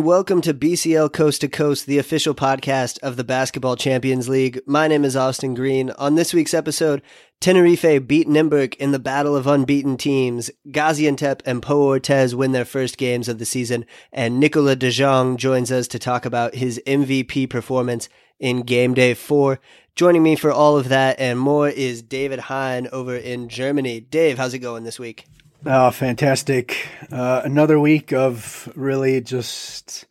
And 0.00 0.06
welcome 0.06 0.40
to 0.40 0.54
BCL 0.54 1.12
Coast 1.12 1.42
to 1.42 1.48
Coast, 1.48 1.84
the 1.84 1.98
official 1.98 2.34
podcast 2.34 2.98
of 3.00 3.18
the 3.18 3.22
Basketball 3.22 3.76
Champions 3.76 4.30
League. 4.30 4.58
My 4.64 4.88
name 4.88 5.04
is 5.04 5.14
Austin 5.14 5.52
Green. 5.52 5.90
On 5.90 6.14
this 6.14 6.32
week's 6.32 6.54
episode, 6.54 7.02
Tenerife 7.38 8.08
beat 8.08 8.26
Nymburk 8.26 8.74
in 8.76 8.92
the 8.92 8.98
battle 8.98 9.36
of 9.36 9.46
unbeaten 9.46 9.98
teams. 9.98 10.50
Gaziantep 10.68 11.42
and 11.44 11.60
Pau 11.60 11.76
Orthez 11.76 12.32
win 12.32 12.52
their 12.52 12.64
first 12.64 12.96
games 12.96 13.28
of 13.28 13.38
the 13.38 13.44
season, 13.44 13.84
and 14.10 14.40
Nicolas 14.40 14.76
De 14.76 14.90
Jong 14.90 15.36
joins 15.36 15.70
us 15.70 15.86
to 15.88 15.98
talk 15.98 16.24
about 16.24 16.54
his 16.54 16.80
MVP 16.86 17.50
performance 17.50 18.08
in 18.38 18.62
game 18.62 18.94
day 18.94 19.12
four. 19.12 19.60
Joining 19.96 20.22
me 20.22 20.34
for 20.34 20.50
all 20.50 20.78
of 20.78 20.88
that 20.88 21.20
and 21.20 21.38
more 21.38 21.68
is 21.68 22.00
David 22.00 22.38
Hein 22.38 22.88
over 22.90 23.14
in 23.14 23.50
Germany. 23.50 24.00
Dave, 24.00 24.38
how's 24.38 24.54
it 24.54 24.60
going 24.60 24.84
this 24.84 24.98
week? 24.98 25.26
Oh, 25.66 25.90
fantastic. 25.90 26.88
Uh, 27.12 27.42
another 27.44 27.78
week 27.78 28.12
of 28.12 28.72
really 28.74 29.20
just, 29.20 30.06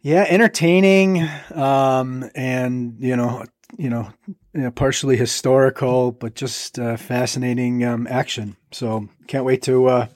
yeah, 0.00 0.24
entertaining, 0.28 1.28
um, 1.54 2.28
and, 2.34 2.96
you 2.98 3.14
know, 3.14 3.44
you 3.78 3.88
know, 3.88 4.12
you 4.26 4.62
know, 4.62 4.70
partially 4.70 5.16
historical, 5.16 6.12
but 6.12 6.34
just 6.34 6.78
uh, 6.78 6.96
fascinating 6.96 7.84
um, 7.84 8.06
action. 8.08 8.56
So 8.72 9.08
can't 9.28 9.44
wait 9.44 9.62
to 9.62 9.86
uh, 9.86 10.06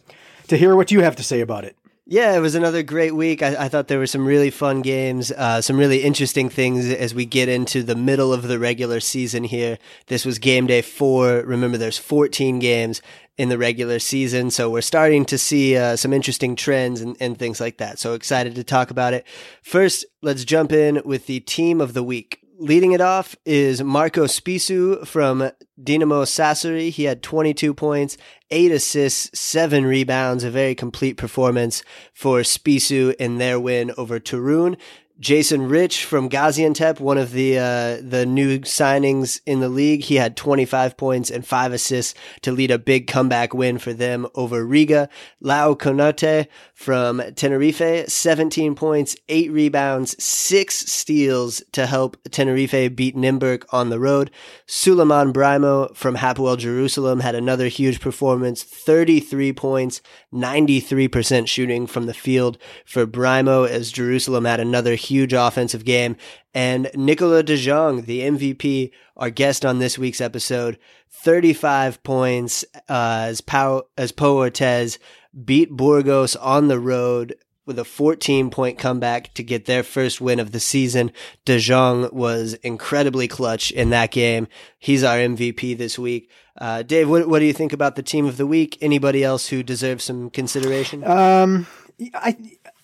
to 0.48 0.56
hear 0.58 0.76
what 0.76 0.90
you 0.90 1.00
have 1.00 1.16
to 1.16 1.22
say 1.22 1.40
about 1.40 1.64
it. 1.64 1.76
Yeah, 2.08 2.36
it 2.36 2.40
was 2.40 2.54
another 2.54 2.84
great 2.84 3.16
week. 3.16 3.42
I, 3.42 3.64
I 3.64 3.68
thought 3.68 3.88
there 3.88 3.98
were 3.98 4.06
some 4.06 4.24
really 4.24 4.50
fun 4.50 4.80
games, 4.82 5.32
uh, 5.32 5.60
some 5.60 5.76
really 5.76 6.04
interesting 6.04 6.48
things 6.48 6.88
as 6.88 7.12
we 7.14 7.26
get 7.26 7.48
into 7.48 7.82
the 7.82 7.96
middle 7.96 8.32
of 8.32 8.46
the 8.46 8.60
regular 8.60 9.00
season 9.00 9.42
here. 9.42 9.78
This 10.06 10.24
was 10.24 10.38
game 10.38 10.68
day 10.68 10.82
four. 10.82 11.40
Remember, 11.40 11.76
there's 11.76 11.98
14 11.98 12.60
games 12.60 13.02
in 13.38 13.48
the 13.48 13.58
regular 13.58 13.98
season, 13.98 14.50
so 14.50 14.70
we're 14.70 14.80
starting 14.80 15.24
to 15.26 15.36
see 15.36 15.76
uh, 15.76 15.96
some 15.96 16.12
interesting 16.12 16.56
trends 16.56 17.00
and, 17.00 17.16
and 17.20 17.38
things 17.38 17.60
like 17.60 17.78
that. 17.78 17.98
So 17.98 18.14
excited 18.14 18.54
to 18.54 18.64
talk 18.64 18.90
about 18.90 19.12
it. 19.12 19.26
First, 19.62 20.06
let's 20.22 20.44
jump 20.44 20.72
in 20.72 21.02
with 21.04 21.26
the 21.26 21.40
team 21.40 21.80
of 21.80 21.92
the 21.92 22.02
week. 22.02 22.40
Leading 22.58 22.92
it 22.92 23.02
off 23.02 23.36
is 23.44 23.82
Marco 23.82 24.24
Spissu 24.24 25.06
from 25.06 25.50
Dinamo 25.78 26.24
Sassari. 26.24 26.88
He 26.88 27.04
had 27.04 27.22
22 27.22 27.74
points, 27.74 28.16
eight 28.50 28.72
assists, 28.72 29.38
seven 29.38 29.84
rebounds, 29.84 30.42
a 30.42 30.50
very 30.50 30.74
complete 30.74 31.18
performance 31.18 31.82
for 32.14 32.40
Spissu 32.40 33.14
in 33.16 33.36
their 33.36 33.60
win 33.60 33.92
over 33.98 34.18
Toruń. 34.18 34.78
Jason 35.18 35.70
Rich 35.70 36.04
from 36.04 36.28
Gaziantep, 36.28 37.00
one 37.00 37.16
of 37.16 37.32
the 37.32 37.58
uh, 37.58 37.96
the 38.02 38.26
new 38.26 38.58
signings 38.60 39.40
in 39.46 39.60
the 39.60 39.68
league, 39.68 40.02
he 40.04 40.16
had 40.16 40.36
25 40.36 40.98
points 40.98 41.30
and 41.30 41.46
five 41.46 41.72
assists 41.72 42.14
to 42.42 42.52
lead 42.52 42.70
a 42.70 42.78
big 42.78 43.06
comeback 43.06 43.54
win 43.54 43.78
for 43.78 43.94
them 43.94 44.26
over 44.34 44.62
Riga. 44.62 45.08
Lau 45.40 45.72
Konaté 45.72 46.48
from 46.74 47.22
Tenerife, 47.34 48.06
17 48.08 48.74
points, 48.74 49.16
eight 49.30 49.50
rebounds, 49.50 50.22
six 50.22 50.80
steals 50.80 51.62
to 51.72 51.86
help 51.86 52.18
Tenerife 52.30 52.94
beat 52.94 53.16
Nymburk 53.16 53.64
on 53.72 53.88
the 53.88 53.98
road. 53.98 54.30
Suleiman 54.66 55.32
Braimoh 55.32 55.96
from 55.96 56.16
Hapoel 56.16 56.58
Jerusalem 56.58 57.20
had 57.20 57.34
another 57.34 57.68
huge 57.68 58.00
performance, 58.00 58.62
33 58.62 59.54
points, 59.54 60.02
93% 60.34 61.48
shooting 61.48 61.86
from 61.86 62.04
the 62.04 62.12
field 62.12 62.58
for 62.84 63.06
Braimoh 63.06 63.66
as 63.66 63.90
Jerusalem 63.90 64.44
had 64.44 64.60
another 64.60 64.94
huge 65.06 65.32
offensive 65.32 65.84
game. 65.84 66.16
And 66.54 66.90
Nicolas 66.94 67.44
De 67.44 67.56
Jong, 67.56 68.02
the 68.02 68.20
MVP, 68.20 68.90
our 69.16 69.30
guest 69.30 69.64
on 69.64 69.78
this 69.78 69.98
week's 69.98 70.20
episode, 70.20 70.78
35 71.10 72.02
points 72.02 72.64
uh, 72.88 73.26
as, 73.28 73.40
Pau, 73.40 73.84
as 73.96 74.12
Pau 74.12 74.34
Orthez 74.34 74.98
beat 75.44 75.70
Burgos 75.70 76.36
on 76.36 76.68
the 76.68 76.78
road 76.78 77.36
with 77.66 77.78
a 77.78 77.84
14 77.84 78.48
point 78.50 78.78
comeback 78.78 79.34
to 79.34 79.42
get 79.42 79.66
their 79.66 79.82
first 79.82 80.20
win 80.20 80.38
of 80.38 80.52
the 80.52 80.60
season. 80.60 81.10
De 81.44 81.58
Jong 81.58 82.08
was 82.12 82.54
incredibly 82.54 83.28
clutch 83.28 83.70
in 83.72 83.90
that 83.90 84.12
game. 84.12 84.46
He's 84.78 85.02
our 85.02 85.18
MVP 85.18 85.76
this 85.76 85.98
week. 85.98 86.30
Uh, 86.56 86.82
Dave, 86.82 87.10
what, 87.10 87.28
what 87.28 87.40
do 87.40 87.44
you 87.44 87.52
think 87.52 87.72
about 87.72 87.96
the 87.96 88.02
team 88.02 88.24
of 88.24 88.36
the 88.36 88.46
week? 88.46 88.78
Anybody 88.80 89.22
else 89.22 89.48
who 89.48 89.62
deserves 89.62 90.04
some 90.04 90.30
consideration? 90.30 91.04
Um, 91.04 91.66
I 92.14 92.36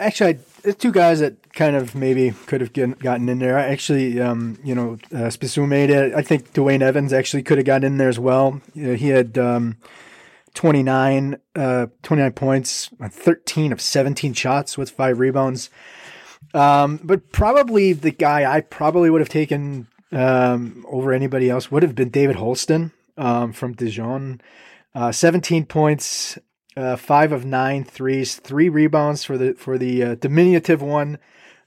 actually, 0.07 0.39
I, 0.65 0.73
two 0.73 0.93
guys 0.93 1.21
that 1.21 1.53
kind 1.53 1.77
of 1.77 1.95
maybe 1.95 2.31
could 2.47 2.61
have 2.61 2.73
get, 2.73 2.99
gotten 2.99 3.29
in 3.29 3.39
there. 3.39 3.59
I 3.59 3.63
actually, 3.63 4.21
um, 4.21 4.59
you 4.63 4.75
know, 4.75 4.99
uh, 5.15 5.31
made 5.67 5.91
it. 5.91 6.15
I 6.15 6.23
think 6.23 6.53
Dwayne 6.53 6.83
Evans 6.83 7.13
actually 7.13 7.43
could 7.43 7.59
have 7.59 7.67
gotten 7.67 7.85
in 7.85 7.99
there 7.99 8.09
as 8.09 8.19
well. 8.19 8.61
You 8.75 8.89
know, 8.89 8.95
he 8.95 9.09
had, 9.09 9.39
um, 9.39 9.77
29, 10.55 11.39
uh, 11.57 11.87
29 12.03 12.33
points, 12.33 12.91
13 13.01 13.73
of 13.73 13.81
17 13.81 14.35
shots 14.35 14.77
with 14.77 14.91
five 14.91 15.19
rebounds. 15.19 15.71
Um, 16.55 17.01
but 17.03 17.33
probably 17.33 17.93
the 17.93 18.11
guy 18.11 18.51
I 18.51 18.61
probably 18.61 19.09
would 19.09 19.21
have 19.21 19.31
taken 19.31 19.87
um, 20.11 20.85
over 20.89 21.13
anybody 21.13 21.49
else 21.49 21.71
would 21.71 21.83
have 21.83 21.95
been 21.95 22.11
David 22.11 22.37
Holston 22.37 22.93
um, 23.17 23.53
from 23.53 23.73
Dijon. 23.73 24.41
Uh, 24.95 25.11
17 25.11 25.65
points, 25.65 26.39
uh, 26.77 26.97
five 26.97 27.33
of 27.33 27.45
nine 27.45 27.85
threes, 27.85 28.37
three 28.37 28.69
rebounds 28.69 29.25
for 29.25 29.37
the 29.37 29.55
for 29.55 29.79
the 29.79 30.03
uh, 30.03 30.15
diminutive 30.17 30.83
one, 30.83 31.19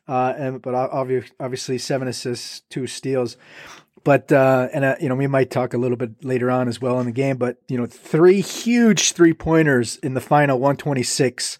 uh, 0.07 0.33
and 0.37 0.61
but 0.61 0.73
obviously, 0.73 1.77
seven 1.77 2.07
assists, 2.07 2.61
two 2.69 2.87
steals. 2.87 3.37
But 4.03 4.31
uh, 4.31 4.69
and 4.73 4.85
uh, 4.85 4.95
you 4.99 5.09
know 5.09 5.15
we 5.15 5.27
might 5.27 5.49
talk 5.49 5.73
a 5.73 5.77
little 5.77 5.97
bit 5.97 6.23
later 6.23 6.51
on 6.51 6.67
as 6.67 6.79
well 6.79 6.99
in 6.99 7.05
the 7.05 7.11
game. 7.11 7.37
But 7.37 7.57
you 7.67 7.77
know 7.77 7.85
three 7.85 8.41
huge 8.41 9.13
three 9.13 9.33
pointers 9.33 9.97
in 9.97 10.13
the 10.13 10.21
final 10.21 10.59
126 10.59 11.57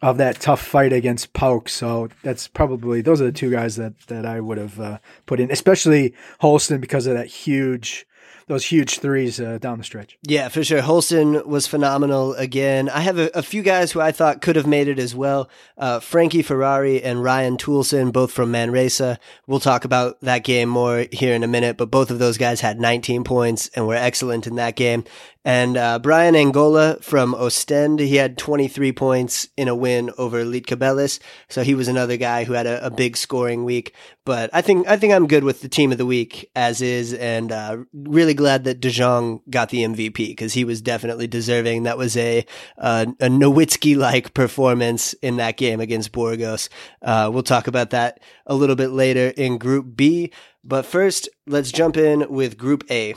of 0.00 0.18
that 0.18 0.40
tough 0.40 0.60
fight 0.60 0.92
against 0.92 1.32
PAOK. 1.32 1.68
So 1.68 2.08
that's 2.22 2.48
probably 2.48 3.00
those 3.02 3.20
are 3.20 3.26
the 3.26 3.32
two 3.32 3.50
guys 3.50 3.76
that 3.76 3.98
that 4.08 4.26
I 4.26 4.40
would 4.40 4.58
have 4.58 4.80
uh, 4.80 4.98
put 5.26 5.40
in, 5.40 5.50
especially 5.50 6.14
Holston 6.40 6.80
because 6.80 7.06
of 7.06 7.14
that 7.14 7.26
huge 7.26 8.06
those 8.52 8.66
huge 8.66 8.98
threes 8.98 9.40
uh, 9.40 9.56
down 9.58 9.78
the 9.78 9.84
stretch. 9.84 10.18
Yeah, 10.22 10.48
for 10.48 10.62
sure. 10.62 10.82
Holston 10.82 11.48
was 11.48 11.66
phenomenal 11.66 12.34
again. 12.34 12.90
I 12.90 13.00
have 13.00 13.18
a, 13.18 13.30
a, 13.34 13.42
few 13.42 13.62
guys 13.62 13.92
who 13.92 14.00
I 14.00 14.12
thought 14.12 14.42
could 14.42 14.56
have 14.56 14.66
made 14.66 14.88
it 14.88 14.98
as 14.98 15.14
well. 15.14 15.48
Uh, 15.78 16.00
Frankie 16.00 16.42
Ferrari 16.42 17.02
and 17.02 17.22
Ryan 17.22 17.56
Toolson, 17.56 18.12
both 18.12 18.30
from 18.30 18.50
Manresa. 18.50 19.18
We'll 19.46 19.60
talk 19.60 19.86
about 19.86 20.20
that 20.20 20.44
game 20.44 20.68
more 20.68 21.06
here 21.10 21.34
in 21.34 21.42
a 21.42 21.48
minute, 21.48 21.78
but 21.78 21.90
both 21.90 22.10
of 22.10 22.18
those 22.18 22.36
guys 22.36 22.60
had 22.60 22.78
19 22.78 23.24
points 23.24 23.70
and 23.74 23.86
were 23.86 23.94
excellent 23.94 24.46
in 24.46 24.56
that 24.56 24.76
game. 24.76 25.04
And 25.44 25.76
uh, 25.76 25.98
Brian 25.98 26.36
Angola 26.36 26.98
from 27.00 27.34
Ostend, 27.34 27.98
he 27.98 28.14
had 28.14 28.38
23 28.38 28.92
points 28.92 29.48
in 29.56 29.66
a 29.66 29.74
win 29.74 30.10
over 30.16 30.44
Lietkabelis. 30.44 31.18
So 31.48 31.64
he 31.64 31.74
was 31.74 31.88
another 31.88 32.16
guy 32.16 32.44
who 32.44 32.52
had 32.52 32.66
a, 32.66 32.86
a, 32.86 32.90
big 32.90 33.16
scoring 33.16 33.64
week. 33.64 33.94
But 34.24 34.50
I 34.52 34.62
think 34.62 34.86
I 34.86 34.96
think 34.96 35.12
I'm 35.12 35.26
good 35.26 35.42
with 35.42 35.60
the 35.60 35.68
team 35.68 35.90
of 35.90 35.98
the 35.98 36.06
week 36.06 36.48
as 36.54 36.80
is, 36.80 37.12
and 37.12 37.50
uh, 37.50 37.78
really 37.92 38.34
glad 38.34 38.64
that 38.64 38.80
De 38.80 38.90
Jong 38.90 39.40
got 39.50 39.70
the 39.70 39.82
MVP 39.82 40.14
because 40.28 40.52
he 40.52 40.64
was 40.64 40.80
definitely 40.80 41.26
deserving. 41.26 41.84
That 41.84 41.98
was 41.98 42.16
a 42.16 42.46
uh, 42.78 43.06
a 43.18 43.26
Nowitzki 43.26 43.96
like 43.96 44.34
performance 44.34 45.12
in 45.14 45.38
that 45.38 45.56
game 45.56 45.80
against 45.80 46.12
Burgos. 46.12 46.68
Uh, 47.00 47.30
we'll 47.32 47.42
talk 47.42 47.66
about 47.66 47.90
that 47.90 48.20
a 48.46 48.54
little 48.54 48.76
bit 48.76 48.90
later 48.90 49.32
in 49.36 49.58
Group 49.58 49.96
B. 49.96 50.30
But 50.62 50.86
first, 50.86 51.28
let's 51.48 51.72
jump 51.72 51.96
in 51.96 52.30
with 52.30 52.56
Group 52.56 52.84
A. 52.90 53.14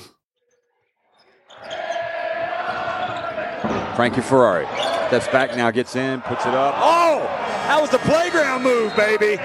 Frankie 3.96 4.22
Ferrari 4.22 4.66
steps 5.08 5.28
back 5.30 5.56
now, 5.56 5.72
gets 5.72 5.96
in, 5.96 6.22
puts 6.22 6.46
it 6.46 6.54
up. 6.54 6.76
Oh, 6.78 7.20
that 7.68 7.80
was 7.80 7.90
the 7.90 7.98
playground 8.00 8.64
move, 8.64 8.94
baby. 8.96 9.42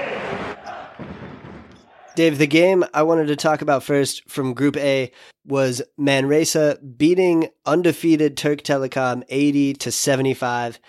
Dave, 2.15 2.37
the 2.37 2.47
game 2.47 2.83
I 2.93 3.03
wanted 3.03 3.27
to 3.27 3.37
talk 3.37 3.61
about 3.61 3.81
first 3.81 4.29
from 4.29 4.53
Group 4.53 4.75
A 4.75 5.11
was 5.45 5.81
Manresa 5.97 6.77
beating 6.97 7.47
undefeated 7.65 8.35
Turk 8.35 8.63
Telekom 8.63 9.23
80 9.29 9.75
to 9.75 9.91
75 9.91 10.79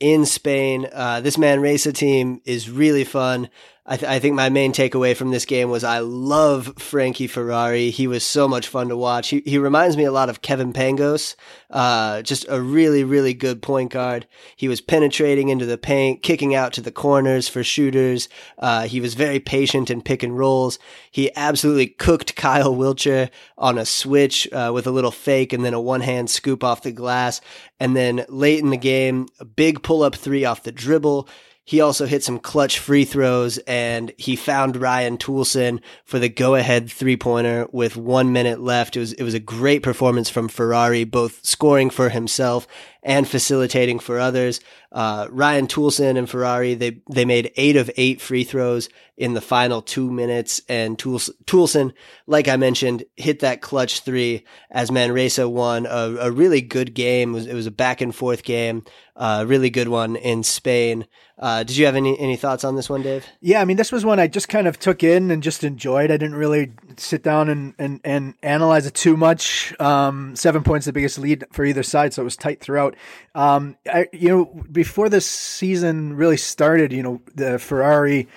in 0.00 0.24
Spain. 0.24 0.88
Uh, 0.90 1.20
this 1.20 1.36
Manresa 1.36 1.92
team 1.92 2.40
is 2.46 2.70
really 2.70 3.04
fun. 3.04 3.50
I, 3.90 3.96
th- 3.96 4.08
I, 4.08 4.20
think 4.20 4.36
my 4.36 4.50
main 4.50 4.72
takeaway 4.72 5.16
from 5.16 5.32
this 5.32 5.44
game 5.44 5.68
was 5.68 5.82
I 5.82 5.98
love 5.98 6.74
Frankie 6.78 7.26
Ferrari. 7.26 7.90
He 7.90 8.06
was 8.06 8.22
so 8.22 8.46
much 8.46 8.68
fun 8.68 8.88
to 8.88 8.96
watch. 8.96 9.30
He, 9.30 9.42
he 9.44 9.58
reminds 9.58 9.96
me 9.96 10.04
a 10.04 10.12
lot 10.12 10.28
of 10.28 10.42
Kevin 10.42 10.72
Pangos, 10.72 11.34
uh, 11.70 12.22
just 12.22 12.46
a 12.48 12.60
really, 12.60 13.02
really 13.02 13.34
good 13.34 13.62
point 13.62 13.90
guard. 13.90 14.28
He 14.54 14.68
was 14.68 14.80
penetrating 14.80 15.48
into 15.48 15.66
the 15.66 15.76
paint, 15.76 16.22
kicking 16.22 16.54
out 16.54 16.72
to 16.74 16.80
the 16.80 16.92
corners 16.92 17.48
for 17.48 17.64
shooters. 17.64 18.28
Uh, 18.60 18.86
he 18.86 19.00
was 19.00 19.14
very 19.14 19.40
patient 19.40 19.90
in 19.90 20.02
pick 20.02 20.22
and 20.22 20.38
rolls. 20.38 20.78
He 21.10 21.34
absolutely 21.34 21.88
cooked 21.88 22.36
Kyle 22.36 22.76
Wiltjer 22.76 23.28
on 23.58 23.76
a 23.76 23.84
switch 23.84 24.48
uh, 24.52 24.70
with 24.72 24.86
a 24.86 24.92
little 24.92 25.10
fake 25.10 25.52
and 25.52 25.64
then 25.64 25.74
a 25.74 25.80
one 25.80 26.02
hand 26.02 26.30
scoop 26.30 26.62
off 26.62 26.82
the 26.82 26.92
glass. 26.92 27.40
And 27.80 27.96
then 27.96 28.24
late 28.28 28.60
in 28.60 28.70
the 28.70 28.76
game, 28.76 29.26
a 29.40 29.44
big 29.44 29.82
pull 29.82 30.04
up 30.04 30.14
three 30.14 30.44
off 30.44 30.62
the 30.62 30.70
dribble 30.70 31.28
he 31.64 31.80
also 31.80 32.06
hit 32.06 32.24
some 32.24 32.38
clutch 32.38 32.78
free 32.78 33.04
throws 33.04 33.58
and 33.58 34.12
he 34.16 34.34
found 34.34 34.76
Ryan 34.76 35.18
Toolson 35.18 35.80
for 36.04 36.18
the 36.18 36.28
go 36.28 36.54
ahead 36.54 36.90
three 36.90 37.16
pointer 37.16 37.68
with 37.72 37.96
one 37.96 38.32
minute 38.32 38.60
left. 38.60 38.96
It 38.96 39.00
was, 39.00 39.12
it 39.12 39.22
was 39.22 39.34
a 39.34 39.40
great 39.40 39.82
performance 39.82 40.28
from 40.28 40.48
Ferrari, 40.48 41.04
both 41.04 41.44
scoring 41.44 41.90
for 41.90 42.08
himself 42.08 42.66
and 43.02 43.26
facilitating 43.26 43.98
for 43.98 44.18
others. 44.18 44.60
Uh, 44.92 45.28
Ryan 45.30 45.66
Toolson 45.66 46.18
and 46.18 46.28
Ferrari, 46.28 46.74
they, 46.74 47.00
they 47.10 47.24
made 47.24 47.52
eight 47.56 47.76
of 47.76 47.90
eight 47.96 48.20
free 48.20 48.44
throws 48.44 48.88
in 49.16 49.34
the 49.34 49.40
final 49.40 49.82
two 49.82 50.10
minutes. 50.10 50.62
And 50.68 50.98
Toolson, 50.98 51.92
like 52.26 52.48
I 52.48 52.56
mentioned, 52.56 53.04
hit 53.16 53.40
that 53.40 53.60
clutch 53.60 54.00
three 54.00 54.44
as 54.70 54.90
Manresa 54.90 55.48
won 55.48 55.86
a, 55.86 56.16
a 56.20 56.30
really 56.30 56.62
good 56.62 56.94
game. 56.94 57.30
It 57.30 57.34
was, 57.34 57.46
it 57.46 57.54
was, 57.54 57.66
a 57.66 57.70
back 57.70 58.00
and 58.00 58.14
forth 58.14 58.42
game, 58.42 58.82
a 59.14 59.22
uh, 59.22 59.44
really 59.44 59.70
good 59.70 59.88
one 59.88 60.16
in 60.16 60.42
Spain. 60.42 61.06
Uh, 61.38 61.62
did 61.62 61.76
you 61.76 61.86
have 61.86 61.96
any, 61.96 62.18
any 62.18 62.36
thoughts 62.36 62.64
on 62.64 62.76
this 62.76 62.90
one, 62.90 63.02
Dave? 63.02 63.26
Yeah, 63.40 63.60
I 63.60 63.64
mean, 63.64 63.76
this 63.76 63.92
was 63.92 64.04
one 64.04 64.18
I 64.18 64.26
just 64.26 64.48
kind 64.48 64.66
of 64.66 64.78
took 64.78 65.02
in 65.02 65.30
and 65.30 65.42
just 65.42 65.64
enjoyed. 65.64 66.10
I 66.10 66.16
didn't 66.16 66.34
really 66.34 66.72
sit 66.96 67.22
down 67.22 67.48
and, 67.48 67.74
and, 67.78 68.00
and 68.04 68.34
analyze 68.42 68.86
it 68.86 68.94
too 68.94 69.16
much. 69.16 69.78
Um, 69.80 70.34
seven 70.34 70.62
points, 70.62 70.86
the 70.86 70.92
biggest 70.92 71.18
lead 71.18 71.44
for 71.52 71.64
either 71.64 71.82
side, 71.82 72.14
so 72.14 72.22
it 72.22 72.24
was 72.24 72.36
tight 72.36 72.60
throughout. 72.60 72.89
Um, 73.34 73.76
I, 73.86 74.08
you 74.12 74.28
know, 74.28 74.44
before 74.70 75.08
this 75.08 75.26
season 75.26 76.16
really 76.16 76.36
started, 76.36 76.92
you 76.92 77.02
know, 77.02 77.20
the 77.34 77.58
Ferrari 77.58 78.28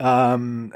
um, 0.00 0.72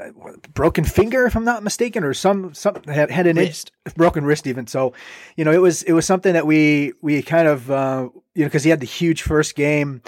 broken 0.53 0.83
finger, 0.83 1.25
if 1.25 1.35
I'm 1.35 1.45
not 1.45 1.63
mistaken, 1.63 2.03
or 2.03 2.13
some 2.13 2.53
some 2.53 2.81
had, 2.85 3.11
had 3.11 3.27
an 3.27 3.37
wrist. 3.37 3.71
Broken 3.95 4.25
wrist 4.25 4.47
even. 4.47 4.67
So, 4.67 4.93
you 5.35 5.45
know, 5.45 5.51
it 5.51 5.61
was 5.61 5.83
it 5.83 5.93
was 5.93 6.05
something 6.05 6.33
that 6.33 6.45
we 6.45 6.93
we 7.01 7.21
kind 7.21 7.47
of 7.47 7.69
uh, 7.69 8.09
you 8.35 8.43
know 8.43 8.47
because 8.47 8.63
he 8.63 8.69
had 8.69 8.79
the 8.79 8.85
huge 8.85 9.21
first 9.21 9.55
game 9.55 10.01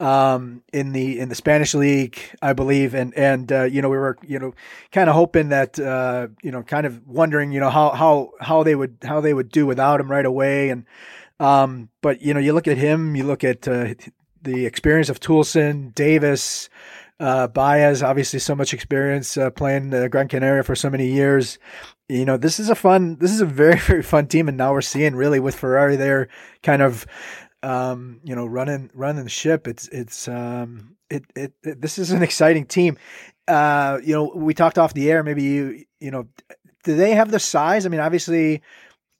um, 0.00 0.62
in 0.72 0.92
the 0.92 1.18
in 1.18 1.28
the 1.28 1.34
Spanish 1.34 1.74
league, 1.74 2.18
I 2.40 2.52
believe, 2.52 2.94
and 2.94 3.14
and 3.14 3.50
uh, 3.50 3.64
you 3.64 3.82
know 3.82 3.88
we 3.88 3.96
were 3.96 4.16
you 4.26 4.38
know 4.38 4.54
kind 4.92 5.08
of 5.08 5.16
hoping 5.16 5.48
that 5.48 5.78
uh, 5.78 6.28
you 6.42 6.50
know 6.50 6.62
kind 6.62 6.86
of 6.86 7.06
wondering 7.06 7.52
you 7.52 7.60
know 7.60 7.70
how 7.70 7.90
how 7.90 8.32
how 8.40 8.62
they 8.62 8.74
would 8.74 8.98
how 9.02 9.20
they 9.20 9.34
would 9.34 9.50
do 9.50 9.66
without 9.66 10.00
him 10.00 10.10
right 10.10 10.26
away, 10.26 10.70
and 10.70 10.84
um, 11.40 11.88
but 12.02 12.22
you 12.22 12.34
know 12.34 12.40
you 12.40 12.52
look 12.52 12.68
at 12.68 12.78
him, 12.78 13.16
you 13.16 13.24
look 13.24 13.44
at 13.44 13.66
uh, 13.66 13.94
the 14.42 14.66
experience 14.66 15.08
of 15.08 15.20
Toolson, 15.20 15.94
Davis. 15.94 16.68
Uh, 17.20 17.48
Baez, 17.48 18.00
obviously, 18.00 18.38
so 18.38 18.54
much 18.54 18.72
experience 18.72 19.36
uh, 19.36 19.50
playing 19.50 19.90
the 19.90 20.08
Gran 20.08 20.28
Canaria 20.28 20.62
for 20.62 20.76
so 20.76 20.88
many 20.88 21.08
years. 21.08 21.58
You 22.08 22.24
know, 22.24 22.36
this 22.36 22.60
is 22.60 22.70
a 22.70 22.76
fun, 22.76 23.16
this 23.16 23.32
is 23.32 23.40
a 23.40 23.44
very, 23.44 23.76
very 23.78 24.04
fun 24.04 24.28
team. 24.28 24.46
And 24.46 24.56
now 24.56 24.72
we're 24.72 24.82
seeing 24.82 25.16
really 25.16 25.40
with 25.40 25.56
Ferrari 25.56 25.96
there 25.96 26.28
kind 26.62 26.80
of 26.80 27.08
um, 27.62 28.20
you 28.24 28.34
know, 28.34 28.46
running 28.46 28.90
running 28.94 29.24
the 29.24 29.30
ship. 29.30 29.66
It's 29.66 29.88
it's 29.88 30.28
um, 30.28 30.96
it, 31.10 31.24
it, 31.34 31.52
it 31.62 31.80
this 31.80 31.98
is 31.98 32.10
an 32.10 32.22
exciting 32.22 32.66
team. 32.66 32.98
Uh, 33.46 33.98
you 34.02 34.14
know, 34.14 34.32
we 34.34 34.54
talked 34.54 34.78
off 34.78 34.94
the 34.94 35.10
air. 35.10 35.22
Maybe 35.22 35.42
you 35.42 35.84
you 36.00 36.10
know, 36.10 36.28
do 36.84 36.96
they 36.96 37.12
have 37.12 37.30
the 37.30 37.40
size? 37.40 37.86
I 37.86 37.88
mean, 37.88 38.00
obviously. 38.00 38.62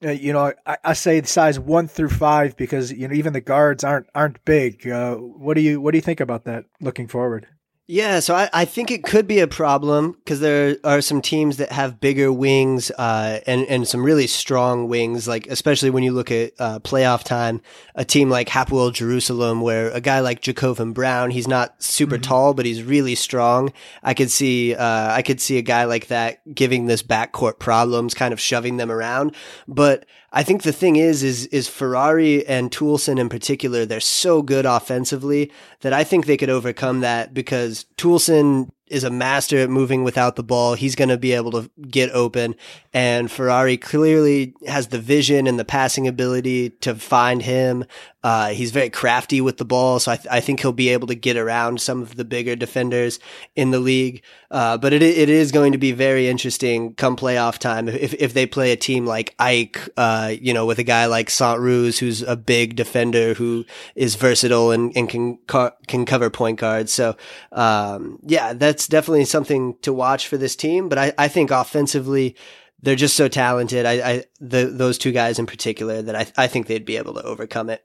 Uh, 0.04 0.10
you 0.10 0.32
know, 0.32 0.52
I, 0.64 0.76
I, 0.84 0.92
say 0.92 1.20
size 1.22 1.58
one 1.58 1.88
through 1.88 2.10
five 2.10 2.56
because 2.56 2.92
you 2.92 3.08
know 3.08 3.14
even 3.14 3.32
the 3.32 3.40
guards 3.40 3.82
aren't 3.82 4.06
aren't 4.14 4.44
big. 4.44 4.86
Uh, 4.86 5.16
what 5.16 5.54
do 5.54 5.60
you 5.60 5.80
what 5.80 5.90
do 5.90 5.98
you 5.98 6.02
think 6.02 6.20
about 6.20 6.44
that 6.44 6.66
looking 6.80 7.08
forward? 7.08 7.48
Yeah, 7.90 8.20
so 8.20 8.34
I, 8.34 8.50
I 8.52 8.64
think 8.66 8.90
it 8.90 9.02
could 9.02 9.26
be 9.26 9.38
a 9.38 9.48
problem 9.48 10.12
because 10.12 10.40
there 10.40 10.76
are 10.84 11.00
some 11.00 11.22
teams 11.22 11.56
that 11.56 11.72
have 11.72 12.00
bigger 12.00 12.30
wings 12.30 12.90
uh, 12.90 13.40
and 13.46 13.64
and 13.64 13.88
some 13.88 14.04
really 14.04 14.26
strong 14.26 14.88
wings. 14.88 15.26
Like 15.26 15.46
especially 15.46 15.88
when 15.88 16.02
you 16.02 16.12
look 16.12 16.30
at 16.30 16.52
uh, 16.58 16.80
playoff 16.80 17.24
time, 17.24 17.62
a 17.94 18.04
team 18.04 18.28
like 18.28 18.50
Hapoel 18.50 18.92
Jerusalem, 18.92 19.62
where 19.62 19.90
a 19.90 20.02
guy 20.02 20.20
like 20.20 20.42
Jacobin 20.42 20.92
Brown, 20.92 21.30
he's 21.30 21.48
not 21.48 21.82
super 21.82 22.16
mm-hmm. 22.16 22.24
tall, 22.24 22.52
but 22.52 22.66
he's 22.66 22.82
really 22.82 23.14
strong. 23.14 23.72
I 24.02 24.12
could 24.12 24.30
see 24.30 24.74
uh, 24.74 25.10
I 25.14 25.22
could 25.22 25.40
see 25.40 25.56
a 25.56 25.62
guy 25.62 25.84
like 25.84 26.08
that 26.08 26.40
giving 26.54 26.88
this 26.88 27.02
backcourt 27.02 27.58
problems, 27.58 28.12
kind 28.12 28.34
of 28.34 28.40
shoving 28.40 28.76
them 28.76 28.92
around. 28.92 29.34
But 29.66 30.04
I 30.30 30.42
think 30.42 30.62
the 30.62 30.72
thing 30.72 30.96
is, 30.96 31.22
is, 31.22 31.46
is 31.46 31.68
Ferrari 31.68 32.46
and 32.46 32.70
Toolson 32.70 33.18
in 33.18 33.28
particular, 33.28 33.86
they're 33.86 34.00
so 34.00 34.42
good 34.42 34.66
offensively 34.66 35.50
that 35.80 35.92
I 35.94 36.04
think 36.04 36.26
they 36.26 36.36
could 36.36 36.50
overcome 36.50 37.00
that 37.00 37.32
because 37.32 37.86
Toolson 37.96 38.70
is 38.90 39.04
a 39.04 39.10
master 39.10 39.58
at 39.58 39.70
moving 39.70 40.04
without 40.04 40.36
the 40.36 40.42
ball. 40.42 40.74
He's 40.74 40.94
going 40.94 41.08
to 41.08 41.18
be 41.18 41.32
able 41.32 41.52
to 41.52 41.70
get 41.88 42.10
open. 42.10 42.54
And 42.92 43.30
Ferrari 43.30 43.76
clearly 43.76 44.54
has 44.66 44.88
the 44.88 44.98
vision 44.98 45.46
and 45.46 45.58
the 45.58 45.64
passing 45.64 46.06
ability 46.06 46.70
to 46.80 46.94
find 46.94 47.42
him. 47.42 47.84
Uh, 48.24 48.48
he's 48.48 48.72
very 48.72 48.90
crafty 48.90 49.40
with 49.40 49.58
the 49.58 49.64
ball, 49.64 50.00
so 50.00 50.10
I, 50.10 50.16
th- 50.16 50.26
I, 50.28 50.40
think 50.40 50.58
he'll 50.58 50.72
be 50.72 50.88
able 50.88 51.06
to 51.06 51.14
get 51.14 51.36
around 51.36 51.80
some 51.80 52.02
of 52.02 52.16
the 52.16 52.24
bigger 52.24 52.56
defenders 52.56 53.20
in 53.54 53.70
the 53.70 53.78
league. 53.78 54.24
Uh, 54.50 54.76
but 54.76 54.92
it 54.92 55.02
it 55.02 55.28
is 55.28 55.52
going 55.52 55.70
to 55.70 55.78
be 55.78 55.92
very 55.92 56.26
interesting 56.26 56.94
come 56.94 57.16
playoff 57.16 57.58
time 57.58 57.88
if 57.88 58.14
if 58.14 58.34
they 58.34 58.44
play 58.44 58.72
a 58.72 58.76
team 58.76 59.06
like 59.06 59.36
Ike, 59.38 59.88
uh, 59.96 60.34
you 60.40 60.52
know, 60.52 60.66
with 60.66 60.80
a 60.80 60.84
guy 60.84 61.06
like 61.06 61.30
Saint-Ruse 61.30 62.00
who's 62.00 62.22
a 62.22 62.34
big 62.34 62.74
defender 62.74 63.34
who 63.34 63.64
is 63.94 64.16
versatile 64.16 64.72
and, 64.72 64.96
and 64.96 65.08
can 65.08 65.38
can 65.86 66.04
cover 66.04 66.28
point 66.28 66.58
guards. 66.58 66.92
So 66.92 67.16
um, 67.52 68.18
yeah, 68.24 68.52
that's 68.52 68.88
definitely 68.88 69.26
something 69.26 69.76
to 69.82 69.92
watch 69.92 70.26
for 70.26 70.36
this 70.36 70.56
team. 70.56 70.88
But 70.88 70.98
I, 70.98 71.12
I 71.16 71.28
think 71.28 71.52
offensively 71.52 72.34
they're 72.82 72.96
just 72.96 73.16
so 73.16 73.28
talented. 73.28 73.86
I, 73.86 73.92
I 73.92 74.24
the, 74.40 74.66
those 74.66 74.98
two 74.98 75.12
guys 75.12 75.38
in 75.38 75.46
particular 75.46 76.02
that 76.02 76.16
I, 76.16 76.44
I 76.44 76.46
think 76.48 76.66
they'd 76.66 76.84
be 76.84 76.96
able 76.96 77.14
to 77.14 77.22
overcome 77.22 77.70
it. 77.70 77.84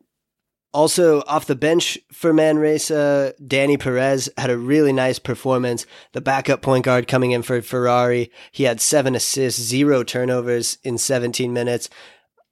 Also, 0.73 1.21
off 1.27 1.45
the 1.45 1.55
bench 1.55 1.99
for 2.11 2.33
Manresa, 2.33 2.95
uh, 3.37 3.43
Danny 3.45 3.77
Perez 3.77 4.27
had 4.37 4.49
a 4.49 4.57
really 4.57 4.91
nice 4.91 5.19
performance. 5.19 5.85
The 6.13 6.21
backup 6.21 6.63
point 6.63 6.83
guard 6.85 7.07
coming 7.07 7.29
in 7.29 7.43
for 7.43 7.61
Ferrari, 7.61 8.31
he 8.51 8.63
had 8.63 8.81
seven 8.81 9.13
assists, 9.13 9.61
zero 9.61 10.03
turnovers 10.03 10.79
in 10.83 10.97
17 10.97 11.53
minutes. 11.53 11.89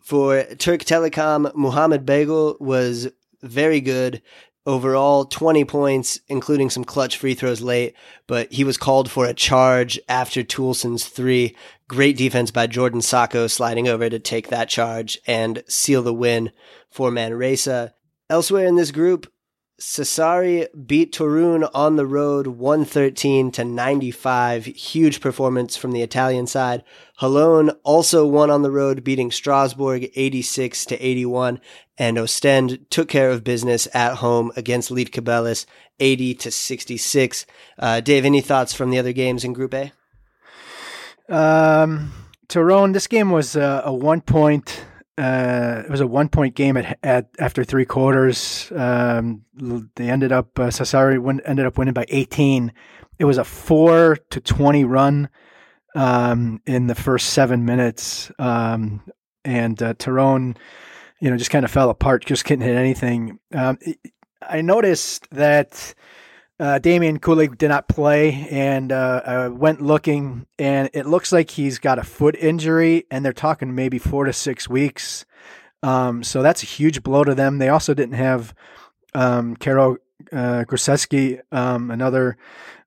For 0.04 0.44
Turk 0.60 0.82
Telekom, 0.82 1.54
Muhammad 1.56 2.06
Begel 2.06 2.58
was 2.60 3.10
very 3.42 3.82
good 3.82 4.22
overall 4.66 5.26
20 5.26 5.66
points, 5.66 6.20
including 6.28 6.70
some 6.70 6.84
clutch 6.84 7.18
free 7.18 7.34
throws 7.34 7.62
late, 7.62 7.96
but 8.28 8.52
he 8.52 8.64
was 8.64 8.78
called 8.78 9.10
for 9.10 9.26
a 9.26 9.34
charge 9.34 10.00
after 10.08 10.44
Toolson's 10.44 11.08
three. 11.08 11.56
Great 11.88 12.18
defense 12.18 12.52
by 12.52 12.68
Jordan 12.68 13.02
Sakho 13.02 13.50
sliding 13.50 13.88
over 13.88 14.10
to 14.10 14.20
take 14.20 14.50
that 14.50 14.70
charge 14.70 15.18
and 15.26 15.64
seal 15.68 16.04
the 16.04 16.14
win 16.14 16.52
for 16.90 17.10
Manresa. 17.10 17.94
Elsewhere 18.32 18.66
in 18.66 18.78
this 18.78 18.92
group, 18.92 19.30
Sassari 19.78 20.66
beat 20.88 21.12
Torun 21.12 21.70
on 21.74 21.98
the 21.98 22.06
road 22.06 22.48
113 22.48 23.52
to 23.52 23.66
95. 23.66 24.68
Huge 24.68 25.20
performance 25.20 25.76
from 25.76 25.92
the 25.92 26.02
Italian 26.02 26.48
side. 26.48 26.86
Holon 27.20 27.76
also 27.84 28.26
won 28.26 28.50
on 28.50 28.62
the 28.62 28.72
road, 28.72 29.04
beating 29.04 29.32
Strasbourg 29.32 30.10
86 30.16 30.86
to 30.86 31.06
81. 31.06 31.60
And 31.98 32.18
Ostend 32.18 32.90
took 32.90 33.10
care 33.10 33.30
of 33.32 33.44
business 33.44 33.86
at 33.94 34.20
home 34.20 34.54
against 34.56 34.92
Lead 34.92 35.12
Lietkabelis 35.12 35.66
80 36.00 36.36
to 36.36 36.52
66. 36.52 37.46
Uh, 37.78 38.00
Dave, 38.00 38.24
any 38.24 38.40
thoughts 38.40 38.74
from 38.74 38.92
the 38.92 39.00
other 39.00 39.12
games 39.12 39.44
in 39.44 39.52
Group 39.52 39.74
A? 39.74 39.92
Um, 41.28 42.14
Toruń, 42.48 42.94
this 42.94 43.08
game 43.08 43.32
was 43.32 43.58
uh, 43.58 43.82
a 43.84 43.94
one 43.94 44.22
point 44.22 44.86
uh, 45.18 45.84
it 45.86 45.90
was 45.90 46.02
a 46.02 46.08
one 46.08 46.30
point 46.30 46.56
game 46.56 46.78
at, 46.78 46.98
at 47.04 47.30
after 47.40 47.64
three 47.64 47.86
quarters. 47.86 48.72
Um, 48.76 49.44
they 49.96 50.10
ended 50.10 50.32
up 50.32 50.58
uh, 50.58 50.68
Sassari 50.68 51.20
win, 51.20 51.42
ended 51.46 51.66
up 51.66 51.78
winning 51.78 51.94
by 51.94 52.06
18. 52.10 52.72
It 53.20 53.26
was 53.26 53.38
a 53.38 53.44
four 53.44 54.18
to 54.30 54.40
20 54.40 54.84
run 54.86 55.30
um, 55.96 56.62
in 56.66 56.88
the 56.88 56.96
first 56.96 57.32
seven 57.32 57.66
minutes, 57.66 58.32
um, 58.40 59.04
and 59.44 59.82
uh, 59.84 59.94
Toruń, 59.96 60.58
you 61.20 61.30
know, 61.30 61.38
just 61.38 61.52
kind 61.52 61.66
of 61.66 61.72
fell 61.72 61.90
apart. 61.90 62.26
Just 62.26 62.46
couldn't 62.46 62.66
hit 62.66 62.76
anything. 62.76 63.38
Um, 63.54 63.78
I 64.42 64.62
noticed 64.62 65.30
that 65.32 65.94
uh, 66.62 66.78
Damian 66.78 67.20
Kulig 67.20 67.58
did 67.58 67.70
not 67.70 67.88
play, 67.88 68.48
and 68.52 68.92
uh, 68.92 69.24
I 69.26 69.48
went 69.48 69.82
looking, 69.82 70.46
and 70.60 70.92
it 70.94 71.08
looks 71.08 71.32
like 71.32 71.50
he's 71.50 71.80
got 71.80 71.98
a 71.98 72.04
foot 72.04 72.36
injury, 72.36 73.08
and 73.10 73.26
they're 73.26 73.34
talking 73.34 73.74
maybe 73.74 73.98
four 73.98 74.26
to 74.26 74.32
six 74.32 74.70
weeks. 74.70 75.26
Um, 75.82 76.24
so 76.24 76.44
that's 76.44 76.62
a 76.62 76.68
huge 76.68 77.02
blow 77.02 77.24
to 77.24 77.34
them. 77.34 77.58
They 77.58 77.70
also 77.70 77.96
didn't 77.96 78.14
have 78.14 78.54
um, 79.16 79.56
Karol 79.56 79.98
uh, 80.32 80.64
um, 81.52 81.90
another 81.90 82.38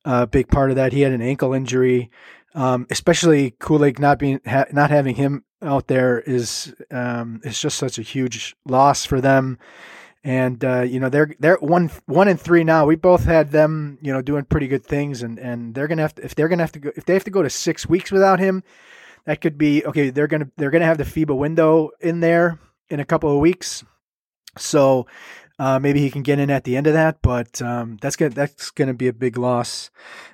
uh, 0.04 0.26
big 0.26 0.46
part 0.46 0.70
of 0.70 0.76
that. 0.76 0.92
He 0.92 1.00
had 1.00 1.12
an 1.12 1.20
ankle 1.20 1.52
injury. 1.52 2.12
Um, 2.54 2.86
especially 2.88 3.50
Kulig 3.58 3.98
not 3.98 4.20
being 4.20 4.40
ha- 4.46 4.66
not 4.70 4.90
having 4.90 5.16
him 5.16 5.42
out 5.60 5.88
there 5.88 6.20
is 6.20 6.72
um, 6.92 7.40
is 7.42 7.60
just 7.60 7.76
such 7.76 7.98
a 7.98 8.02
huge 8.02 8.54
loss 8.64 9.04
for 9.04 9.20
them 9.20 9.58
and 10.24 10.64
uh, 10.64 10.80
you 10.80 10.98
know 10.98 11.10
they're 11.10 11.34
they're 11.38 11.58
one 11.58 11.90
one 12.06 12.28
and 12.28 12.40
three 12.40 12.64
now. 12.64 12.86
We 12.86 12.96
both 12.96 13.24
had 13.24 13.50
them, 13.50 13.98
you 14.00 14.12
know, 14.12 14.22
doing 14.22 14.44
pretty 14.44 14.66
good 14.66 14.84
things, 14.84 15.22
and 15.22 15.38
and 15.38 15.74
they're 15.74 15.86
gonna 15.86 16.02
have 16.02 16.14
to 16.16 16.24
if 16.24 16.34
they're 16.34 16.48
gonna 16.48 16.62
have 16.62 16.72
to 16.72 16.78
go 16.78 16.90
if 16.96 17.04
they 17.04 17.12
have 17.12 17.24
to 17.24 17.30
go 17.30 17.42
to 17.42 17.50
six 17.50 17.86
weeks 17.86 18.10
without 18.10 18.40
him, 18.40 18.64
that 19.26 19.42
could 19.42 19.58
be 19.58 19.84
okay. 19.84 20.08
They're 20.10 20.26
gonna 20.26 20.50
they're 20.56 20.70
gonna 20.70 20.86
have 20.86 20.98
the 20.98 21.04
FIBA 21.04 21.36
window 21.36 21.90
in 22.00 22.20
there 22.20 22.58
in 22.88 23.00
a 23.00 23.04
couple 23.04 23.30
of 23.30 23.38
weeks, 23.38 23.84
so 24.56 25.06
uh, 25.58 25.78
maybe 25.78 26.00
he 26.00 26.10
can 26.10 26.22
get 26.22 26.38
in 26.38 26.50
at 26.50 26.64
the 26.64 26.76
end 26.76 26.86
of 26.86 26.94
that, 26.94 27.18
but 27.22 27.62
um, 27.62 27.96
that's 28.00 28.16
gonna 28.16 28.30
that's 28.30 28.70
gonna 28.70 28.94
be 28.94 29.06
a 29.06 29.12
big 29.12 29.38
loss. 29.38 29.90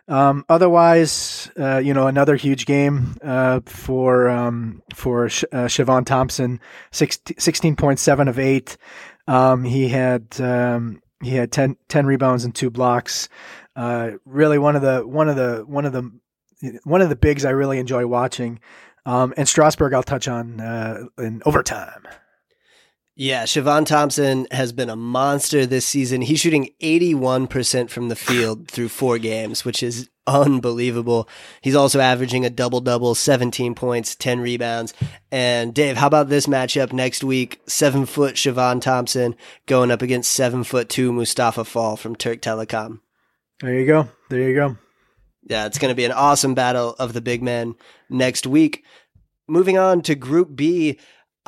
Um, 0.08 0.44
otherwise, 0.48 1.50
uh, 1.58 1.78
you 1.78 1.92
know, 1.92 2.06
another 2.06 2.36
huge 2.36 2.64
game 2.64 3.16
uh, 3.22 3.60
for 3.66 4.28
um, 4.28 4.82
for 4.94 5.28
Sh- 5.28 5.44
uh, 5.52 5.66
Shevon 5.66 6.06
Thompson, 6.06 6.58
16, 6.92 7.36
16.7 7.36 8.28
of 8.28 8.38
eight. 8.38 8.78
Um, 9.26 9.64
he 9.64 9.88
had 9.88 10.40
um, 10.40 11.02
he 11.22 11.34
had 11.34 11.52
10, 11.52 11.76
10, 11.88 12.06
rebounds 12.06 12.44
and 12.44 12.54
two 12.54 12.70
blocks. 12.70 13.28
Uh, 13.76 14.12
really 14.24 14.58
one 14.58 14.76
of 14.76 14.82
the 14.82 15.06
one 15.06 15.28
of 15.28 15.36
the 15.36 15.64
one 15.66 15.84
of 15.84 15.92
the 15.92 16.10
one 16.84 17.00
of 17.00 17.08
the 17.08 17.16
bigs 17.16 17.44
I 17.44 17.50
really 17.50 17.78
enjoy 17.78 18.06
watching. 18.06 18.60
Um, 19.06 19.32
and 19.36 19.48
Strasbourg, 19.48 19.94
I'll 19.94 20.02
touch 20.02 20.28
on 20.28 20.60
uh, 20.60 21.04
in 21.18 21.42
overtime. 21.46 22.06
Yeah, 23.20 23.42
Shevon 23.42 23.84
Thompson 23.84 24.46
has 24.50 24.72
been 24.72 24.88
a 24.88 24.96
monster 24.96 25.66
this 25.66 25.84
season. 25.84 26.22
He's 26.22 26.40
shooting 26.40 26.70
81% 26.80 27.90
from 27.90 28.08
the 28.08 28.16
field 28.16 28.68
through 28.70 28.88
four 28.88 29.18
games, 29.18 29.62
which 29.62 29.82
is 29.82 30.08
unbelievable. 30.26 31.28
He's 31.60 31.74
also 31.74 32.00
averaging 32.00 32.46
a 32.46 32.50
double 32.50 32.80
double, 32.80 33.14
17 33.14 33.74
points, 33.74 34.16
10 34.16 34.40
rebounds. 34.40 34.94
And 35.30 35.74
Dave, 35.74 35.98
how 35.98 36.06
about 36.06 36.30
this 36.30 36.46
matchup 36.46 36.94
next 36.94 37.22
week? 37.22 37.60
Seven 37.66 38.06
foot 38.06 38.36
Shevon 38.36 38.80
Thompson 38.80 39.36
going 39.66 39.90
up 39.90 40.00
against 40.00 40.32
seven 40.32 40.64
foot 40.64 40.88
two 40.88 41.12
Mustafa 41.12 41.66
Fall 41.66 41.98
from 41.98 42.16
Turk 42.16 42.40
Telekom. 42.40 43.00
There 43.60 43.78
you 43.78 43.86
go. 43.86 44.08
There 44.30 44.48
you 44.48 44.54
go. 44.54 44.78
Yeah, 45.42 45.66
it's 45.66 45.76
going 45.76 45.90
to 45.92 45.94
be 45.94 46.06
an 46.06 46.12
awesome 46.12 46.54
battle 46.54 46.96
of 46.98 47.12
the 47.12 47.20
big 47.20 47.42
men 47.42 47.74
next 48.08 48.46
week. 48.46 48.82
Moving 49.46 49.76
on 49.76 50.00
to 50.02 50.14
Group 50.14 50.56
B, 50.56 50.98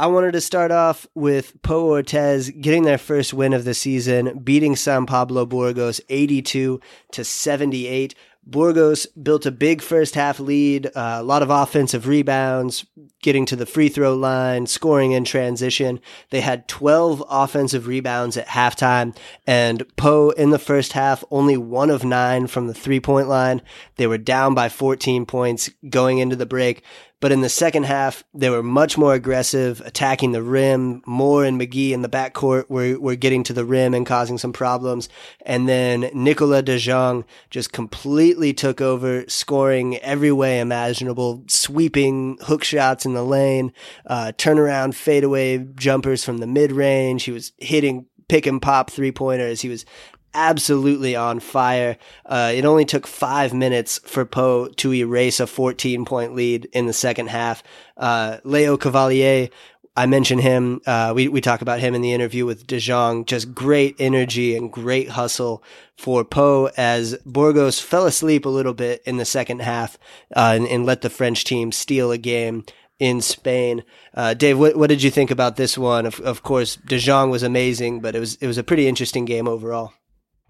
I 0.02 0.06
wanted 0.06 0.32
to 0.32 0.40
start 0.40 0.72
off 0.72 1.06
with 1.14 1.62
Pau 1.62 1.84
Orthez 1.84 2.60
getting 2.60 2.82
their 2.82 2.98
first 2.98 3.32
win 3.32 3.52
of 3.52 3.64
the 3.64 3.72
season, 3.72 4.40
beating 4.42 4.74
San 4.74 5.06
Pablo 5.06 5.46
Burgos 5.46 6.00
82 6.08 6.80
to 7.12 7.24
78. 7.24 8.16
Burgos 8.44 9.06
built 9.06 9.46
a 9.46 9.52
big 9.52 9.80
first 9.80 10.16
half 10.16 10.40
lead, 10.40 10.86
uh, 10.86 11.18
a 11.20 11.22
lot 11.22 11.42
of 11.42 11.50
offensive 11.50 12.08
rebounds, 12.08 12.84
getting 13.22 13.46
to 13.46 13.54
the 13.54 13.64
free 13.64 13.88
throw 13.88 14.16
line, 14.16 14.66
scoring 14.66 15.12
in 15.12 15.22
transition. 15.22 16.00
They 16.30 16.40
had 16.40 16.66
12 16.66 17.22
offensive 17.30 17.86
rebounds 17.86 18.36
at 18.36 18.48
halftime, 18.48 19.16
and 19.46 19.84
Pau 19.94 20.30
in 20.30 20.50
the 20.50 20.58
first 20.58 20.94
half, 20.94 21.22
only 21.30 21.56
one 21.56 21.90
of 21.90 22.02
nine 22.02 22.48
from 22.48 22.66
the 22.66 22.74
three 22.74 22.98
point 22.98 23.28
line. 23.28 23.62
They 23.94 24.08
were 24.08 24.18
down 24.18 24.54
by 24.54 24.68
14 24.68 25.26
points 25.26 25.70
going 25.88 26.18
into 26.18 26.34
the 26.34 26.44
break. 26.44 26.82
But 27.22 27.30
in 27.30 27.40
the 27.40 27.48
second 27.48 27.84
half, 27.84 28.24
they 28.34 28.50
were 28.50 28.64
much 28.64 28.98
more 28.98 29.14
aggressive, 29.14 29.80
attacking 29.82 30.32
the 30.32 30.42
rim. 30.42 31.02
Moore 31.06 31.44
and 31.44 31.58
McGee 31.58 31.92
in 31.92 32.02
the 32.02 32.08
backcourt 32.08 32.68
were, 32.68 32.98
were 32.98 33.14
getting 33.14 33.44
to 33.44 33.52
the 33.52 33.64
rim 33.64 33.94
and 33.94 34.04
causing 34.04 34.38
some 34.38 34.52
problems. 34.52 35.08
And 35.46 35.68
then 35.68 36.10
Nicolas 36.14 36.64
De 36.64 36.78
Jong 36.78 37.24
just 37.48 37.72
completely 37.72 38.52
took 38.52 38.80
over, 38.80 39.24
scoring 39.28 39.98
every 39.98 40.32
way 40.32 40.58
imaginable, 40.58 41.44
sweeping 41.46 42.38
hook 42.42 42.64
shots 42.64 43.06
in 43.06 43.14
the 43.14 43.24
lane, 43.24 43.72
uh, 44.04 44.32
turnaround 44.36 44.96
fadeaway 44.96 45.58
jumpers 45.76 46.24
from 46.24 46.38
the 46.38 46.48
mid 46.48 46.72
range. 46.72 47.22
He 47.22 47.30
was 47.30 47.52
hitting 47.58 48.06
pick 48.28 48.46
and 48.46 48.60
pop 48.60 48.90
three 48.90 49.12
pointers. 49.12 49.60
He 49.60 49.68
was 49.68 49.84
absolutely 50.34 51.16
on 51.16 51.40
fire. 51.40 51.96
Uh, 52.26 52.52
it 52.54 52.64
only 52.64 52.84
took 52.84 53.06
five 53.06 53.52
minutes 53.52 53.98
for 54.04 54.24
Pau 54.24 54.68
to 54.76 54.94
erase 54.94 55.40
a 55.40 55.46
14 55.46 56.04
point 56.04 56.34
lead 56.34 56.66
in 56.72 56.86
the 56.86 56.92
second 56.92 57.28
half. 57.28 57.62
Uh, 57.96 58.38
Leo 58.44 58.76
Cavalier, 58.76 59.48
I 59.94 60.06
mentioned 60.06 60.40
him. 60.40 60.80
Uh, 60.86 61.12
we, 61.14 61.28
we 61.28 61.40
talk 61.40 61.60
about 61.60 61.80
him 61.80 61.94
in 61.94 62.00
the 62.00 62.12
interview 62.12 62.46
with 62.46 62.66
De 62.66 62.78
Jong. 62.78 63.26
Just 63.26 63.54
great 63.54 63.94
energy 63.98 64.56
and 64.56 64.72
great 64.72 65.10
hustle 65.10 65.62
for 65.96 66.24
Pau 66.24 66.70
as 66.76 67.16
Burgos 67.26 67.78
fell 67.78 68.06
asleep 68.06 68.46
a 68.46 68.50
little 68.50 68.74
bit 68.74 69.02
in 69.04 69.18
the 69.18 69.24
second 69.24 69.60
half 69.60 69.98
uh, 70.34 70.54
and, 70.56 70.66
and 70.66 70.86
let 70.86 71.02
the 71.02 71.10
French 71.10 71.44
team 71.44 71.72
steal 71.72 72.10
a 72.10 72.18
game 72.18 72.64
in 72.98 73.20
Spain. 73.20 73.82
Uh, 74.14 74.32
Dave, 74.32 74.58
what, 74.58 74.76
what 74.76 74.88
did 74.88 75.02
you 75.02 75.10
think 75.10 75.30
about 75.30 75.56
this 75.56 75.76
one? 75.76 76.06
Of, 76.06 76.20
of 76.20 76.42
course, 76.42 76.76
De 76.76 76.98
Jong 76.98 77.30
was 77.30 77.42
amazing, 77.42 78.00
but 78.00 78.14
it 78.14 78.20
was 78.20 78.36
it 78.36 78.46
was 78.46 78.58
a 78.58 78.62
pretty 78.62 78.86
interesting 78.86 79.24
game 79.24 79.48
overall. 79.48 79.92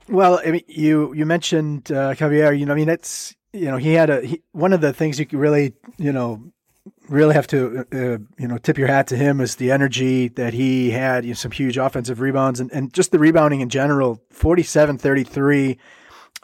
Well, 0.08 0.40
I 0.44 0.50
mean, 0.50 0.62
you 0.66 1.12
you 1.14 1.26
mentioned 1.26 1.90
uh, 1.92 2.14
Javier. 2.14 2.58
You 2.58 2.66
know, 2.66 2.72
I 2.72 2.76
mean, 2.76 2.88
it's 2.88 3.34
you 3.52 3.66
know 3.66 3.76
he 3.76 3.92
had 3.92 4.10
a 4.10 4.22
he, 4.22 4.42
one 4.52 4.72
of 4.72 4.80
the 4.80 4.92
things 4.92 5.18
you 5.18 5.26
really 5.32 5.74
you 5.98 6.12
know 6.12 6.52
really 7.08 7.34
have 7.34 7.46
to 7.48 7.86
uh, 7.92 8.18
you 8.38 8.48
know 8.48 8.58
tip 8.58 8.78
your 8.78 8.88
hat 8.88 9.06
to 9.08 9.16
him 9.16 9.40
is 9.40 9.56
the 9.56 9.70
energy 9.70 10.28
that 10.28 10.54
he 10.54 10.90
had. 10.90 11.24
You 11.24 11.30
know, 11.30 11.34
some 11.34 11.52
huge 11.52 11.76
offensive 11.76 12.20
rebounds 12.20 12.60
and, 12.60 12.70
and 12.72 12.92
just 12.92 13.12
the 13.12 13.18
rebounding 13.18 13.60
in 13.60 13.68
general. 13.68 14.20
47-33 14.34 15.78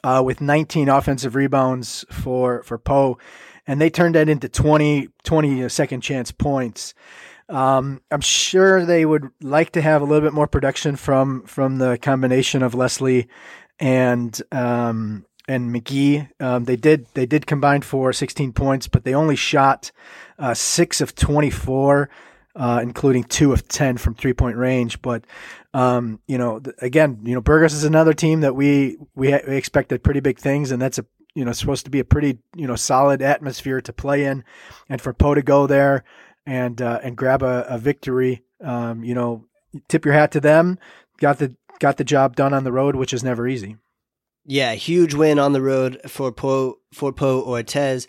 uh, 0.04 0.22
with 0.24 0.40
19 0.40 0.88
offensive 0.88 1.34
rebounds 1.34 2.04
for 2.10 2.62
for 2.62 2.78
Pau, 2.78 3.18
and 3.66 3.80
they 3.80 3.90
turned 3.90 4.14
that 4.14 4.28
into 4.28 4.48
20 4.48 5.08
20 5.24 5.68
second 5.68 6.00
chance 6.00 6.30
points. 6.30 6.94
Um, 7.48 8.02
I'm 8.10 8.20
sure 8.20 8.84
they 8.84 9.06
would 9.06 9.30
like 9.40 9.72
to 9.72 9.80
have 9.80 10.02
a 10.02 10.04
little 10.04 10.26
bit 10.26 10.34
more 10.34 10.46
production 10.46 10.96
from 10.96 11.44
from 11.44 11.78
the 11.78 11.98
combination 11.98 12.62
of 12.62 12.74
Leslie 12.74 13.28
and 13.78 14.40
um, 14.52 15.24
and 15.46 15.74
McGee. 15.74 16.28
Um, 16.40 16.64
they 16.64 16.76
did 16.76 17.06
they 17.14 17.26
did 17.26 17.46
combine 17.46 17.82
for 17.82 18.12
16 18.12 18.52
points, 18.52 18.86
but 18.86 19.04
they 19.04 19.14
only 19.14 19.36
shot 19.36 19.90
uh, 20.38 20.52
six 20.52 21.00
of 21.00 21.14
24, 21.14 22.10
uh, 22.54 22.80
including 22.82 23.24
two 23.24 23.52
of 23.52 23.66
10 23.66 23.96
from 23.96 24.14
three 24.14 24.34
point 24.34 24.56
range. 24.56 25.00
But 25.00 25.24
um, 25.72 26.20
you 26.26 26.36
know, 26.36 26.60
again, 26.80 27.20
you 27.24 27.34
know, 27.34 27.40
Burgos 27.40 27.72
is 27.72 27.84
another 27.84 28.12
team 28.12 28.42
that 28.42 28.54
we 28.54 28.98
we, 29.14 29.28
we 29.48 29.56
expected 29.56 30.02
pretty 30.02 30.20
big 30.20 30.38
things, 30.38 30.70
and 30.70 30.82
that's 30.82 30.98
a 30.98 31.06
you 31.34 31.46
know 31.46 31.52
supposed 31.52 31.86
to 31.86 31.90
be 31.90 32.00
a 32.00 32.04
pretty 32.04 32.40
you 32.54 32.66
know 32.66 32.76
solid 32.76 33.22
atmosphere 33.22 33.80
to 33.80 33.92
play 33.94 34.26
in, 34.26 34.44
and 34.90 35.00
for 35.00 35.14
Pau 35.14 35.32
to 35.32 35.42
go 35.42 35.66
there 35.66 36.04
and 36.48 36.80
uh, 36.80 36.98
and 37.02 37.16
grab 37.16 37.42
a, 37.42 37.66
a 37.68 37.78
victory. 37.78 38.42
Um, 38.60 39.04
you 39.04 39.14
know, 39.14 39.44
tip 39.86 40.04
your 40.04 40.14
hat 40.14 40.32
to 40.32 40.40
them. 40.40 40.78
Got 41.18 41.38
the 41.38 41.54
got 41.78 41.98
the 41.98 42.04
job 42.04 42.34
done 42.34 42.54
on 42.54 42.64
the 42.64 42.72
road, 42.72 42.96
which 42.96 43.12
is 43.12 43.22
never 43.22 43.46
easy. 43.46 43.76
Yeah, 44.46 44.72
huge 44.72 45.12
win 45.12 45.38
on 45.38 45.52
the 45.52 45.60
road 45.60 46.00
for 46.08 46.32
Pau 46.32 46.76
for 46.92 47.12
Pau 47.12 47.42
Orthez. 47.42 48.08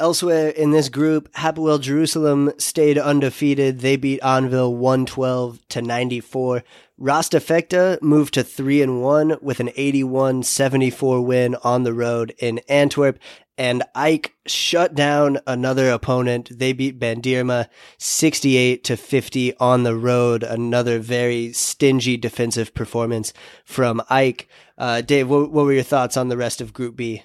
Elsewhere 0.00 0.50
in 0.50 0.70
this 0.70 0.88
group, 0.88 1.32
Hapoel 1.32 1.80
Jerusalem 1.80 2.52
stayed 2.58 2.98
undefeated. 2.98 3.80
They 3.80 3.96
beat 3.96 4.20
Anwil 4.20 4.72
112 4.74 5.58
to 5.70 5.82
94. 5.82 6.62
Rasta 6.98 7.98
moved 8.00 8.34
to 8.34 8.44
3 8.44 8.82
and 8.82 9.02
1 9.02 9.38
with 9.40 9.58
an 9.58 9.70
81-74 9.70 11.24
win 11.24 11.56
on 11.64 11.82
the 11.82 11.92
road 11.92 12.32
in 12.38 12.60
Antwerp 12.68 13.18
and 13.58 13.82
Ike 13.94 14.34
shut 14.46 14.94
down 14.94 15.40
another 15.46 15.90
opponent. 15.90 16.56
They 16.56 16.72
beat 16.72 16.98
Bandirma 16.98 17.68
68 17.98 18.84
to 18.84 18.96
50 18.96 19.56
on 19.56 19.82
the 19.82 19.96
road. 19.96 20.44
Another 20.44 21.00
very 21.00 21.52
stingy 21.52 22.16
defensive 22.16 22.72
performance 22.72 23.32
from 23.64 24.00
Ike. 24.08 24.48
Uh, 24.78 25.00
Dave, 25.00 25.28
what, 25.28 25.50
what, 25.50 25.66
were 25.66 25.72
your 25.72 25.82
thoughts 25.82 26.16
on 26.16 26.28
the 26.28 26.36
rest 26.36 26.60
of 26.60 26.72
Group 26.72 26.96
B? 26.96 27.24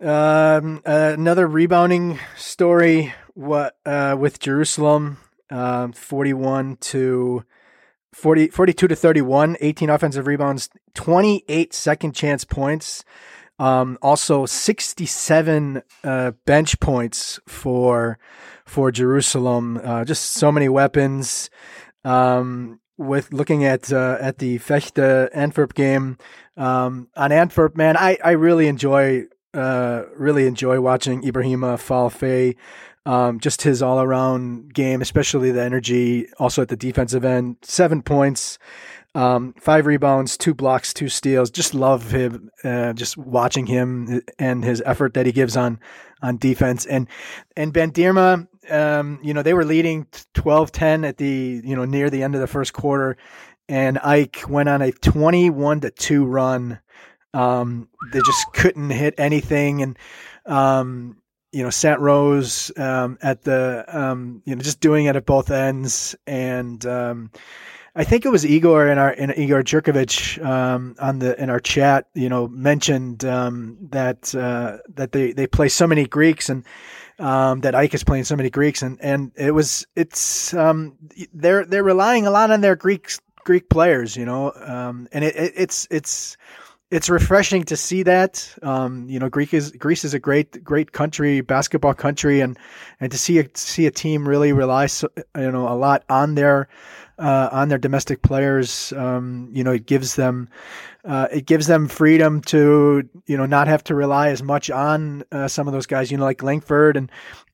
Um, 0.00 0.82
uh, 0.84 1.12
another 1.14 1.46
rebounding 1.46 2.18
story. 2.36 3.14
What 3.34 3.76
uh, 3.86 4.16
with 4.18 4.40
Jerusalem, 4.40 5.18
um, 5.48 5.92
41 5.92 6.76
to 6.78 7.44
40, 8.12 8.48
42 8.48 8.88
to 8.88 8.96
31, 8.96 9.56
18 9.60 9.88
offensive 9.88 10.26
rebounds, 10.26 10.68
28 10.94 11.72
second 11.72 12.14
chance 12.14 12.44
points. 12.44 13.04
Um, 13.62 13.96
also, 14.02 14.44
67 14.44 15.82
uh, 16.02 16.32
bench 16.46 16.80
points 16.80 17.38
for 17.46 18.18
for 18.66 18.90
Jerusalem. 18.90 19.80
Uh, 19.82 20.04
just 20.04 20.32
so 20.32 20.50
many 20.50 20.68
weapons. 20.68 21.48
Um, 22.04 22.80
with 22.98 23.32
looking 23.32 23.64
at 23.64 23.92
uh, 23.92 24.18
at 24.20 24.38
the 24.38 24.58
Vechta 24.58 25.28
Antwerp 25.32 25.74
game 25.74 26.18
um, 26.56 27.08
on 27.16 27.30
Antwerp, 27.30 27.76
man, 27.76 27.96
I, 27.96 28.18
I 28.24 28.32
really 28.32 28.66
enjoy 28.66 29.26
uh, 29.54 30.02
really 30.16 30.48
enjoy 30.48 30.80
watching 30.80 31.22
Ibrahima 31.22 31.78
Fall 31.78 32.10
Faye. 32.10 32.56
Um, 33.06 33.38
just 33.38 33.62
his 33.62 33.80
all 33.80 34.00
around 34.00 34.74
game, 34.74 35.02
especially 35.02 35.52
the 35.52 35.62
energy. 35.62 36.26
Also 36.40 36.62
at 36.62 36.68
the 36.68 36.76
defensive 36.76 37.24
end, 37.24 37.58
seven 37.62 38.02
points. 38.02 38.58
Um, 39.14 39.54
five 39.60 39.84
rebounds, 39.86 40.38
two 40.38 40.54
blocks, 40.54 40.94
two 40.94 41.08
steals. 41.08 41.50
Just 41.50 41.74
love 41.74 42.10
him. 42.10 42.50
Uh, 42.64 42.94
just 42.94 43.16
watching 43.18 43.66
him 43.66 44.22
and 44.38 44.64
his 44.64 44.82
effort 44.86 45.14
that 45.14 45.26
he 45.26 45.32
gives 45.32 45.56
on 45.56 45.80
on 46.22 46.38
defense. 46.38 46.86
And 46.86 47.08
and 47.56 47.74
Bandirma, 47.74 48.48
um, 48.70 49.18
you 49.22 49.34
know, 49.34 49.42
they 49.42 49.54
were 49.54 49.66
leading 49.66 50.06
12-10 50.34 51.06
at 51.06 51.18
the 51.18 51.60
you 51.62 51.76
know 51.76 51.84
near 51.84 52.08
the 52.08 52.22
end 52.22 52.34
of 52.34 52.40
the 52.40 52.46
first 52.46 52.72
quarter, 52.72 53.18
and 53.68 53.98
Ike 53.98 54.44
went 54.48 54.68
on 54.68 54.80
a 54.80 54.92
twenty-one 54.92 55.80
to 55.80 55.90
two 55.90 56.24
run. 56.24 56.80
Um, 57.34 57.88
they 58.12 58.20
just 58.20 58.52
couldn't 58.52 58.90
hit 58.90 59.14
anything, 59.18 59.82
and 59.82 59.98
um, 60.46 61.18
you 61.52 61.62
know, 61.62 61.70
Saint 61.70 62.00
Rose 62.00 62.72
um, 62.78 63.18
at 63.22 63.42
the 63.42 63.84
um, 63.88 64.42
you 64.44 64.56
know 64.56 64.62
just 64.62 64.80
doing 64.80 65.06
it 65.06 65.16
at 65.16 65.26
both 65.26 65.50
ends, 65.50 66.16
and 66.26 66.84
um, 66.86 67.30
I 67.94 68.04
think 68.04 68.24
it 68.24 68.30
was 68.30 68.46
Igor 68.46 68.88
in 68.88 68.96
our 68.96 69.10
in 69.10 69.30
Igor 69.30 69.62
Jerkovic 69.62 70.42
um, 70.42 70.94
on 70.98 71.18
the 71.18 71.40
in 71.40 71.50
our 71.50 71.60
chat, 71.60 72.06
you 72.14 72.28
know, 72.28 72.48
mentioned 72.48 73.24
um, 73.24 73.76
that 73.90 74.34
uh, 74.34 74.78
that 74.94 75.12
they, 75.12 75.32
they 75.32 75.46
play 75.46 75.68
so 75.68 75.86
many 75.86 76.06
Greeks 76.06 76.48
and 76.48 76.64
um, 77.18 77.60
that 77.60 77.74
Ike 77.74 77.92
is 77.92 78.02
playing 78.02 78.24
so 78.24 78.34
many 78.34 78.48
Greeks 78.48 78.80
and, 78.80 78.98
and 79.02 79.32
it 79.36 79.50
was 79.50 79.86
it's 79.94 80.54
um, 80.54 80.96
they're 81.34 81.66
they're 81.66 81.84
relying 81.84 82.26
a 82.26 82.30
lot 82.30 82.50
on 82.50 82.62
their 82.62 82.76
Greeks 82.76 83.20
Greek 83.44 83.68
players, 83.68 84.16
you 84.16 84.24
know, 84.24 84.52
um, 84.64 85.06
and 85.12 85.24
it, 85.24 85.36
it, 85.36 85.52
it's 85.56 85.86
it's 85.90 86.38
it's 86.92 87.08
refreshing 87.08 87.64
to 87.64 87.76
see 87.76 88.02
that. 88.02 88.54
Um, 88.62 89.08
you 89.08 89.18
know, 89.18 89.30
Greek 89.30 89.54
is 89.54 89.72
Greece 89.72 90.04
is 90.04 90.12
a 90.12 90.18
great 90.18 90.62
great 90.62 90.92
country, 90.92 91.40
basketball 91.40 91.94
country, 91.94 92.40
and 92.40 92.58
and 93.00 93.10
to 93.10 93.16
see 93.16 93.38
a 93.38 93.48
see 93.54 93.86
a 93.86 93.90
team 93.90 94.28
really 94.28 94.52
rely 94.52 94.86
so, 94.86 95.08
you 95.34 95.50
know 95.50 95.66
a 95.68 95.74
lot 95.74 96.04
on 96.10 96.34
their 96.34 96.68
uh, 97.18 97.48
on 97.50 97.70
their 97.70 97.78
domestic 97.78 98.20
players. 98.20 98.92
Um, 98.92 99.48
you 99.54 99.64
know, 99.64 99.72
it 99.72 99.86
gives 99.86 100.16
them 100.16 100.50
uh, 101.02 101.28
it 101.32 101.46
gives 101.46 101.66
them 101.66 101.88
freedom 101.88 102.42
to 102.42 103.08
you 103.24 103.38
know 103.38 103.46
not 103.46 103.68
have 103.68 103.82
to 103.84 103.94
rely 103.94 104.28
as 104.28 104.42
much 104.42 104.70
on 104.70 105.24
uh, 105.32 105.48
some 105.48 105.66
of 105.66 105.72
those 105.72 105.86
guys. 105.86 106.10
You 106.10 106.18
know, 106.18 106.24
like 106.24 106.42
Langford 106.42 106.98
and 106.98 107.10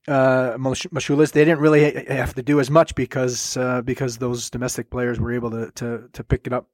uh, 0.09 0.57
Mashulis. 0.57 1.31
They 1.31 1.45
didn't 1.45 1.61
really 1.61 2.05
have 2.09 2.33
to 2.33 2.43
do 2.43 2.59
as 2.59 2.69
much 2.69 2.93
because 2.93 3.55
uh, 3.55 3.83
because 3.83 4.17
those 4.17 4.49
domestic 4.49 4.89
players 4.89 5.17
were 5.17 5.31
able 5.31 5.51
to 5.51 5.71
to 5.75 6.09
to 6.11 6.23
pick 6.25 6.45
it 6.45 6.51
up. 6.51 6.67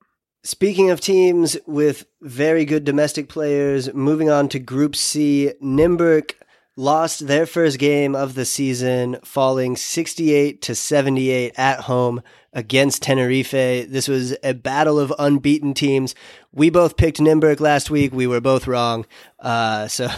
Speaking 0.46 0.92
of 0.92 1.02
teams 1.02 1.58
with 1.66 2.06
very 2.22 2.66
good 2.66 2.84
domestic 2.84 3.30
players, 3.30 3.92
moving 3.96 4.30
on 4.30 4.48
to 4.50 4.60
Group 4.60 4.96
C, 4.96 5.54
Nymburk 5.60 6.34
lost 6.76 7.26
their 7.26 7.48
first 7.48 7.80
game 7.80 8.16
of 8.16 8.36
the 8.36 8.46
season, 8.46 9.18
falling 9.24 9.76
68 9.76 10.62
to 10.62 10.76
78 10.76 11.52
at 11.58 11.80
home 11.82 12.22
against 12.54 13.02
Tenerife. 13.02 13.50
This 13.50 14.08
was 14.08 14.38
a 14.44 14.54
battle 14.54 15.00
of 15.00 15.12
unbeaten 15.18 15.74
teams. 15.74 16.14
We 16.54 16.70
both 16.70 16.96
picked 16.96 17.18
Nymburk 17.18 17.60
last 17.60 17.90
week. 17.90 18.14
We 18.14 18.28
were 18.28 18.40
both 18.40 18.68
wrong. 18.68 19.08
Uh, 19.40 19.88
so 19.88 20.10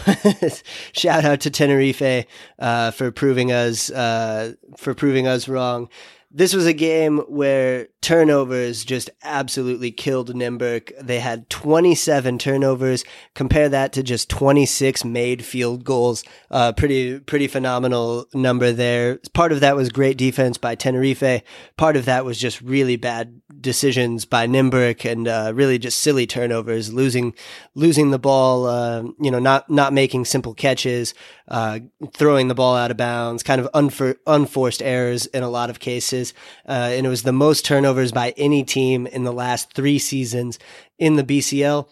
shout 0.92 1.24
out 1.24 1.40
to 1.40 1.50
Tenerife 1.50 2.26
uh, 2.58 2.90
for 2.90 3.10
proving 3.10 3.50
us 3.50 3.90
uh, 3.90 4.52
for 4.76 4.92
proving 4.92 5.26
us 5.26 5.48
wrong 5.48 5.88
this 6.30 6.52
was 6.52 6.66
a 6.66 6.74
game 6.74 7.18
where 7.20 7.88
turnovers 8.02 8.84
just 8.84 9.08
absolutely 9.22 9.90
killed 9.90 10.34
Nymburk. 10.34 10.92
They 11.00 11.20
had 11.20 11.48
27 11.48 12.38
turnovers. 12.38 13.04
Compare 13.34 13.70
that 13.70 13.94
to 13.94 14.02
just 14.02 14.28
26 14.28 15.04
made 15.06 15.44
field 15.44 15.84
goals. 15.84 16.24
Uh, 16.50 16.72
pretty, 16.72 17.18
pretty 17.20 17.48
phenomenal 17.48 18.26
number 18.34 18.72
there. 18.72 19.18
Part 19.32 19.52
of 19.52 19.60
that 19.60 19.74
was 19.74 19.88
great 19.88 20.18
defense 20.18 20.58
by 20.58 20.74
Tenerife. 20.74 21.42
Part 21.78 21.96
of 21.96 22.04
that 22.04 22.26
was 22.26 22.38
just 22.38 22.60
really 22.60 22.96
bad 22.96 23.40
decisions 23.60 24.24
by 24.24 24.46
Nymburk 24.46 25.10
and 25.10 25.26
uh, 25.28 25.52
really 25.54 25.78
just 25.78 25.98
silly 26.00 26.26
turnovers, 26.26 26.92
losing, 26.92 27.34
losing 27.74 28.10
the 28.10 28.18
ball. 28.18 28.66
Uh, 28.66 29.02
you 29.20 29.30
know, 29.30 29.38
not 29.38 29.68
not 29.70 29.92
making 29.92 30.24
simple 30.24 30.54
catches, 30.54 31.14
uh, 31.48 31.80
throwing 32.12 32.48
the 32.48 32.54
ball 32.54 32.76
out 32.76 32.90
of 32.90 32.96
bounds, 32.96 33.42
kind 33.42 33.60
of 33.60 33.70
unfor- 33.72 34.16
unforced 34.26 34.82
errors 34.82 35.26
in 35.26 35.42
a 35.42 35.50
lot 35.50 35.70
of 35.70 35.80
cases. 35.80 36.34
Uh, 36.68 36.90
and 36.92 37.06
it 37.06 37.10
was 37.10 37.22
the 37.22 37.32
most 37.32 37.64
turnovers 37.64 38.12
by 38.12 38.34
any 38.36 38.64
team 38.64 39.06
in 39.06 39.24
the 39.24 39.32
last 39.32 39.72
three 39.74 39.98
seasons 39.98 40.58
in 40.98 41.16
the 41.16 41.24
BCL. 41.24 41.88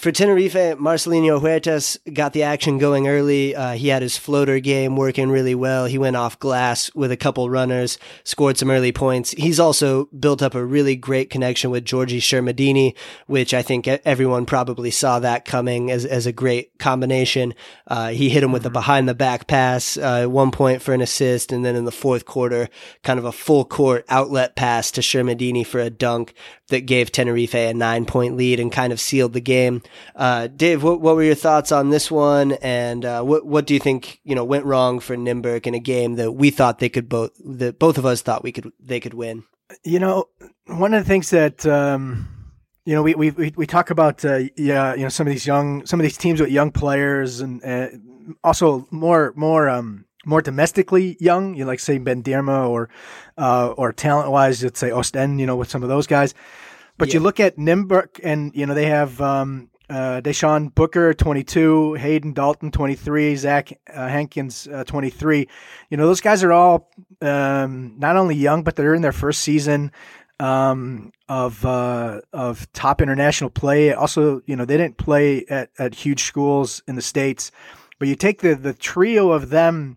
For 0.00 0.10
Tenerife, 0.10 0.78
Marcelino 0.78 1.38
Huertas 1.38 1.98
got 2.14 2.32
the 2.32 2.42
action 2.42 2.78
going 2.78 3.06
early. 3.06 3.54
Uh, 3.54 3.72
he 3.72 3.88
had 3.88 4.00
his 4.00 4.16
floater 4.16 4.58
game 4.58 4.96
working 4.96 5.28
really 5.28 5.54
well. 5.54 5.84
He 5.84 5.98
went 5.98 6.16
off 6.16 6.38
glass 6.38 6.90
with 6.94 7.12
a 7.12 7.18
couple 7.18 7.50
runners, 7.50 7.98
scored 8.24 8.56
some 8.56 8.70
early 8.70 8.92
points. 8.92 9.32
He's 9.32 9.60
also 9.60 10.06
built 10.06 10.40
up 10.40 10.54
a 10.54 10.64
really 10.64 10.96
great 10.96 11.28
connection 11.28 11.70
with 11.70 11.84
Giorgi 11.84 12.16
Shermadini, 12.16 12.96
which 13.26 13.52
I 13.52 13.60
think 13.60 13.86
everyone 13.88 14.46
probably 14.46 14.90
saw 14.90 15.18
that 15.18 15.44
coming 15.44 15.90
as, 15.90 16.06
as 16.06 16.24
a 16.24 16.32
great 16.32 16.78
combination. 16.78 17.52
Uh, 17.86 18.08
he 18.08 18.30
hit 18.30 18.42
him 18.42 18.52
with 18.52 18.64
a 18.64 18.68
mm-hmm. 18.68 18.72
behind 18.72 19.06
the 19.06 19.14
back 19.14 19.48
pass, 19.48 19.98
uh, 19.98 20.24
one 20.24 20.50
point 20.50 20.80
for 20.80 20.94
an 20.94 21.02
assist, 21.02 21.52
and 21.52 21.62
then 21.62 21.76
in 21.76 21.84
the 21.84 21.92
fourth 21.92 22.24
quarter, 22.24 22.70
kind 23.02 23.18
of 23.18 23.26
a 23.26 23.32
full 23.32 23.66
court 23.66 24.06
outlet 24.08 24.56
pass 24.56 24.90
to 24.92 25.02
Shermadini 25.02 25.66
for 25.66 25.78
a 25.78 25.90
dunk 25.90 26.32
that 26.70 26.86
gave 26.86 27.12
Tenerife 27.12 27.54
a 27.54 27.72
nine 27.72 28.06
point 28.06 28.36
lead 28.36 28.58
and 28.58 28.72
kind 28.72 28.92
of 28.92 29.00
sealed 29.00 29.32
the 29.32 29.40
game. 29.40 29.82
Uh, 30.16 30.48
Dave, 30.48 30.82
what, 30.82 31.00
what 31.00 31.16
were 31.16 31.22
your 31.22 31.34
thoughts 31.34 31.70
on 31.70 31.90
this 31.90 32.10
one? 32.10 32.52
And 32.52 33.04
uh, 33.04 33.22
what 33.22 33.46
what 33.46 33.66
do 33.66 33.74
you 33.74 33.80
think 33.80 34.20
you 34.24 34.34
know 34.34 34.44
went 34.44 34.64
wrong 34.64 35.00
for 35.00 35.16
Nymburk 35.16 35.66
in 35.66 35.74
a 35.74 35.80
game 35.80 36.16
that 36.16 36.32
we 36.32 36.50
thought 36.50 36.78
they 36.78 36.88
could 36.88 37.08
both 37.08 37.32
that 37.44 37.78
both 37.78 37.98
of 37.98 38.06
us 38.06 38.22
thought 38.22 38.42
we 38.42 38.52
could 38.52 38.72
they 38.80 39.00
could 39.00 39.14
win? 39.14 39.44
You 39.84 40.00
know, 40.00 40.28
one 40.66 40.94
of 40.94 41.04
the 41.04 41.08
things 41.08 41.30
that 41.30 41.64
um, 41.66 42.28
you 42.84 42.94
know 42.94 43.02
we 43.02 43.14
we 43.14 43.30
we, 43.30 43.66
talk 43.66 43.90
about 43.90 44.24
uh, 44.24 44.40
yeah 44.56 44.94
you 44.94 45.02
know 45.02 45.08
some 45.08 45.26
of 45.26 45.32
these 45.32 45.46
young 45.46 45.86
some 45.86 46.00
of 46.00 46.04
these 46.04 46.16
teams 46.16 46.40
with 46.40 46.50
young 46.50 46.72
players 46.72 47.40
and 47.40 47.64
uh, 47.64 47.88
also 48.42 48.86
more 48.90 49.32
more 49.36 49.68
um, 49.68 50.06
more 50.24 50.42
domestically 50.42 51.16
young, 51.20 51.54
you 51.54 51.64
know, 51.64 51.68
like 51.68 51.80
say 51.80 51.98
Bandirma 51.98 52.68
or 52.68 52.88
uh, 53.38 53.68
or 53.76 53.92
talent 53.92 54.30
wise, 54.30 54.62
let's 54.62 54.78
say 54.78 54.90
Ostend, 54.90 55.40
you 55.40 55.46
know, 55.46 55.56
with 55.56 55.70
some 55.70 55.82
of 55.82 55.88
those 55.88 56.06
guys. 56.06 56.34
But 56.98 57.08
yeah. 57.08 57.14
you 57.14 57.20
look 57.20 57.40
at 57.40 57.56
Nymburk, 57.56 58.20
and 58.22 58.54
you 58.54 58.66
know 58.66 58.74
they 58.74 58.86
have 58.86 59.20
um, 59.20 59.70
uh, 59.88 60.20
Deshaun 60.20 60.74
Booker, 60.74 61.14
22, 61.14 61.94
Hayden 61.94 62.32
Dalton, 62.32 62.70
23, 62.70 63.36
Zach 63.36 63.72
uh, 63.92 64.08
Hankins, 64.08 64.68
uh, 64.68 64.84
23. 64.84 65.48
You 65.88 65.96
know, 65.96 66.06
those 66.06 66.20
guys 66.20 66.44
are 66.44 66.52
all 66.52 66.90
um, 67.22 67.94
not 67.98 68.16
only 68.16 68.36
young, 68.36 68.62
but 68.62 68.76
they're 68.76 68.94
in 68.94 69.02
their 69.02 69.12
first 69.12 69.40
season 69.40 69.92
um, 70.38 71.12
of 71.28 71.64
uh, 71.64 72.20
of 72.32 72.70
top 72.72 73.00
international 73.00 73.50
play. 73.50 73.92
Also, 73.92 74.42
you 74.46 74.56
know, 74.56 74.64
they 74.64 74.76
didn't 74.76 74.96
play 74.96 75.44
at, 75.46 75.70
at 75.78 75.94
huge 75.94 76.22
schools 76.24 76.82
in 76.86 76.94
the 76.94 77.02
states. 77.02 77.50
But 78.00 78.08
you 78.08 78.16
take 78.16 78.40
the 78.40 78.56
the 78.56 78.72
trio 78.72 79.30
of 79.30 79.50
them 79.50 79.96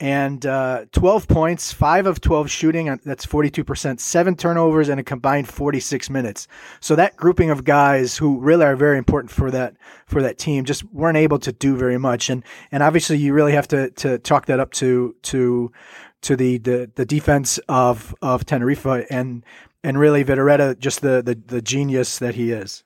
and 0.00 0.46
uh, 0.46 0.86
12 0.92 1.28
points, 1.28 1.74
5 1.74 2.06
of 2.06 2.22
12 2.22 2.50
shooting, 2.50 2.86
that's 3.04 3.26
42%, 3.26 4.00
7 4.00 4.34
turnovers, 4.34 4.88
and 4.88 4.98
a 4.98 5.02
combined 5.02 5.46
46 5.46 6.08
minutes. 6.08 6.48
So 6.80 6.96
that 6.96 7.18
grouping 7.18 7.50
of 7.50 7.64
guys 7.64 8.16
who 8.16 8.40
really 8.40 8.64
are 8.64 8.76
very 8.76 8.96
important 8.96 9.30
for 9.30 9.50
that 9.50 9.76
for 10.06 10.22
that 10.22 10.38
team 10.38 10.64
just 10.64 10.84
weren't 10.84 11.18
able 11.18 11.38
to 11.40 11.52
do 11.52 11.76
very 11.76 11.98
much. 11.98 12.30
And 12.30 12.42
and 12.72 12.82
obviously 12.82 13.18
you 13.18 13.34
really 13.34 13.52
have 13.52 13.68
to 13.68 13.90
to 13.90 14.18
chalk 14.20 14.46
that 14.46 14.58
up 14.58 14.72
to 14.74 15.14
to 15.22 15.70
to 16.22 16.36
the 16.36 16.56
the, 16.58 16.90
the 16.94 17.04
defense 17.04 17.58
of 17.68 18.14
of 18.22 18.46
Tenerife 18.46 18.86
and 19.10 19.44
and 19.82 19.98
really 19.98 20.24
Vidorreta, 20.24 20.78
just 20.78 21.02
the, 21.02 21.20
the 21.20 21.34
the 21.34 21.60
genius 21.60 22.18
that 22.20 22.36
he 22.36 22.52
is. 22.52 22.84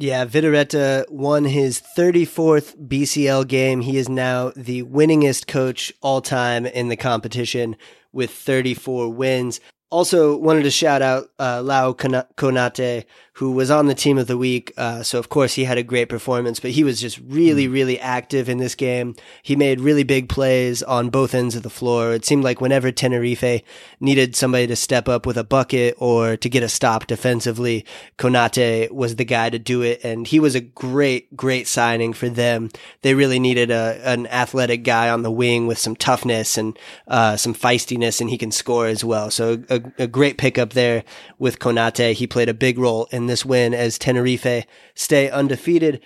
Yeah, 0.00 0.26
Vidorreta 0.26 1.10
won 1.10 1.44
his 1.44 1.80
34th 1.80 2.76
BCL 2.86 3.48
game. 3.48 3.80
He 3.80 3.96
is 3.96 4.08
now 4.08 4.52
the 4.54 4.84
winningest 4.84 5.48
coach 5.48 5.92
all 6.00 6.20
time 6.20 6.66
in 6.66 6.86
the 6.86 6.94
competition 6.94 7.74
with 8.12 8.30
34 8.30 9.08
wins. 9.08 9.58
Also, 9.90 10.36
wanted 10.36 10.62
to 10.62 10.70
shout 10.70 11.02
out 11.02 11.30
uh, 11.40 11.62
Lau 11.64 11.94
Konate, 11.94 13.06
who 13.38 13.52
was 13.52 13.70
on 13.70 13.86
the 13.86 13.94
team 13.94 14.18
of 14.18 14.26
the 14.26 14.36
week. 14.36 14.72
Uh, 14.76 15.00
so, 15.00 15.16
of 15.16 15.28
course, 15.28 15.54
he 15.54 15.62
had 15.62 15.78
a 15.78 15.82
great 15.84 16.08
performance, 16.08 16.58
but 16.58 16.72
he 16.72 16.82
was 16.82 17.00
just 17.00 17.20
really, 17.24 17.68
mm. 17.68 17.72
really 17.72 18.00
active 18.00 18.48
in 18.48 18.58
this 18.58 18.74
game. 18.74 19.14
He 19.44 19.54
made 19.54 19.80
really 19.80 20.02
big 20.02 20.28
plays 20.28 20.82
on 20.82 21.08
both 21.08 21.36
ends 21.36 21.54
of 21.54 21.62
the 21.62 21.70
floor. 21.70 22.12
It 22.12 22.24
seemed 22.24 22.42
like 22.42 22.60
whenever 22.60 22.90
Tenerife 22.90 23.62
needed 24.00 24.34
somebody 24.34 24.66
to 24.66 24.74
step 24.74 25.08
up 25.08 25.24
with 25.24 25.36
a 25.36 25.44
bucket 25.44 25.94
or 25.98 26.36
to 26.36 26.48
get 26.48 26.64
a 26.64 26.68
stop 26.68 27.06
defensively, 27.06 27.84
Konate 28.18 28.90
was 28.90 29.14
the 29.14 29.24
guy 29.24 29.50
to 29.50 29.58
do 29.60 29.82
it. 29.82 30.02
And 30.02 30.26
he 30.26 30.40
was 30.40 30.56
a 30.56 30.60
great, 30.60 31.36
great 31.36 31.68
signing 31.68 32.12
for 32.12 32.28
them. 32.28 32.70
They 33.02 33.14
really 33.14 33.38
needed 33.38 33.70
a, 33.70 34.00
an 34.02 34.26
athletic 34.26 34.82
guy 34.82 35.10
on 35.10 35.22
the 35.22 35.30
wing 35.30 35.68
with 35.68 35.78
some 35.78 35.94
toughness 35.94 36.58
and 36.58 36.76
uh, 37.06 37.36
some 37.36 37.54
feistiness, 37.54 38.20
and 38.20 38.30
he 38.30 38.36
can 38.36 38.50
score 38.50 38.88
as 38.88 39.04
well. 39.04 39.30
So, 39.30 39.62
a 39.70 39.80
a, 39.98 40.06
great 40.08 40.38
pickup 40.38 40.70
there 40.70 41.04
with 41.38 41.60
Konate. 41.60 42.14
He 42.14 42.26
played 42.26 42.48
a 42.48 42.54
big 42.54 42.78
role 42.78 43.06
in 43.12 43.27
this 43.28 43.44
win 43.44 43.72
as 43.72 43.98
Tenerife 43.98 44.66
stay 44.94 45.30
undefeated. 45.30 46.02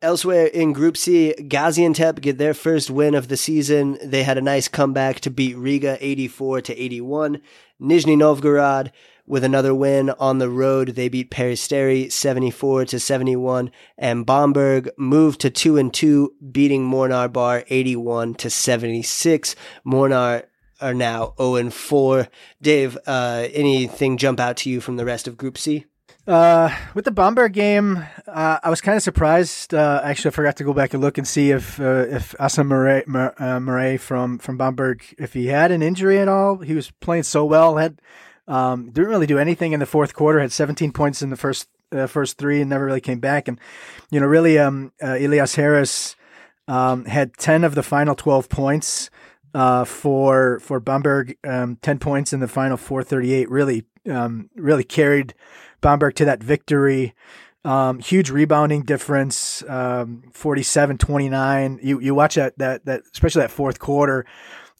Elsewhere 0.00 0.46
in 0.46 0.72
Group 0.72 0.96
C, 0.96 1.34
Gaziantep 1.38 2.20
get 2.20 2.38
their 2.38 2.54
first 2.54 2.88
win 2.88 3.14
of 3.14 3.28
the 3.28 3.36
season. 3.36 3.98
They 4.02 4.22
had 4.22 4.38
a 4.38 4.42
nice 4.42 4.68
comeback 4.68 5.18
to 5.20 5.30
beat 5.30 5.56
Riga 5.56 5.98
84 6.00 6.60
to 6.62 6.82
81. 6.82 7.40
Nizhny 7.80 8.16
Novgorod 8.16 8.92
with 9.26 9.44
another 9.44 9.74
win 9.74 10.10
on 10.10 10.38
the 10.38 10.48
road. 10.48 10.90
They 10.90 11.08
beat 11.08 11.30
Peristeri 11.30 12.10
74 12.10 12.86
to 12.86 13.00
71 13.00 13.70
and 13.96 14.24
Bamberg 14.24 14.90
moved 14.96 15.40
to 15.42 15.50
2 15.50 15.76
and 15.76 15.92
2 15.92 16.32
beating 16.50 16.88
Mornar 16.88 17.32
Bar 17.32 17.64
81 17.68 18.34
to 18.36 18.50
76. 18.50 19.54
Mornar 19.86 20.44
are 20.80 20.94
now 20.94 21.34
0 21.38 21.56
and 21.56 21.74
4. 21.74 22.28
Dave, 22.62 22.96
uh, 23.06 23.48
anything 23.52 24.16
jump 24.16 24.40
out 24.40 24.56
to 24.58 24.70
you 24.70 24.80
from 24.80 24.96
the 24.96 25.04
rest 25.04 25.28
of 25.28 25.36
Group 25.36 25.58
C? 25.58 25.86
Uh, 26.28 26.76
with 26.92 27.06
the 27.06 27.10
Bamberg 27.10 27.54
game, 27.54 28.04
uh, 28.26 28.58
I 28.62 28.68
was 28.68 28.82
kind 28.82 28.94
of 28.94 29.02
surprised. 29.02 29.72
Uh, 29.72 30.02
actually, 30.04 30.28
I 30.28 30.32
forgot 30.32 30.56
to 30.56 30.64
go 30.64 30.74
back 30.74 30.92
and 30.92 31.02
look 31.02 31.16
and 31.16 31.26
see 31.26 31.52
if 31.52 31.80
uh, 31.80 32.04
if 32.06 32.34
Asa 32.38 32.64
Murray, 32.64 33.02
uh, 33.06 33.58
Murray 33.60 33.96
from 33.96 34.36
from 34.36 34.58
Bamberg, 34.58 35.02
if 35.16 35.32
he 35.32 35.46
had 35.46 35.70
an 35.72 35.82
injury 35.82 36.18
at 36.18 36.28
all. 36.28 36.58
He 36.58 36.74
was 36.74 36.90
playing 36.90 37.22
so 37.22 37.46
well. 37.46 37.78
Had 37.78 38.02
um, 38.46 38.90
didn't 38.90 39.08
really 39.08 39.26
do 39.26 39.38
anything 39.38 39.72
in 39.72 39.80
the 39.80 39.86
fourth 39.86 40.12
quarter. 40.12 40.38
Had 40.38 40.52
17 40.52 40.92
points 40.92 41.22
in 41.22 41.30
the 41.30 41.36
first 41.36 41.66
uh, 41.92 42.06
first 42.06 42.36
three 42.36 42.60
and 42.60 42.68
never 42.68 42.84
really 42.84 43.00
came 43.00 43.20
back. 43.20 43.48
And 43.48 43.58
you 44.10 44.20
know, 44.20 44.26
really, 44.26 44.58
um, 44.58 44.92
Elias 45.00 45.54
Harris 45.54 46.14
um, 46.66 47.06
had 47.06 47.38
10 47.38 47.64
of 47.64 47.74
the 47.74 47.82
final 47.82 48.14
12 48.14 48.50
points 48.50 49.08
uh, 49.54 49.86
for 49.86 50.60
for 50.60 50.78
Bamberg, 50.78 51.38
um, 51.44 51.76
ten 51.80 51.98
points 51.98 52.34
in 52.34 52.40
the 52.40 52.48
final 52.48 52.76
438. 52.76 53.50
Really, 53.50 53.84
um, 54.10 54.50
really 54.56 54.84
carried 54.84 55.32
Bamberg 55.80 56.14
to 56.16 56.24
that 56.24 56.42
victory. 56.42 57.14
Um, 57.64 57.98
huge 57.98 58.30
rebounding 58.30 58.82
difference, 58.82 59.62
um, 59.68 60.22
47-29. 60.32 61.80
You 61.82 62.00
you 62.00 62.14
watch 62.14 62.36
that 62.36 62.56
that 62.58 62.84
that 62.86 63.02
especially 63.12 63.42
that 63.42 63.50
fourth 63.50 63.78
quarter. 63.78 64.24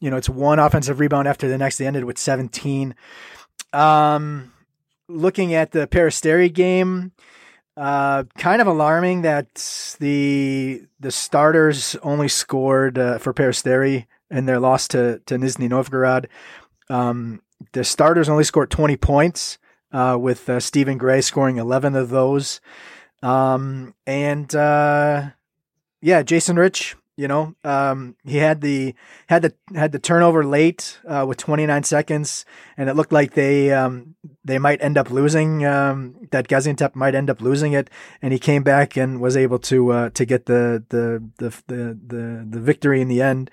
You 0.00 0.10
know, 0.10 0.16
it's 0.16 0.28
one 0.28 0.58
offensive 0.58 1.00
rebound 1.00 1.26
after 1.26 1.48
the 1.48 1.58
next. 1.58 1.78
They 1.78 1.86
ended 1.86 2.04
with 2.04 2.18
17. 2.18 2.94
Um, 3.72 4.52
looking 5.08 5.54
at 5.54 5.72
the 5.72 5.86
Peristeri 5.88 6.52
game, 6.52 7.12
uh, 7.76 8.24
kind 8.36 8.60
of 8.60 8.66
alarming 8.66 9.22
that 9.22 9.96
the 9.98 10.82
the 11.00 11.10
starters 11.10 11.96
only 12.02 12.28
scored 12.28 12.98
uh, 12.98 13.18
for 13.18 13.34
Peristeri 13.34 14.06
in 14.30 14.46
their 14.46 14.60
loss 14.60 14.88
to 14.88 15.20
to 15.26 15.36
Nizhny 15.36 15.68
Novgorod. 15.68 16.28
Um, 16.88 17.42
the 17.72 17.84
starters 17.84 18.28
only 18.28 18.44
scored 18.44 18.70
20 18.70 18.96
points 18.96 19.58
uh, 19.92 20.16
with 20.20 20.48
uh, 20.48 20.60
Stephen 20.60 20.98
Gray 20.98 21.20
scoring 21.20 21.56
11 21.56 21.94
of 21.94 22.10
those. 22.10 22.60
Um, 23.22 23.94
and 24.06 24.54
uh, 24.54 25.30
yeah, 26.00 26.22
Jason 26.22 26.56
Rich, 26.56 26.96
you 27.18 27.26
know, 27.26 27.56
um, 27.64 28.14
he 28.24 28.36
had 28.36 28.60
the 28.60 28.94
had 29.26 29.42
the 29.42 29.52
had 29.74 29.90
the 29.90 29.98
turnover 29.98 30.44
late 30.44 31.00
uh, 31.04 31.24
with 31.26 31.36
29 31.36 31.82
seconds, 31.82 32.44
and 32.76 32.88
it 32.88 32.94
looked 32.94 33.12
like 33.12 33.34
they 33.34 33.72
um, 33.72 34.14
they 34.44 34.56
might 34.56 34.80
end 34.80 34.96
up 34.96 35.10
losing. 35.10 35.66
Um, 35.66 36.14
that 36.30 36.46
Gaziantep 36.46 36.94
might 36.94 37.16
end 37.16 37.28
up 37.28 37.40
losing 37.40 37.72
it, 37.72 37.90
and 38.22 38.32
he 38.32 38.38
came 38.38 38.62
back 38.62 38.96
and 38.96 39.20
was 39.20 39.36
able 39.36 39.58
to 39.58 39.90
uh, 39.90 40.10
to 40.10 40.24
get 40.24 40.46
the, 40.46 40.84
the 40.90 41.20
the 41.38 41.62
the 41.66 41.98
the 42.06 42.46
the 42.48 42.60
victory 42.60 43.00
in 43.00 43.08
the 43.08 43.20
end. 43.20 43.50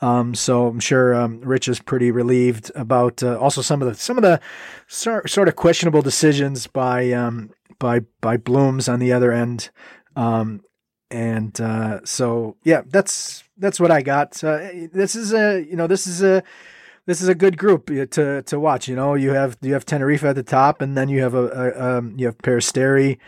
Um, 0.00 0.36
so 0.36 0.68
I'm 0.68 0.78
sure 0.78 1.12
um, 1.12 1.40
Rich 1.40 1.66
is 1.66 1.80
pretty 1.80 2.12
relieved 2.12 2.70
about 2.76 3.24
uh, 3.24 3.36
also 3.36 3.62
some 3.62 3.82
of 3.82 3.88
the 3.88 3.94
some 3.96 4.16
of 4.16 4.22
the 4.22 4.38
sort 4.86 5.28
sort 5.28 5.48
of 5.48 5.56
questionable 5.56 6.02
decisions 6.02 6.68
by 6.68 7.10
um, 7.10 7.50
by 7.80 8.02
by 8.20 8.36
Blooms 8.36 8.88
on 8.88 9.00
the 9.00 9.12
other 9.12 9.32
end. 9.32 9.70
Um, 10.14 10.62
and 11.10 11.58
uh, 11.60 12.00
so 12.04 12.56
yeah, 12.64 12.82
that's 12.86 13.44
that's 13.56 13.80
what 13.80 13.90
I 13.90 14.02
got. 14.02 14.42
Uh, 14.42 14.68
this 14.92 15.14
is 15.16 15.32
a 15.32 15.64
you 15.64 15.76
know 15.76 15.86
this 15.86 16.06
is 16.06 16.22
a 16.22 16.42
this 17.06 17.22
is 17.22 17.28
a 17.28 17.34
good 17.34 17.56
group 17.56 17.86
to 17.86 18.42
to 18.42 18.60
watch. 18.60 18.88
You 18.88 18.96
know, 18.96 19.14
you 19.14 19.30
have 19.30 19.56
you 19.62 19.72
have 19.72 19.86
Tenerife 19.86 20.24
at 20.24 20.36
the 20.36 20.42
top, 20.42 20.82
and 20.82 20.96
then 20.96 21.08
you 21.08 21.22
have 21.22 21.34
a, 21.34 21.46
a 21.46 21.98
um, 21.98 22.14
you 22.18 22.26
have 22.26 22.38
Peristeri, 22.38 23.18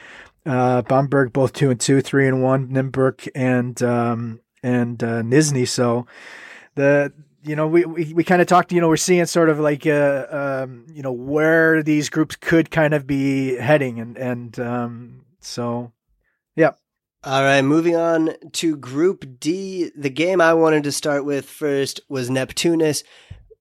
uh, 0.44 0.82
Bamberg 0.82 1.32
both 1.32 1.52
two 1.52 1.70
and 1.70 1.80
two, 1.80 2.00
three 2.00 2.28
and 2.28 2.42
one, 2.42 2.68
Nymburk 2.68 3.28
and 3.34 3.82
um, 3.82 4.40
and 4.62 5.02
uh. 5.02 5.22
So 5.64 6.06
the 6.74 7.12
you 7.42 7.56
know 7.56 7.66
we 7.66 7.86
we, 7.86 8.12
we 8.12 8.24
kind 8.24 8.42
of 8.42 8.48
talked. 8.48 8.72
You 8.72 8.82
know, 8.82 8.88
we're 8.88 8.96
seeing 8.96 9.24
sort 9.24 9.48
of 9.48 9.58
like 9.58 9.86
uh, 9.86 10.26
um, 10.30 10.86
you 10.92 11.02
know 11.02 11.12
where 11.12 11.82
these 11.82 12.10
groups 12.10 12.36
could 12.36 12.70
kind 12.70 12.92
of 12.92 13.06
be 13.06 13.56
heading, 13.56 13.98
and 13.98 14.18
and 14.18 14.60
um, 14.60 15.24
so. 15.40 15.92
All 17.22 17.42
right, 17.42 17.60
moving 17.60 17.96
on 17.96 18.30
to 18.52 18.76
Group 18.76 19.38
D. 19.40 19.90
The 19.94 20.08
game 20.08 20.40
I 20.40 20.54
wanted 20.54 20.84
to 20.84 20.92
start 20.92 21.26
with 21.26 21.44
first 21.44 22.00
was 22.08 22.30
Neptunas 22.30 23.04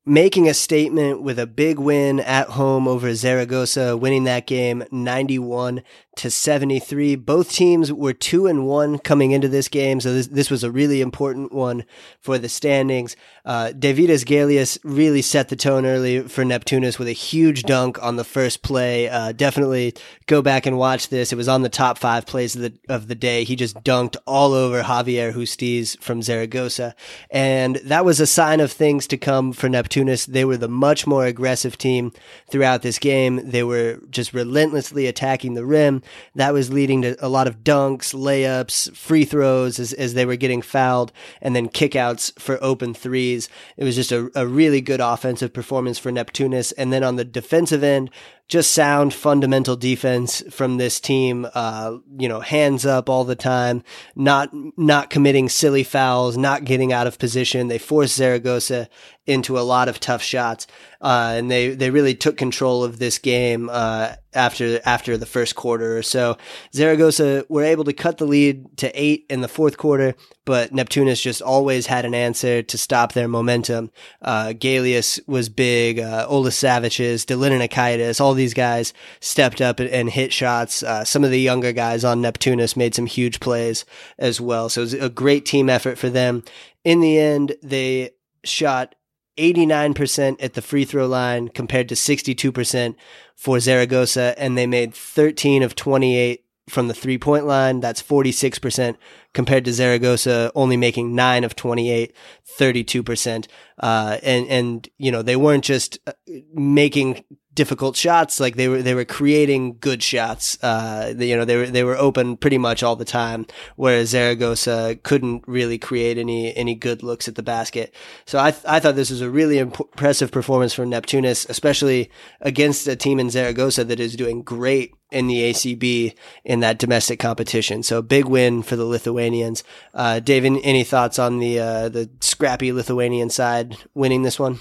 making 0.05 0.47
a 0.47 0.53
statement 0.53 1.21
with 1.21 1.37
a 1.37 1.45
big 1.45 1.77
win 1.77 2.21
at 2.21 2.47
home 2.51 2.87
over 2.87 3.13
Zaragoza, 3.13 3.97
winning 3.97 4.23
that 4.23 4.47
game 4.47 4.85
91 4.91 5.83
to 6.19 6.29
73. 6.29 7.15
Both 7.15 7.53
teams 7.53 7.93
were 7.93 8.11
2 8.11 8.45
and 8.45 8.67
1 8.67 8.99
coming 8.99 9.31
into 9.31 9.47
this 9.47 9.69
game, 9.69 10.01
so 10.01 10.13
this, 10.13 10.27
this 10.27 10.49
was 10.49 10.65
a 10.65 10.71
really 10.71 10.99
important 10.99 11.53
one 11.53 11.85
for 12.19 12.37
the 12.37 12.49
standings. 12.49 13.15
Uh, 13.45 13.71
Deividas 13.73 14.25
Gailius 14.25 14.77
really 14.83 15.21
set 15.21 15.47
the 15.47 15.55
tone 15.55 15.85
early 15.85 16.27
for 16.27 16.43
Neptunas 16.43 16.99
with 16.99 17.07
a 17.07 17.13
huge 17.13 17.63
dunk 17.63 18.01
on 18.03 18.17
the 18.17 18.25
first 18.25 18.61
play. 18.63 19.07
Uh, 19.07 19.31
definitely 19.31 19.93
go 20.27 20.41
back 20.41 20.65
and 20.65 20.77
watch 20.77 21.07
this. 21.07 21.31
It 21.31 21.37
was 21.37 21.47
on 21.47 21.61
the 21.61 21.69
top 21.69 21.97
five 21.97 22.25
plays 22.25 22.53
of 22.53 22.61
the, 22.63 22.73
of 22.89 23.07
the 23.07 23.15
day. 23.15 23.45
He 23.45 23.55
just 23.55 23.77
dunked 23.77 24.17
all 24.27 24.53
over 24.53 24.83
Javier 24.83 25.33
Justiz 25.33 25.97
from 26.01 26.21
Zaragoza. 26.21 26.95
And 27.31 27.77
that 27.77 28.03
was 28.03 28.19
a 28.19 28.27
sign 28.27 28.59
of 28.59 28.73
things 28.73 29.07
to 29.07 29.17
come 29.17 29.53
for 29.53 29.69
Neptunas. 29.69 30.25
They 30.25 30.43
were 30.43 30.57
the 30.57 30.67
much 30.67 31.07
more 31.07 31.25
aggressive 31.25 31.77
team 31.77 32.11
throughout 32.51 32.81
this 32.81 32.99
game. 32.99 33.49
They 33.49 33.63
were 33.63 34.01
just 34.09 34.33
relentlessly 34.33 35.07
attacking 35.07 35.53
the 35.53 35.65
rim. 35.65 36.03
That 36.35 36.53
was 36.53 36.71
leading 36.71 37.01
to 37.03 37.15
a 37.25 37.29
lot 37.29 37.47
of 37.47 37.63
dunks, 37.63 38.13
layups, 38.13 38.95
free 38.95 39.25
throws 39.25 39.79
as, 39.79 39.93
as 39.93 40.13
they 40.13 40.25
were 40.25 40.35
getting 40.35 40.61
fouled, 40.61 41.11
and 41.41 41.55
then 41.55 41.69
kickouts 41.69 42.37
for 42.39 42.63
open 42.63 42.93
threes. 42.93 43.49
It 43.77 43.83
was 43.83 43.95
just 43.95 44.11
a, 44.11 44.31
a 44.35 44.47
really 44.47 44.81
good 44.81 44.99
offensive 45.01 45.53
performance 45.53 45.99
for 45.99 46.11
Neptunas. 46.11 46.73
And 46.77 46.91
then 46.91 47.03
on 47.03 47.15
the 47.15 47.25
defensive 47.25 47.83
end, 47.83 48.09
just 48.49 48.71
sound 48.71 49.13
fundamental 49.13 49.75
defense 49.75 50.43
from 50.49 50.77
this 50.77 50.99
team. 50.99 51.47
Uh, 51.53 51.97
you 52.17 52.27
know, 52.27 52.39
hands 52.39 52.85
up 52.85 53.07
all 53.07 53.23
the 53.23 53.35
time, 53.35 53.83
not 54.15 54.49
not 54.75 55.11
committing 55.11 55.47
silly 55.47 55.83
fouls, 55.83 56.35
not 56.35 56.65
getting 56.65 56.91
out 56.91 57.07
of 57.07 57.19
position. 57.19 57.67
They 57.67 57.77
forced 57.77 58.15
Zaragoza 58.15 58.89
into 59.29 59.59
a 59.59 59.61
lot 59.61 59.87
of 59.87 59.99
tough 59.99 60.23
shots, 60.23 60.65
uh, 61.01 61.35
and 61.35 61.51
they 61.51 61.69
they 61.69 61.91
really 61.91 62.15
took 62.15 62.35
control 62.35 62.83
of 62.83 62.97
this 62.97 63.19
game 63.19 63.69
uh, 63.71 64.13
after 64.33 64.81
after 64.85 65.17
the 65.17 65.25
first 65.27 65.55
quarter 65.55 65.95
or 65.95 66.01
so. 66.01 66.35
Zaragoza 66.73 67.45
were 67.47 67.63
able 67.63 67.83
to 67.83 67.93
cut 67.93 68.17
the 68.17 68.25
lead 68.25 68.77
to 68.77 68.91
eight 68.99 69.25
in 69.29 69.41
the 69.41 69.47
fourth 69.47 69.77
quarter, 69.77 70.15
but 70.45 70.73
Neptunus 70.73 71.21
just 71.21 71.43
always 71.43 71.85
had 71.85 72.05
an 72.05 72.15
answer 72.15 72.63
to 72.63 72.77
stop 72.77 73.13
their 73.13 73.27
momentum. 73.27 73.91
Uh, 74.19 74.47
Gailius 74.47 75.19
was 75.27 75.47
big, 75.47 75.99
uh, 75.99 76.25
Ola 76.27 76.49
Savicius, 76.49 77.23
Delininakaitis, 77.23 78.19
all 78.19 78.33
these 78.39 78.53
guys 78.53 78.93
stepped 79.19 79.61
up 79.61 79.79
and 79.79 80.09
hit 80.09 80.33
shots. 80.33 80.81
Uh, 80.81 81.03
some 81.03 81.23
of 81.23 81.31
the 81.31 81.39
younger 81.39 81.71
guys 81.71 82.03
on 82.03 82.21
Neptunas 82.21 82.75
made 82.75 82.95
some 82.95 83.05
huge 83.05 83.39
plays 83.39 83.85
as 84.17 84.41
well. 84.41 84.69
So 84.69 84.81
it 84.81 84.83
was 84.83 84.93
a 84.95 85.09
great 85.09 85.45
team 85.45 85.69
effort 85.69 85.97
for 85.97 86.09
them. 86.09 86.43
In 86.83 87.01
the 87.01 87.19
end, 87.19 87.55
they 87.61 88.11
shot 88.43 88.95
89% 89.37 90.37
at 90.43 90.53
the 90.53 90.61
free 90.61 90.85
throw 90.85 91.07
line 91.07 91.49
compared 91.49 91.89
to 91.89 91.95
62% 91.95 92.95
for 93.35 93.59
Zaragoza, 93.59 94.35
and 94.37 94.57
they 94.57 94.67
made 94.67 94.93
13 94.93 95.63
of 95.63 95.75
28 95.75 96.43
from 96.67 96.87
the 96.87 96.93
three 96.93 97.17
point 97.17 97.45
line. 97.45 97.79
That's 97.79 98.01
46% 98.01 98.95
compared 99.33 99.65
to 99.65 99.73
Zaragoza 99.73 100.51
only 100.55 100.77
making 100.77 101.15
nine 101.15 101.43
of 101.43 101.55
28, 101.55 102.13
32%. 102.57 103.47
Uh, 103.77 104.17
and, 104.23 104.47
and, 104.47 104.89
you 104.97 105.11
know, 105.11 105.21
they 105.21 105.35
weren't 105.35 105.63
just 105.63 105.99
uh, 106.07 106.13
making 106.53 107.23
difficult 107.59 107.97
shots. 107.97 108.39
Like 108.39 108.55
they 108.55 108.69
were, 108.69 108.81
they 108.81 108.93
were 108.93 109.05
creating 109.05 109.77
good 109.79 110.01
shots. 110.01 110.57
Uh, 110.63 111.13
you 111.17 111.35
know, 111.35 111.43
they 111.43 111.57
were, 111.57 111.67
they 111.67 111.83
were 111.83 111.97
open 111.97 112.37
pretty 112.37 112.57
much 112.57 112.83
all 112.83 112.95
the 112.95 113.03
time, 113.03 113.45
whereas 113.75 114.09
Zaragoza 114.09 114.97
couldn't 115.03 115.43
really 115.45 115.77
create 115.77 116.17
any, 116.17 116.55
any 116.55 116.73
good 116.73 117.03
looks 117.03 117.27
at 117.27 117.35
the 117.35 117.43
basket. 117.43 117.93
So 118.25 118.39
I, 118.39 118.51
th- 118.51 118.63
I 118.65 118.79
thought 118.79 118.95
this 118.95 119.09
was 119.09 119.19
a 119.19 119.29
really 119.29 119.57
imp- 119.57 119.79
impressive 119.79 120.31
performance 120.31 120.73
from 120.73 120.89
Neptunas, 120.89 121.49
especially 121.49 122.09
against 122.39 122.87
a 122.87 122.95
team 122.95 123.19
in 123.19 123.29
Zaragoza 123.29 123.83
that 123.83 123.99
is 123.99 124.15
doing 124.15 124.41
great 124.41 124.93
in 125.11 125.27
the 125.27 125.51
ACB 125.51 126.15
in 126.43 126.59
that 126.59 126.77
domestic 126.77 127.19
competition. 127.19 127.83
So 127.83 128.01
big 128.01 128.25
win 128.25 128.61
for 128.61 128.75
the 128.75 128.85
Lithuanians. 129.29 129.63
Uh, 129.93 130.19
David, 130.19 130.59
any 130.63 130.83
thoughts 130.83 131.19
on 131.19 131.39
the, 131.39 131.59
uh, 131.59 131.89
the 131.89 132.09
scrappy 132.21 132.71
Lithuanian 132.71 133.29
side 133.29 133.77
winning 133.93 134.23
this 134.23 134.39
one? 134.39 134.59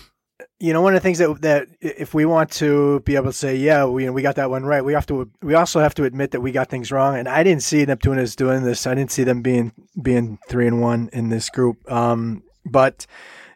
you 0.61 0.73
know, 0.73 0.83
one 0.83 0.95
of 0.95 1.01
the 1.01 1.05
things 1.05 1.19
that 1.19 1.41
that 1.43 1.69
if 1.81 2.15
we 2.15 2.25
want 2.25 2.51
to 2.51 3.01
be 3.01 3.17
able 3.17 3.27
to 3.27 3.33
say, 3.33 3.57
yeah, 3.57 3.85
we 3.85 4.09
we 4.11 4.23
got 4.23 4.37
that 4.37 4.51
one 4.51 4.65
right, 4.65 4.85
we 4.85 4.93
have 4.93 5.07
to 5.07 5.31
we 5.43 5.55
also 5.55 5.81
have 5.81 5.95
to 5.95 6.05
admit 6.05 6.33
that 6.33 6.41
we 6.41 6.53
got 6.53 6.69
things 6.69 6.93
wrong. 6.93 7.17
And 7.17 7.29
I 7.29 7.43
didn't 7.43 7.63
see 7.63 7.85
Neptunas 7.85 8.37
doing 8.37 8.63
this. 8.63 8.87
I 8.87 8.95
didn't 8.95 9.11
see 9.11 9.25
them 9.25 9.43
being 9.43 9.73
being 10.01 10.39
three 10.49 10.67
and 10.67 10.81
one 10.81 11.11
in 11.13 11.29
this 11.29 11.49
group. 11.51 11.91
Um, 11.91 12.43
but 12.65 13.07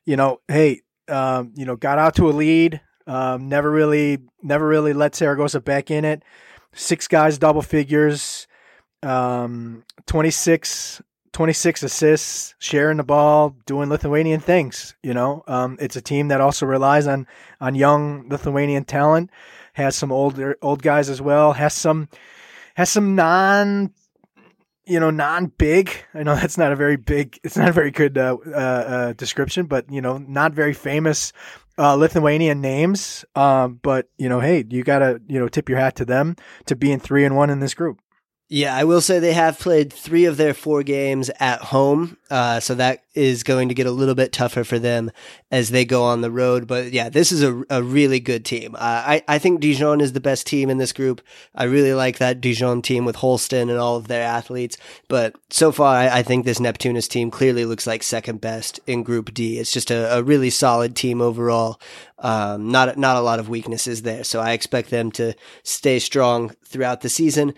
you 0.04 0.16
know, 0.16 0.40
hey, 0.48 0.82
um, 1.08 1.52
you 1.56 1.66
know, 1.66 1.76
got 1.76 1.98
out 1.98 2.16
to 2.16 2.28
a 2.28 2.32
lead. 2.32 2.80
Um, 3.06 3.48
never 3.48 3.70
really, 3.70 4.18
never 4.42 4.66
really 4.66 4.92
let 4.92 5.14
Zaragoza 5.14 5.60
back 5.60 5.90
in 5.90 6.04
it. 6.04 6.22
Six 6.72 7.06
guys, 7.08 7.38
double 7.38 7.62
figures. 7.62 8.46
Um, 9.02 9.84
26 10.06 11.02
26 11.32 11.82
assists, 11.82 12.54
sharing 12.58 12.98
the 12.98 13.02
ball, 13.02 13.56
doing 13.64 13.88
Lithuanian 13.88 14.40
things. 14.40 14.94
You 15.02 15.14
know, 15.14 15.42
um, 15.46 15.78
it's 15.80 15.96
a 15.96 16.02
team 16.02 16.28
that 16.28 16.40
also 16.40 16.66
relies 16.66 17.06
on 17.06 17.26
on 17.60 17.74
young 17.74 18.28
Lithuanian 18.28 18.84
talent. 18.84 19.30
Has 19.74 19.96
some 19.96 20.12
older 20.12 20.58
old 20.60 20.82
guys 20.82 21.08
as 21.08 21.22
well. 21.22 21.54
Has 21.54 21.72
some 21.74 22.08
has 22.74 22.90
some 22.90 23.14
non 23.14 23.92
you 24.84 25.00
know 25.00 25.10
non 25.10 25.46
big. 25.46 25.90
I 26.14 26.22
know 26.22 26.34
that's 26.36 26.58
not 26.58 26.72
a 26.72 26.76
very 26.76 26.96
big. 26.96 27.38
It's 27.42 27.56
not 27.56 27.68
a 27.68 27.72
very 27.72 27.90
good 27.90 28.18
uh, 28.18 28.36
uh, 28.46 28.50
uh, 28.50 29.12
description, 29.14 29.66
but 29.66 29.90
you 29.90 30.00
know, 30.00 30.18
not 30.18 30.52
very 30.52 30.74
famous 30.74 31.32
uh, 31.78 31.94
Lithuanian 31.94 32.60
names. 32.60 33.24
Um, 33.34 33.80
but 33.82 34.08
you 34.18 34.28
know, 34.28 34.40
hey, 34.40 34.64
you 34.68 34.84
gotta 34.84 35.20
you 35.28 35.38
know 35.38 35.48
tip 35.48 35.68
your 35.68 35.78
hat 35.78 35.96
to 35.96 36.04
them 36.04 36.36
to 36.66 36.76
being 36.76 37.00
three 37.00 37.24
and 37.24 37.36
one 37.36 37.50
in 37.50 37.60
this 37.60 37.74
group. 37.74 38.00
Yeah, 38.48 38.76
I 38.76 38.84
will 38.84 39.00
say 39.00 39.18
they 39.18 39.32
have 39.32 39.58
played 39.58 39.90
three 39.90 40.26
of 40.26 40.36
their 40.36 40.52
four 40.52 40.82
games 40.82 41.30
at 41.40 41.62
home, 41.62 42.18
uh, 42.30 42.60
so 42.60 42.74
that 42.74 43.02
is 43.14 43.44
going 43.44 43.70
to 43.70 43.74
get 43.74 43.86
a 43.86 43.90
little 43.90 44.14
bit 44.14 44.30
tougher 44.30 44.62
for 44.62 44.78
them 44.78 45.10
as 45.50 45.70
they 45.70 45.86
go 45.86 46.02
on 46.04 46.20
the 46.20 46.30
road. 46.30 46.66
But 46.66 46.92
yeah, 46.92 47.08
this 47.08 47.32
is 47.32 47.42
a, 47.42 47.62
a 47.70 47.82
really 47.82 48.20
good 48.20 48.44
team. 48.44 48.74
Uh, 48.74 48.78
I 49.06 49.24
I 49.26 49.38
think 49.38 49.60
Dijon 49.60 50.02
is 50.02 50.12
the 50.12 50.20
best 50.20 50.46
team 50.46 50.68
in 50.68 50.76
this 50.76 50.92
group. 50.92 51.22
I 51.54 51.64
really 51.64 51.94
like 51.94 52.18
that 52.18 52.42
Dijon 52.42 52.82
team 52.82 53.06
with 53.06 53.16
Holston 53.16 53.70
and 53.70 53.78
all 53.78 53.96
of 53.96 54.08
their 54.08 54.22
athletes. 54.22 54.76
But 55.08 55.34
so 55.48 55.72
far, 55.72 55.96
I, 55.96 56.18
I 56.18 56.22
think 56.22 56.44
this 56.44 56.60
Neptunas 56.60 57.08
team 57.08 57.30
clearly 57.30 57.64
looks 57.64 57.86
like 57.86 58.02
second 58.02 58.42
best 58.42 58.80
in 58.86 59.02
Group 59.02 59.32
D. 59.32 59.60
It's 59.60 59.72
just 59.72 59.90
a, 59.90 60.18
a 60.18 60.22
really 60.22 60.50
solid 60.50 60.94
team 60.94 61.22
overall. 61.22 61.80
Um, 62.18 62.70
not 62.70 62.98
not 62.98 63.16
a 63.16 63.22
lot 63.22 63.38
of 63.38 63.48
weaknesses 63.48 64.02
there, 64.02 64.24
so 64.24 64.40
I 64.40 64.52
expect 64.52 64.90
them 64.90 65.10
to 65.12 65.32
stay 65.62 65.98
strong 65.98 66.50
throughout 66.66 67.00
the 67.00 67.08
season. 67.08 67.54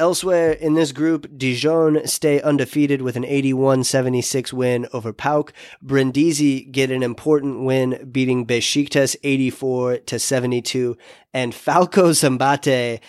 Elsewhere 0.00 0.52
in 0.52 0.72
this 0.72 0.92
group, 0.92 1.26
Dijon 1.36 2.06
stay 2.06 2.40
undefeated 2.40 3.02
with 3.02 3.16
an 3.16 3.24
81-76 3.24 4.50
win 4.50 4.88
over 4.94 5.12
PAOK. 5.12 5.52
Brindisi 5.82 6.62
get 6.72 6.90
an 6.90 7.02
important 7.02 7.64
win 7.64 8.08
beating 8.10 8.46
Besiktas 8.46 9.14
84 9.22 9.98
to 9.98 10.18
72 10.18 10.96
and 11.34 11.54
Falco 11.54 12.12
Szombathely 12.12 13.00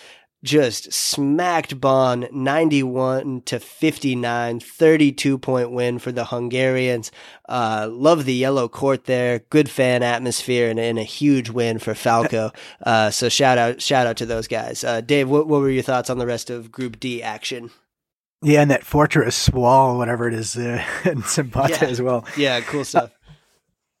just 0.44 0.92
smacked 0.92 1.80
Bonn 1.80 2.26
91 2.32 3.42
to 3.42 3.60
59, 3.60 4.58
32 4.60 5.38
point 5.38 5.70
win 5.70 5.98
for 5.98 6.10
the 6.10 6.24
Hungarians. 6.24 7.12
Uh, 7.48 7.88
love 7.90 8.24
the 8.24 8.34
yellow 8.34 8.68
court 8.68 9.04
there. 9.04 9.40
Good 9.50 9.70
fan 9.70 10.02
atmosphere 10.02 10.68
and, 10.68 10.80
and 10.80 10.98
a 10.98 11.04
huge 11.04 11.50
win 11.50 11.78
for 11.78 11.94
Falco. 11.94 12.50
Uh, 12.84 13.10
so 13.10 13.28
shout 13.28 13.58
out, 13.58 13.80
shout 13.80 14.06
out 14.08 14.16
to 14.16 14.26
those 14.26 14.48
guys. 14.48 14.82
Uh, 14.82 15.00
Dave, 15.00 15.28
what, 15.28 15.46
what 15.46 15.60
were 15.60 15.70
your 15.70 15.82
thoughts 15.84 16.10
on 16.10 16.18
the 16.18 16.26
rest 16.26 16.50
of 16.50 16.72
Group 16.72 16.98
D 16.98 17.22
action? 17.22 17.70
Yeah, 18.42 18.62
and 18.62 18.70
that 18.72 18.82
fortress 18.84 19.48
wall, 19.50 19.96
whatever 19.98 20.26
it 20.26 20.34
is, 20.34 20.56
uh, 20.56 20.84
in 21.04 21.22
Szombathely 21.22 21.80
Yeah. 21.82 21.88
as 21.88 22.02
well. 22.02 22.24
Yeah, 22.36 22.60
cool 22.62 22.84
stuff. 22.84 23.12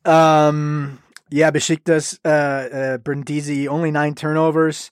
Um, 0.04 1.00
yeah, 1.30 1.50
Besiktas, 1.50 2.18
uh, 2.24 2.28
uh, 2.28 2.98
Brindisi, 2.98 3.68
only 3.68 3.90
nine 3.90 4.14
turnovers. 4.14 4.90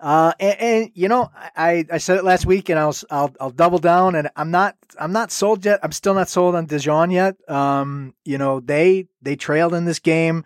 Uh, 0.00 0.32
and, 0.40 0.60
and 0.60 0.90
you 0.94 1.08
know, 1.08 1.30
I, 1.34 1.84
I 1.92 1.98
said 1.98 2.16
it 2.16 2.24
last 2.24 2.46
week, 2.46 2.68
and 2.70 2.78
I'll, 2.78 2.96
I'll 3.10 3.34
I'll 3.40 3.50
double 3.50 3.78
down. 3.78 4.14
And 4.14 4.30
I'm 4.34 4.50
not 4.50 4.76
I'm 4.98 5.12
not 5.12 5.30
sold 5.30 5.64
yet. 5.64 5.80
I'm 5.82 5.92
still 5.92 6.14
not 6.14 6.28
sold 6.28 6.54
on 6.54 6.66
Dijon 6.66 7.10
yet. 7.10 7.36
Um, 7.48 8.14
you 8.24 8.38
know, 8.38 8.60
they 8.60 9.06
they 9.20 9.36
trailed 9.36 9.74
in 9.74 9.84
this 9.84 9.98
game. 9.98 10.44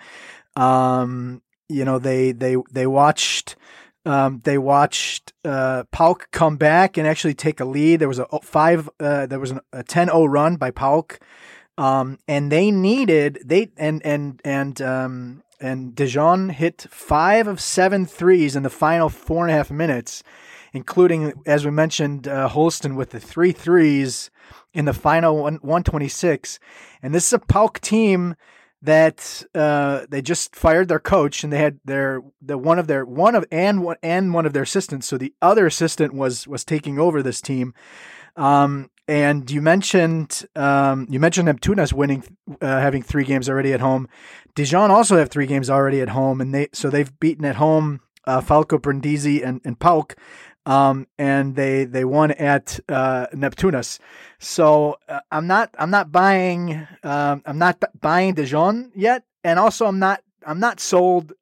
Um, 0.56 1.40
you 1.68 1.84
know, 1.84 1.98
they 1.98 2.32
they 2.32 2.56
they 2.70 2.86
watched. 2.86 3.56
Um, 4.06 4.42
they 4.44 4.58
watched 4.58 5.32
uh, 5.46 5.84
PAOK 5.90 6.30
come 6.30 6.58
back 6.58 6.98
and 6.98 7.08
actually 7.08 7.32
take 7.32 7.58
a 7.60 7.64
lead. 7.64 8.00
There 8.00 8.08
was 8.08 8.18
a 8.18 8.26
five. 8.42 8.90
Uh, 9.00 9.24
there 9.24 9.40
was 9.40 9.52
a 9.52 9.82
10-0 9.82 10.30
run 10.30 10.56
by 10.56 10.72
PAOK, 10.72 11.18
um, 11.78 12.18
and 12.28 12.52
they 12.52 12.70
needed 12.70 13.38
they 13.42 13.70
and 13.78 14.04
and 14.04 14.42
and 14.44 14.82
um, 14.82 15.42
and 15.64 15.94
Dijon 15.94 16.50
hit 16.50 16.86
five 16.90 17.46
of 17.46 17.58
seven 17.58 18.04
threes 18.04 18.54
in 18.54 18.62
the 18.64 18.70
final 18.70 19.08
four 19.08 19.44
and 19.44 19.50
a 19.50 19.56
half 19.56 19.70
minutes, 19.70 20.22
including, 20.74 21.32
as 21.46 21.64
we 21.64 21.70
mentioned, 21.70 22.28
uh, 22.28 22.48
Holston 22.48 22.96
with 22.96 23.10
the 23.10 23.20
three 23.20 23.50
threes 23.50 24.30
in 24.74 24.84
the 24.84 24.92
final 24.92 25.38
one, 25.38 25.54
126. 25.62 26.58
And 27.02 27.14
this 27.14 27.28
is 27.28 27.32
a 27.32 27.38
PAOK 27.38 27.80
team 27.80 28.34
that 28.82 29.42
uh, 29.54 30.04
they 30.10 30.20
just 30.20 30.54
fired 30.54 30.88
their 30.88 31.00
coach 31.00 31.42
and 31.42 31.50
they 31.50 31.58
had 31.58 31.80
their 31.82 32.20
the 32.42 32.58
one 32.58 32.78
of 32.78 32.86
their 32.86 33.06
one 33.06 33.34
of 33.34 33.46
and 33.50 33.82
one 33.82 33.96
and 34.02 34.34
one 34.34 34.44
of 34.44 34.52
their 34.52 34.64
assistants. 34.64 35.06
So 35.06 35.16
the 35.16 35.32
other 35.40 35.64
assistant 35.64 36.12
was 36.12 36.46
was 36.46 36.66
taking 36.66 36.98
over 36.98 37.22
this 37.22 37.40
team. 37.40 37.72
Um, 38.36 38.90
and 39.06 39.50
you 39.50 39.60
mentioned 39.60 40.46
um, 40.56 41.06
you 41.10 41.20
mentioned 41.20 41.48
Neptunas 41.48 41.92
winning, 41.92 42.24
uh, 42.60 42.80
having 42.80 43.02
three 43.02 43.24
games 43.24 43.48
already 43.48 43.72
at 43.72 43.80
home. 43.80 44.08
Dijon 44.54 44.90
also 44.90 45.16
have 45.16 45.30
three 45.30 45.46
games 45.46 45.68
already 45.68 46.00
at 46.00 46.10
home, 46.10 46.40
and 46.40 46.54
they 46.54 46.68
so 46.72 46.90
they've 46.90 47.18
beaten 47.20 47.44
at 47.44 47.56
home 47.56 48.00
uh, 48.26 48.40
Falco, 48.40 48.78
Brindisi, 48.78 49.42
and 49.42 49.60
and 49.64 49.78
PAOK, 49.78 50.14
um, 50.66 51.06
and 51.18 51.54
they 51.56 51.84
they 51.84 52.04
won 52.04 52.30
at 52.32 52.80
uh, 52.88 53.26
Neptunas. 53.34 53.98
So 54.38 54.96
uh, 55.08 55.20
I'm 55.30 55.46
not 55.46 55.74
I'm 55.78 55.90
not 55.90 56.10
buying 56.10 56.86
um, 57.02 57.42
I'm 57.44 57.58
not 57.58 57.82
buying 58.00 58.34
Dijon 58.34 58.90
yet, 58.94 59.24
and 59.42 59.58
also 59.58 59.86
I'm 59.86 59.98
not 59.98 60.22
I'm 60.46 60.60
not 60.60 60.80
sold. 60.80 61.32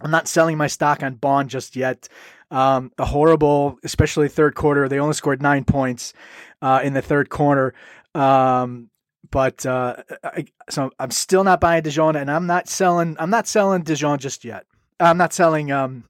I'm 0.00 0.10
not 0.10 0.28
selling 0.28 0.58
my 0.58 0.66
stock 0.66 1.02
on 1.02 1.14
Bonn 1.14 1.48
just 1.48 1.74
yet. 1.74 2.08
Um, 2.50 2.92
a 2.98 3.04
horrible, 3.04 3.78
especially 3.82 4.28
third 4.28 4.54
quarter. 4.54 4.88
They 4.88 5.00
only 5.00 5.14
scored 5.14 5.42
nine 5.42 5.64
points 5.64 6.12
uh, 6.62 6.80
in 6.82 6.94
the 6.94 7.02
third 7.02 7.28
corner. 7.28 7.74
Um, 8.14 8.90
but 9.30 9.66
uh, 9.66 9.96
I, 10.22 10.46
so 10.70 10.90
I'm 10.98 11.10
still 11.10 11.44
not 11.44 11.60
buying 11.60 11.82
Dijon, 11.82 12.16
and 12.16 12.30
I'm 12.30 12.46
not 12.46 12.68
selling. 12.68 13.16
I'm 13.18 13.30
not 13.30 13.46
selling 13.46 13.82
Dijon 13.82 14.18
just 14.18 14.44
yet. 14.44 14.66
I'm 15.00 15.18
not 15.18 15.32
selling. 15.32 15.72
Um, 15.72 16.04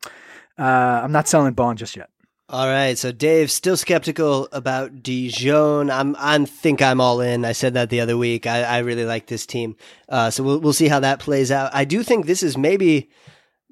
uh, 0.58 0.62
I'm 0.62 1.12
not 1.12 1.28
selling 1.28 1.54
Bonn 1.54 1.76
just 1.76 1.96
yet. 1.96 2.10
All 2.48 2.68
right, 2.68 2.96
so 2.96 3.10
Dave 3.10 3.50
still 3.50 3.76
skeptical 3.76 4.48
about 4.52 5.02
Dijon. 5.02 5.90
I'm 5.90 6.14
I 6.16 6.44
think 6.44 6.80
I'm 6.80 7.00
all 7.00 7.20
in. 7.20 7.44
I 7.44 7.50
said 7.52 7.74
that 7.74 7.90
the 7.90 8.00
other 8.00 8.16
week. 8.16 8.46
I, 8.46 8.62
I 8.62 8.78
really 8.78 9.04
like 9.04 9.26
this 9.26 9.46
team. 9.46 9.76
Uh, 10.08 10.30
so 10.30 10.44
we'll 10.44 10.60
we'll 10.60 10.72
see 10.72 10.86
how 10.86 11.00
that 11.00 11.18
plays 11.18 11.50
out. 11.50 11.74
I 11.74 11.84
do 11.84 12.04
think 12.04 12.26
this 12.26 12.44
is 12.44 12.56
maybe 12.56 13.10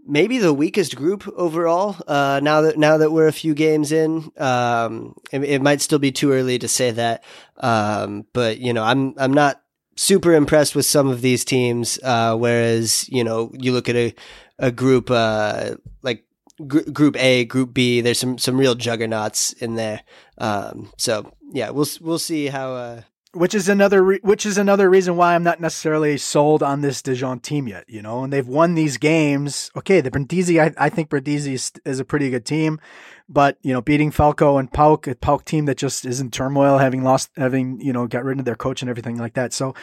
maybe 0.07 0.39
the 0.39 0.53
weakest 0.53 0.97
group 0.97 1.27
overall. 1.37 1.97
Uh, 2.07 2.41
now 2.43 2.61
that 2.63 2.79
now 2.79 2.99
that 2.99 3.13
we're 3.13 3.29
a 3.29 3.33
few 3.33 3.55
games 3.55 3.93
in, 3.93 4.31
um, 4.39 5.15
it, 5.33 5.43
it 5.45 5.63
might 5.63 5.81
still 5.81 5.99
be 5.99 6.13
too 6.13 6.33
early 6.33 6.59
to 6.59 6.69
say 6.69 6.91
that. 6.93 7.25
Um, 7.59 8.27
but 8.33 8.59
you 8.59 8.73
know, 8.73 8.83
I'm 8.83 9.15
I'm 9.19 9.33
not 9.33 9.63
super 9.97 10.33
impressed 10.35 10.75
with 10.75 10.87
some 10.87 11.09
of 11.09 11.21
these 11.21 11.45
teams. 11.45 11.99
Uh, 12.03 12.37
whereas 12.37 13.09
you 13.09 13.25
know, 13.25 13.51
you 13.55 13.73
look 13.73 13.89
at 13.89 13.97
a 13.97 14.15
a 14.59 14.71
group 14.71 15.11
uh, 15.11 15.75
like 16.03 16.25
gr- 16.67 16.91
Group 16.91 17.17
A, 17.17 17.45
Group 17.45 17.75
B. 17.75 18.01
There's 18.01 18.19
some 18.19 18.39
some 18.39 18.59
real 18.59 18.75
juggernauts 18.75 19.53
in 19.55 19.75
there. 19.75 20.03
Um, 20.39 20.93
so 20.99 21.33
yeah, 21.53 21.71
we'll 21.71 21.89
we'll 22.01 22.19
see 22.19 22.47
how. 22.47 23.05
Which 23.35 23.55
is 23.55 23.69
another 23.69 24.03
re- 24.03 24.21
which 24.23 24.47
is 24.47 24.59
another 24.59 24.89
reason 24.89 25.17
why 25.17 25.35
I'm 25.35 25.43
not 25.43 25.61
necessarily 25.61 26.17
sold 26.19 26.63
on 26.63 26.81
this 26.81 27.03
Dijon 27.03 27.41
team 27.41 27.67
yet. 27.67 27.85
You 27.89 28.01
know, 28.01 28.25
and 28.25 28.33
they've 28.33 28.47
won 28.47 28.75
these 28.75 28.97
games. 28.97 29.71
Okay, 29.77 30.01
the 30.01 30.11
Brindisi, 30.11 30.61
I, 30.61 30.73
I 30.79 30.89
think 30.89 31.09
Brindisi 31.09 31.55
is, 31.55 31.73
is 31.85 32.01
a 32.01 32.05
pretty 32.05 32.31
good 32.31 32.45
team, 32.45 32.81
but 33.29 33.59
you 33.63 33.73
know, 33.73 33.83
beating 33.83 34.11
Falco 34.11 34.57
and 34.57 34.71
PAOK, 34.71 35.09
a 35.09 35.15
PAOK 35.15 35.45
team 35.45 35.65
that 35.67 35.77
just 35.77 36.05
is 36.07 36.21
in 36.21 36.31
turmoil, 36.31 36.79
having 36.79 37.03
lost, 37.03 37.31
having 37.37 37.81
you 37.81 37.93
know, 37.93 38.07
got 38.07 38.25
rid 38.25 38.39
of 38.39 38.45
their 38.45 38.55
coach 38.55 38.83
and 38.83 38.89
everything 38.89 39.19
like 39.19 39.35
that. 39.35 39.53
So 39.53 39.75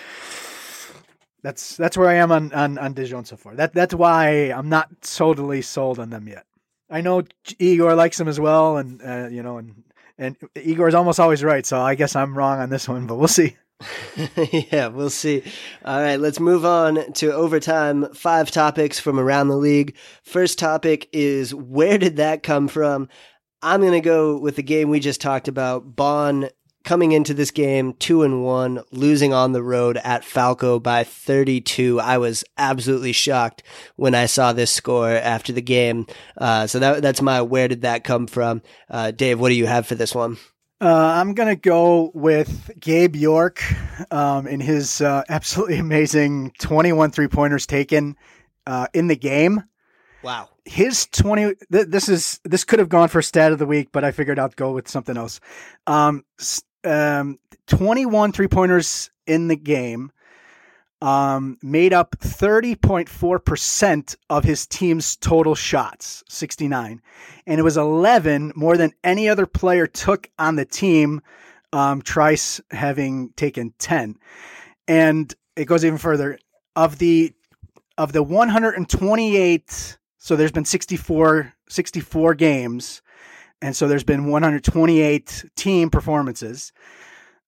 that's 1.44 1.76
that's 1.76 1.98
where 1.98 2.10
I 2.10 2.16
am 2.16 2.32
on 2.32 2.54
on, 2.54 2.78
on 2.78 2.94
Dijon 2.94 3.26
so 3.26 3.36
far. 3.36 3.56
That 3.56 3.74
that's 3.74 3.94
why 3.94 4.52
I'm 4.52 4.70
not 4.70 5.02
totally 5.02 5.62
sold 5.62 6.00
on 6.00 6.10
them 6.10 6.28
yet. 6.28 6.46
I 6.90 7.02
know 7.02 7.24
Igor 7.58 7.96
likes 7.96 8.18
them 8.18 8.28
as 8.28 8.40
well, 8.40 8.78
and 8.78 9.02
uh, 9.02 9.28
you 9.30 9.42
know, 9.42 9.58
and 9.58 9.84
and 10.22 10.38
Igor's 10.56 10.94
almost 10.94 11.20
always 11.20 11.44
right, 11.44 11.66
so 11.66 11.82
I 11.82 11.96
guess 11.96 12.16
I'm 12.16 12.38
wrong 12.38 12.60
on 12.60 12.70
this 12.70 12.88
one, 12.88 13.08
but 13.08 13.16
we'll 13.16 13.28
see. 13.28 13.58
yeah, 14.72 14.88
we'll 14.88 15.10
see. 15.10 15.42
All 15.84 16.00
right, 16.00 16.20
let's 16.20 16.40
move 16.40 16.64
on 16.64 17.12
to 17.14 17.34
overtime. 17.34 18.14
Five 18.14 18.52
topics 18.52 19.00
from 19.00 19.20
around 19.20 19.48
the 19.48 19.58
league. 19.58 19.96
First 20.24 20.60
topic 20.60 21.10
is 21.12 21.56
where 21.56 21.98
did 21.98 22.18
that 22.18 22.44
come 22.44 22.68
from? 22.68 23.10
I'm 23.64 23.82
going 23.82 23.94
to 23.94 24.00
go 24.00 24.38
with 24.38 24.58
the 24.58 24.64
game 24.64 24.90
we 24.90 25.00
just 25.00 25.22
talked 25.22 25.48
about. 25.48 25.96
Bonn 25.96 26.50
coming 26.84 27.12
into 27.12 27.34
this 27.34 27.52
game 27.52 27.94
two 27.94 28.24
and 28.24 28.44
one, 28.44 28.82
losing 28.92 29.34
on 29.34 29.52
the 29.52 29.64
road 29.64 29.98
at 29.98 30.26
Falco 30.26 30.80
by 30.80 31.04
32. 31.04 32.00
I 32.00 32.18
was 32.18 32.44
absolutely 32.58 33.12
shocked 33.12 33.64
when 33.96 34.16
I 34.16 34.26
saw 34.26 34.54
this 34.54 34.72
score 34.72 35.10
after 35.10 35.54
the 35.54 35.62
game. 35.62 36.08
Uh, 36.38 36.68
so 36.68 36.80
that, 36.80 37.02
that's 37.02 37.22
my 37.22 37.42
where 37.42 37.68
did 37.68 37.82
that 37.82 38.04
come 38.04 38.28
from? 38.28 38.62
Uh, 38.90 39.12
Dave, 39.12 39.40
what 39.40 39.50
do 39.50 39.56
you 39.56 39.68
have 39.68 39.88
for 39.88 39.96
this 39.96 40.16
one? 40.16 40.38
Uh, 40.82 41.14
I'm 41.16 41.36
gonna 41.36 41.56
go 41.56 42.12
with 42.16 42.72
Gabe 42.80 43.16
York 43.16 43.64
um, 44.12 44.48
in 44.48 44.60
his 44.60 45.00
uh, 45.00 45.22
absolutely 45.30 45.78
amazing 45.78 46.54
21 46.60 47.12
three 47.12 47.28
pointers 47.28 47.68
taken 47.68 48.16
uh, 48.66 48.88
in 48.94 49.08
the 49.08 49.16
game. 49.16 49.64
Wow. 50.24 50.50
His 50.66 51.08
20. 51.08 51.56
This 51.70 52.10
is 52.10 52.40
this 52.44 52.64
could 52.64 52.80
have 52.80 52.90
gone 52.90 53.10
for 53.10 53.22
stat 53.22 53.52
of 53.52 53.60
the 53.60 53.66
week, 53.66 53.90
but 53.92 54.04
I 54.04 54.12
figured 54.12 54.40
I'd 54.40 54.56
go 54.56 54.72
with 54.72 54.88
something 54.88 55.18
else. 55.18 55.40
Um, 55.88 56.24
um, 56.84 57.40
21 57.68 58.32
three 58.32 58.48
pointers 58.48 59.10
in 59.26 59.48
the 59.48 59.56
game. 59.56 60.12
Um, 61.02 61.58
made 61.64 61.94
up 61.94 62.16
30.4% 62.20 64.16
of 64.30 64.44
his 64.44 64.68
team's 64.68 65.16
total 65.16 65.56
shots, 65.56 66.24
69. 66.30 67.02
And 67.48 67.60
it 67.60 67.64
was 67.64 67.76
11 67.76 68.54
more 68.56 68.78
than 68.78 68.94
any 69.04 69.28
other 69.28 69.48
player 69.48 69.88
took 69.88 70.30
on 70.38 70.58
the 70.58 70.66
team, 70.66 71.22
um, 71.74 72.04
Trice 72.04 72.62
having 72.70 73.30
taken 73.32 73.74
10. 73.80 74.16
And 74.88 75.34
it 75.56 75.66
goes 75.66 75.84
even 75.84 75.98
further. 75.98 76.38
Of 76.76 77.00
the 77.00 77.34
of 77.98 78.14
the 78.14 78.24
128, 78.24 79.98
so 80.18 80.36
there's 80.36 80.52
been 80.52 80.66
64, 80.66 81.54
64 81.68 82.34
games. 82.36 83.02
And 83.62 83.76
so 83.76 83.88
there's 83.88 84.04
been 84.04 84.26
128 84.26 85.46
team 85.56 85.90
performances. 85.90 86.74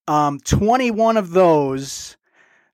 Um, 0.08 0.40
21 0.40 1.18
of 1.18 1.32
those, 1.32 2.18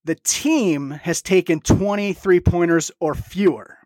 the 0.03 0.15
team 0.15 0.91
has 0.91 1.21
taken 1.21 1.61
23 1.61 2.39
pointers 2.39 2.91
or 2.99 3.15
fewer, 3.15 3.77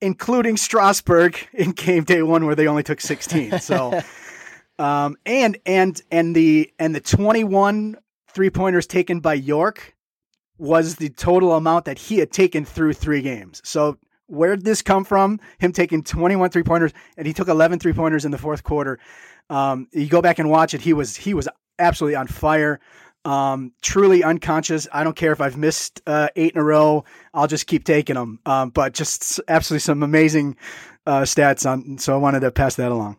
including 0.00 0.56
Strasbourg 0.56 1.38
in 1.52 1.72
game 1.72 2.04
day 2.04 2.22
one 2.22 2.44
where 2.46 2.54
they 2.54 2.66
only 2.66 2.82
took 2.82 3.00
16. 3.00 3.60
So, 3.60 4.00
um, 4.78 5.16
and 5.24 5.58
and 5.64 6.00
and 6.10 6.34
the 6.34 6.72
and 6.78 6.94
the 6.94 7.00
21 7.00 7.96
three 8.28 8.50
pointers 8.50 8.86
taken 8.86 9.20
by 9.20 9.34
York 9.34 9.94
was 10.58 10.96
the 10.96 11.08
total 11.08 11.54
amount 11.54 11.86
that 11.86 11.98
he 11.98 12.18
had 12.18 12.30
taken 12.30 12.64
through 12.64 12.92
three 12.92 13.22
games. 13.22 13.62
So 13.64 13.98
where 14.30 14.56
did 14.56 14.64
this 14.64 14.82
come 14.82 15.04
from? 15.04 15.40
Him 15.58 15.72
taking 15.72 16.02
21 16.02 16.50
three 16.50 16.62
pointers, 16.62 16.92
and 17.16 17.26
he 17.26 17.32
took 17.32 17.48
11 17.48 17.78
three 17.78 17.92
pointers 17.92 18.24
in 18.24 18.30
the 18.30 18.38
fourth 18.38 18.62
quarter. 18.62 18.98
Um, 19.48 19.88
you 19.92 20.06
go 20.06 20.22
back 20.22 20.38
and 20.38 20.48
watch 20.48 20.74
it. 20.74 20.80
He 20.80 20.92
was 20.92 21.16
he 21.16 21.34
was 21.34 21.48
absolutely 21.78 22.16
on 22.16 22.28
fire. 22.28 22.80
Um, 23.24 23.72
truly 23.82 24.24
unconscious. 24.24 24.88
I 24.92 25.04
don't 25.04 25.16
care 25.16 25.32
if 25.32 25.40
I've 25.40 25.56
missed 25.56 26.00
uh, 26.06 26.28
eight 26.36 26.54
in 26.54 26.60
a 26.60 26.64
row. 26.64 27.04
I'll 27.34 27.48
just 27.48 27.66
keep 27.66 27.84
taking 27.84 28.14
them. 28.14 28.38
Um, 28.46 28.70
but 28.70 28.94
just 28.94 29.40
absolutely 29.46 29.80
some 29.80 30.02
amazing 30.02 30.56
uh, 31.06 31.22
stats 31.22 31.70
on. 31.70 31.98
So 31.98 32.14
I 32.14 32.16
wanted 32.16 32.40
to 32.40 32.50
pass 32.50 32.76
that 32.76 32.92
along. 32.92 33.18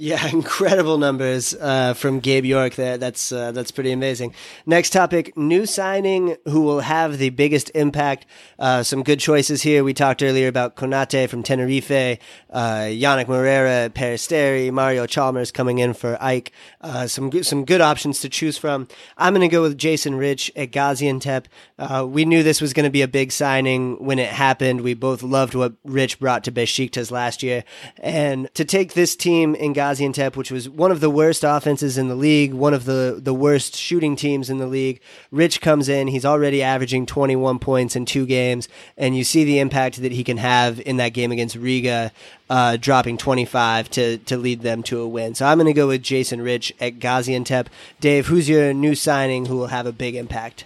Yeah, 0.00 0.24
incredible 0.32 0.96
numbers 0.96 1.54
uh, 1.54 1.92
from 1.94 2.20
Gabe 2.20 2.44
York. 2.44 2.76
There, 2.76 2.98
that's 2.98 3.32
uh, 3.32 3.50
that's 3.50 3.72
pretty 3.72 3.90
amazing. 3.90 4.32
Next 4.64 4.90
topic: 4.90 5.36
new 5.36 5.66
signing 5.66 6.36
who 6.44 6.60
will 6.60 6.80
have 6.80 7.18
the 7.18 7.30
biggest 7.30 7.72
impact. 7.74 8.24
Uh, 8.60 8.84
some 8.84 9.02
good 9.02 9.18
choices 9.18 9.62
here. 9.62 9.82
We 9.82 9.94
talked 9.94 10.22
earlier 10.22 10.46
about 10.46 10.76
Konate 10.76 11.28
from 11.28 11.42
Tenerife, 11.42 12.20
uh, 12.50 12.82
Yannick 12.84 13.26
Moreira, 13.26 13.90
Peristeri, 13.92 14.70
Mario 14.70 15.04
Chalmers 15.06 15.50
coming 15.50 15.80
in 15.80 15.94
for 15.94 16.16
AEK. 16.20 16.52
Uh, 16.80 17.08
some 17.08 17.28
good, 17.28 17.44
some 17.44 17.64
good 17.64 17.80
options 17.80 18.20
to 18.20 18.28
choose 18.28 18.56
from. 18.56 18.86
I'm 19.16 19.34
going 19.34 19.48
to 19.48 19.52
go 19.52 19.62
with 19.62 19.76
Jason 19.76 20.14
Rich 20.14 20.52
at 20.54 20.70
Gaziantep. 20.70 21.46
Uh, 21.76 22.06
we 22.08 22.24
knew 22.24 22.44
this 22.44 22.60
was 22.60 22.72
going 22.72 22.84
to 22.84 22.90
be 22.90 23.02
a 23.02 23.08
big 23.08 23.32
signing 23.32 24.04
when 24.04 24.20
it 24.20 24.28
happened. 24.28 24.82
We 24.82 24.94
both 24.94 25.24
loved 25.24 25.56
what 25.56 25.72
Rich 25.82 26.20
brought 26.20 26.44
to 26.44 26.52
Besiktas 26.52 27.10
last 27.10 27.42
year, 27.42 27.64
and 27.96 28.48
to 28.54 28.64
take 28.64 28.94
this 28.94 29.16
team 29.16 29.56
in 29.56 29.74
Gaziantep 29.74 29.87
Gaziantep, 29.88 30.36
which 30.36 30.50
was 30.50 30.68
one 30.68 30.90
of 30.90 31.00
the 31.00 31.10
worst 31.10 31.44
offenses 31.44 31.96
in 31.96 32.08
the 32.08 32.14
league, 32.14 32.52
one 32.52 32.74
of 32.74 32.84
the, 32.84 33.18
the 33.22 33.34
worst 33.34 33.76
shooting 33.76 34.16
teams 34.16 34.50
in 34.50 34.58
the 34.58 34.66
league. 34.66 35.00
Rich 35.30 35.60
comes 35.60 35.88
in, 35.88 36.08
he's 36.08 36.24
already 36.24 36.62
averaging 36.62 37.06
21 37.06 37.58
points 37.58 37.96
in 37.96 38.04
two 38.04 38.26
games, 38.26 38.68
and 38.96 39.16
you 39.16 39.24
see 39.24 39.44
the 39.44 39.58
impact 39.58 40.02
that 40.02 40.12
he 40.12 40.24
can 40.24 40.36
have 40.36 40.80
in 40.80 40.98
that 40.98 41.10
game 41.10 41.32
against 41.32 41.56
Riga, 41.56 42.12
uh, 42.50 42.76
dropping 42.76 43.18
25 43.18 43.90
to, 43.90 44.18
to 44.18 44.36
lead 44.36 44.62
them 44.62 44.82
to 44.84 45.00
a 45.00 45.08
win. 45.08 45.34
So 45.34 45.46
I'm 45.46 45.58
going 45.58 45.66
to 45.66 45.72
go 45.72 45.88
with 45.88 46.02
Jason 46.02 46.42
Rich 46.42 46.72
at 46.80 46.98
Gaziantep. 46.98 47.66
Dave, 48.00 48.26
who's 48.26 48.48
your 48.48 48.72
new 48.74 48.94
signing 48.94 49.46
who 49.46 49.56
will 49.56 49.68
have 49.68 49.86
a 49.86 49.92
big 49.92 50.14
impact? 50.14 50.64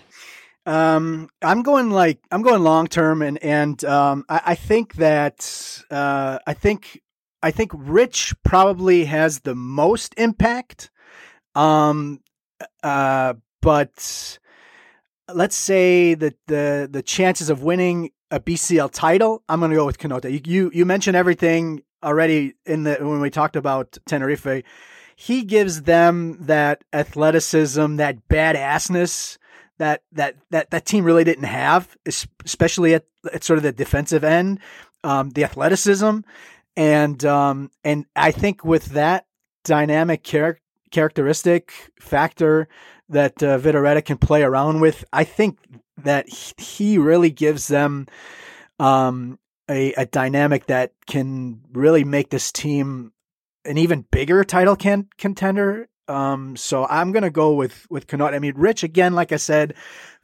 Um, 0.65 1.29
I'm 1.43 1.63
going 1.63 1.91
like 1.91 2.21
I'm 2.31 2.43
going 2.43 2.63
long 2.63 2.87
term, 2.87 3.21
and 3.21 3.37
and 3.43 3.85
um, 3.85 4.25
I, 4.29 4.43
I 4.47 4.55
think 4.55 4.95
that 4.95 5.83
uh, 5.91 6.39
I 6.47 6.55
think 6.55 7.03
I 7.43 7.51
think 7.51 7.73
Rich 7.75 8.35
probably 8.45 9.05
has 9.07 9.41
the 9.41 9.55
most 9.55 10.15
impact. 10.17 10.91
Um, 11.55 12.21
uh, 12.83 13.35
but 13.61 14.39
let's 15.33 15.57
say 15.57 16.15
that 16.15 16.35
the 16.47 16.89
the 16.91 17.03
chances 17.03 17.51
of 17.51 17.63
winning 17.63 18.11
a 18.31 18.41
BCL 18.41 18.91
title, 18.93 19.43
I'm 19.49 19.61
going 19.61 19.71
to 19.71 19.77
go 19.77 19.85
with 19.85 19.99
Konate. 19.99 20.33
You, 20.33 20.41
you, 20.45 20.71
you 20.73 20.87
mentioned 20.87 21.17
everything 21.17 21.83
already 22.03 22.55
in 22.65 22.85
the 22.85 22.97
when 23.01 23.21
we 23.21 23.31
talked 23.31 23.57
about 23.57 23.99
Tenerife. 24.07 24.63
He 25.17 25.45
gives 25.45 25.83
them 25.83 26.39
that 26.47 26.83
athleticism, 26.93 27.97
that 27.97 28.29
badassness 28.29 29.39
that 29.79 30.03
that 30.13 30.37
that 30.51 30.71
that 30.71 30.87
team 30.87 31.05
really 31.05 31.25
didn't 31.25 31.45
have, 31.45 31.97
especially 32.45 32.95
at, 32.95 33.05
at 33.33 33.45
sort 33.45 33.59
of 33.59 33.63
the 33.63 33.73
defensive 33.73 34.25
end. 34.25 34.61
Um, 35.05 35.31
the 35.31 35.43
athleticism 35.43 36.21
and 36.77 37.25
um, 37.25 37.71
and 37.85 38.07
I 38.17 38.31
think 38.31 38.65
with 38.65 38.87
that 38.87 39.27
dynamic 39.65 40.23
char- 40.23 40.59
characteristic 40.91 41.73
factor 42.01 42.69
that 43.09 43.43
uh, 43.43 43.59
Vidorreta 43.59 44.05
can 44.05 44.19
play 44.19 44.43
around 44.43 44.81
with, 44.81 45.05
I 45.13 45.25
think 45.25 45.59
that 45.99 46.29
he 46.29 46.99
really 46.99 47.31
gives 47.31 47.69
them 47.69 48.07
um, 48.79 49.39
a, 49.69 49.93
a 49.95 50.07
dynamic 50.07 50.67
that 50.67 50.93
can 51.07 51.61
really 51.73 52.05
make 52.05 52.31
this 52.31 52.51
team 52.53 53.13
an 53.65 53.79
even 53.79 54.05
bigger 54.11 54.45
title 54.45 54.77
can- 54.77 55.09
contender. 55.19 55.89
Um, 56.09 56.57
so 56.57 56.85
I'm 56.89 57.13
gonna 57.13 57.31
go 57.31 57.55
with 57.55 57.87
with 57.89 58.07
Konate. 58.07 58.35
I 58.35 58.39
mean, 58.39 58.55
Rich 58.57 58.83
again, 58.83 59.15
like 59.15 59.31
I 59.31 59.37
said, 59.37 59.75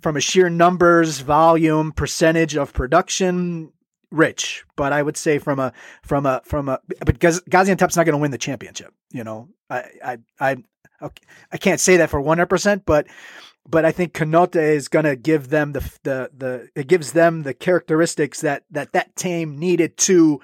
from 0.01 0.17
a 0.17 0.21
sheer 0.21 0.51
numbers, 0.51 1.21
volume, 1.21 1.93
percentage 1.93 2.57
of 2.57 2.73
production, 2.73 3.73
rich, 4.11 4.65
but 4.77 4.93
I 4.93 5.03
would 5.03 5.17
say 5.17 5.39
from 5.39 5.59
a 5.59 5.73
from 6.03 6.27
a 6.27 6.41
from 6.45 6.69
a 6.69 6.81
but 7.05 7.19
Gaziantep's 7.19 7.97
not 7.97 8.05
going 8.05 8.15
to 8.15 8.19
win 8.19 8.31
the 8.31 8.39
championship. 8.39 8.95
You 9.11 9.25
know, 9.25 9.49
I 9.71 9.85
I 10.05 10.19
I 10.41 10.57
I 11.53 11.57
can't 11.57 11.81
say 11.81 11.97
that 11.99 12.11
for 12.11 12.21
one 12.21 12.39
hundred 12.39 12.49
percent, 12.49 12.85
but 12.87 13.07
but 13.69 13.85
I 13.85 13.93
think 13.93 14.15
Konate 14.15 14.57
is 14.57 14.89
going 14.89 15.05
to 15.05 15.17
give 15.17 15.49
them 15.49 15.73
the 15.73 15.81
the 16.03 16.31
the 16.37 16.69
it 16.75 16.89
gives 16.89 17.13
them 17.13 17.43
the 17.43 17.55
characteristics 17.55 18.41
that 18.41 18.65
that 18.71 18.93
that 18.93 19.15
team 19.17 19.59
needed 19.59 19.97
to 19.99 20.41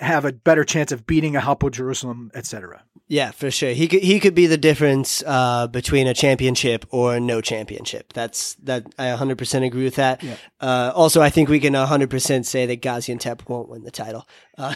have 0.00 0.24
a 0.24 0.32
better 0.32 0.64
chance 0.64 0.92
of 0.92 1.06
beating 1.06 1.36
a 1.36 1.40
Hapoel 1.40 1.70
Jerusalem, 1.70 2.30
etc. 2.34 2.82
Yeah, 3.08 3.32
for 3.32 3.50
sure. 3.50 3.70
He 3.70 3.88
could 3.88 4.02
he 4.02 4.20
could 4.20 4.36
be 4.36 4.46
the 4.46 4.56
difference 4.56 5.22
uh, 5.26 5.66
between 5.66 6.06
a 6.06 6.14
championship 6.14 6.86
or 6.90 7.18
no 7.18 7.40
championship. 7.40 8.12
That's 8.12 8.54
that 8.62 8.86
I 8.98 9.06
100% 9.06 9.66
agree 9.66 9.82
with 9.82 9.96
that. 9.96 10.22
Yeah. 10.22 10.36
Uh, 10.60 10.92
also, 10.94 11.20
I 11.20 11.28
think 11.28 11.48
we 11.48 11.58
can 11.58 11.74
100% 11.74 12.44
say 12.44 12.66
that 12.66 12.80
Gaziantep 12.80 13.48
won't 13.48 13.68
win 13.68 13.82
the 13.82 13.90
title. 13.90 14.28
Uh, 14.56 14.74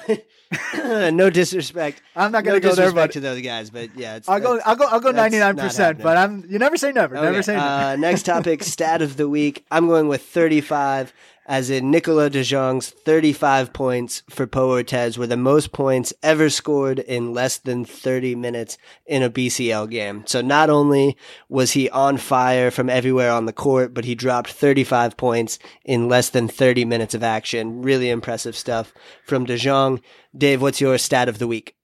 no 1.13 1.31
disrespect. 1.31 2.03
I'm 2.17 2.33
not 2.33 2.43
going 2.43 2.61
to 2.61 2.67
no 2.67 2.75
go 2.75 2.77
there, 2.77 2.93
but 2.93 3.13
to 3.13 3.21
those 3.21 3.41
guys. 3.41 3.71
But 3.71 3.97
yeah, 3.97 4.19
I'll 4.27 4.41
go. 4.41 4.59
I'll 4.65 4.77
go. 4.77 4.87
I'll 4.87 5.01
go 5.01 5.13
99. 5.13 5.57
percent 5.57 6.03
But 6.03 6.17
I'm. 6.17 6.45
You 6.49 6.59
never 6.59 6.77
say 6.77 6.91
never. 6.91 7.17
Okay. 7.17 7.25
Never 7.25 7.43
say 7.43 7.55
never. 7.55 7.67
Uh, 7.67 7.97
next 7.97 8.25
topic: 8.25 8.63
stat 8.65 9.01
of 9.01 9.17
the 9.17 9.29
week. 9.29 9.65
I'm 9.71 9.87
going 9.87 10.09
with 10.09 10.23
35 10.23 11.13
as 11.47 11.71
in 11.71 11.91
Nicolas 11.91 12.31
de 12.31 12.43
Jong's 12.43 12.91
35 12.91 13.73
points 13.73 14.23
for 14.31 14.47
Pau 14.47 14.69
Orthez 14.69 15.19
were 15.19 15.27
the 15.27 15.37
most 15.37 15.73
points 15.73 16.13
ever 16.23 16.49
scored 16.49 16.99
in 16.99 17.35
less 17.35 17.59
than 17.59 17.85
30 17.85 18.35
minutes 18.35 18.79
in 19.07 19.23
a 19.23 19.31
BCL 19.31 19.91
game. 19.91 20.25
So 20.27 20.41
not 20.41 20.71
only 20.71 21.17
was 21.49 21.73
he 21.73 21.91
on 21.91 22.17
fire 22.17 22.71
from 22.71 22.89
everywhere 22.89 23.31
on 23.31 23.47
the 23.47 23.53
court, 23.53 23.93
but 23.93 24.05
he 24.05 24.15
dropped 24.15 24.51
35 24.51 25.17
points 25.17 25.59
in 25.85 26.09
less 26.09 26.31
than 26.31 26.49
30 26.49 26.85
minutes 26.85 27.15
of 27.15 27.23
action. 27.23 27.83
Really 27.83 28.09
impressive 28.09 28.57
stuff 28.57 28.95
from 29.25 29.45
de 29.45 29.57
Jong. 29.57 30.01
Dave, 30.37 30.63
what's 30.63 30.81
your 30.81 30.99
stat 30.99 31.29
of 31.29 31.39
the 31.39 31.47
week? 31.47 31.77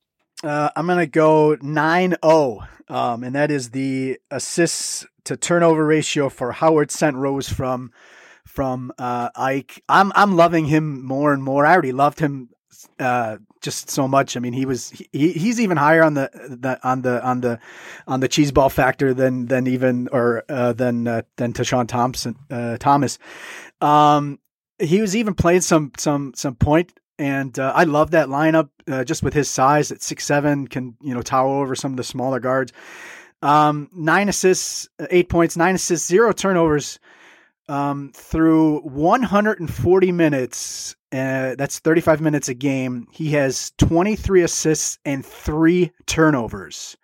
Uh, 0.42 0.70
I'm 0.74 0.86
going 0.86 0.98
to 0.98 1.06
go 1.06 1.58
9 1.60 2.16
0, 2.24 2.60
um, 2.88 3.24
and 3.24 3.34
that 3.34 3.50
is 3.50 3.70
the 3.70 4.18
assists 4.30 5.06
to 5.24 5.36
turnover 5.36 5.84
ratio 5.84 6.30
for 6.30 6.52
Howard 6.52 6.90
Sant-Roos 6.90 7.48
from 7.48 7.92
from 8.50 8.92
uh, 8.98 9.30
AEK. 9.36 9.80
I'm 9.88 10.12
I'm 10.14 10.36
loving 10.36 10.66
him 10.66 11.04
more 11.04 11.32
and 11.32 11.42
more. 11.42 11.64
I 11.64 11.72
already 11.72 11.92
loved 11.92 12.18
him 12.18 12.50
uh, 12.98 13.38
just 13.60 13.90
so 13.90 14.08
much. 14.08 14.36
I 14.36 14.40
mean, 14.40 14.52
he 14.52 14.66
was 14.66 14.90
he, 14.90 15.32
he's 15.32 15.60
even 15.60 15.76
higher 15.76 16.02
on 16.02 16.14
the, 16.14 16.30
the 16.34 16.78
on 16.86 17.02
the 17.02 17.24
on 17.24 17.40
the 17.40 17.58
on 18.06 18.20
the 18.20 18.28
cheese 18.28 18.52
ball 18.52 18.68
factor 18.68 19.14
than 19.14 19.46
than 19.46 19.66
even 19.66 20.08
or 20.12 20.44
uh, 20.48 20.72
than 20.72 21.06
uh, 21.06 21.22
than 21.36 21.52
Tashawn 21.52 21.86
Thompson 21.86 22.36
uh, 22.50 22.76
Thomas. 22.78 23.18
Um, 23.80 24.38
he 24.78 25.00
was 25.00 25.14
even 25.14 25.34
playing 25.34 25.60
some 25.60 25.92
some 25.98 26.32
some 26.34 26.56
point, 26.56 26.92
and 27.18 27.58
uh, 27.58 27.72
I 27.74 27.84
love 27.84 28.12
that 28.12 28.28
lineup. 28.28 28.70
Uh, 28.88 29.04
just 29.04 29.22
with 29.22 29.34
his 29.34 29.48
size 29.48 29.92
at 29.92 30.02
six 30.02 30.24
seven, 30.24 30.66
can 30.66 30.96
you 31.00 31.14
know 31.14 31.22
tower 31.22 31.62
over 31.62 31.74
some 31.74 31.92
of 31.92 31.96
the 31.96 32.04
smaller 32.04 32.40
guards. 32.40 32.72
Um, 33.42 33.88
nine 33.94 34.28
assists, 34.28 34.88
eight 35.10 35.28
points, 35.30 35.56
nine 35.56 35.74
assists, 35.74 36.06
zero 36.06 36.32
turnovers 36.32 36.98
um, 37.70 38.10
through 38.14 38.80
140 38.80 40.12
minutes. 40.12 40.96
Uh, 41.12 41.54
that's 41.56 41.78
35 41.78 42.20
minutes 42.20 42.48
a 42.48 42.54
game. 42.54 43.06
He 43.12 43.30
has 43.30 43.72
23 43.78 44.42
assists 44.42 44.98
and 45.04 45.24
three 45.24 45.92
turnovers. 46.06 46.96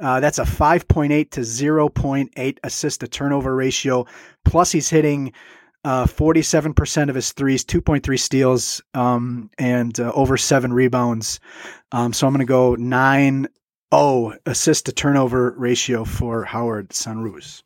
Uh, 0.00 0.20
that's 0.20 0.38
a 0.38 0.44
5.8 0.44 1.30
to 1.30 1.40
0.8 1.40 2.58
assist 2.62 3.00
to 3.00 3.08
turnover 3.08 3.54
ratio. 3.54 4.06
Plus, 4.44 4.72
he's 4.72 4.88
hitting 4.88 5.32
uh, 5.84 6.06
47% 6.06 7.08
of 7.08 7.14
his 7.14 7.32
threes, 7.32 7.64
2.3 7.64 8.18
steals, 8.18 8.82
um, 8.94 9.50
and 9.58 9.98
uh, 10.00 10.12
over 10.14 10.36
seven 10.36 10.72
rebounds. 10.72 11.40
Um, 11.92 12.12
so 12.12 12.26
I'm 12.26 12.32
going 12.32 12.46
to 12.46 12.50
go 12.50 12.74
9 12.76 13.48
0 13.94 14.32
assist 14.46 14.86
to 14.86 14.92
turnover 14.92 15.54
ratio 15.56 16.04
for 16.04 16.44
Howard 16.44 16.92
Sant-Roos. 16.92 17.62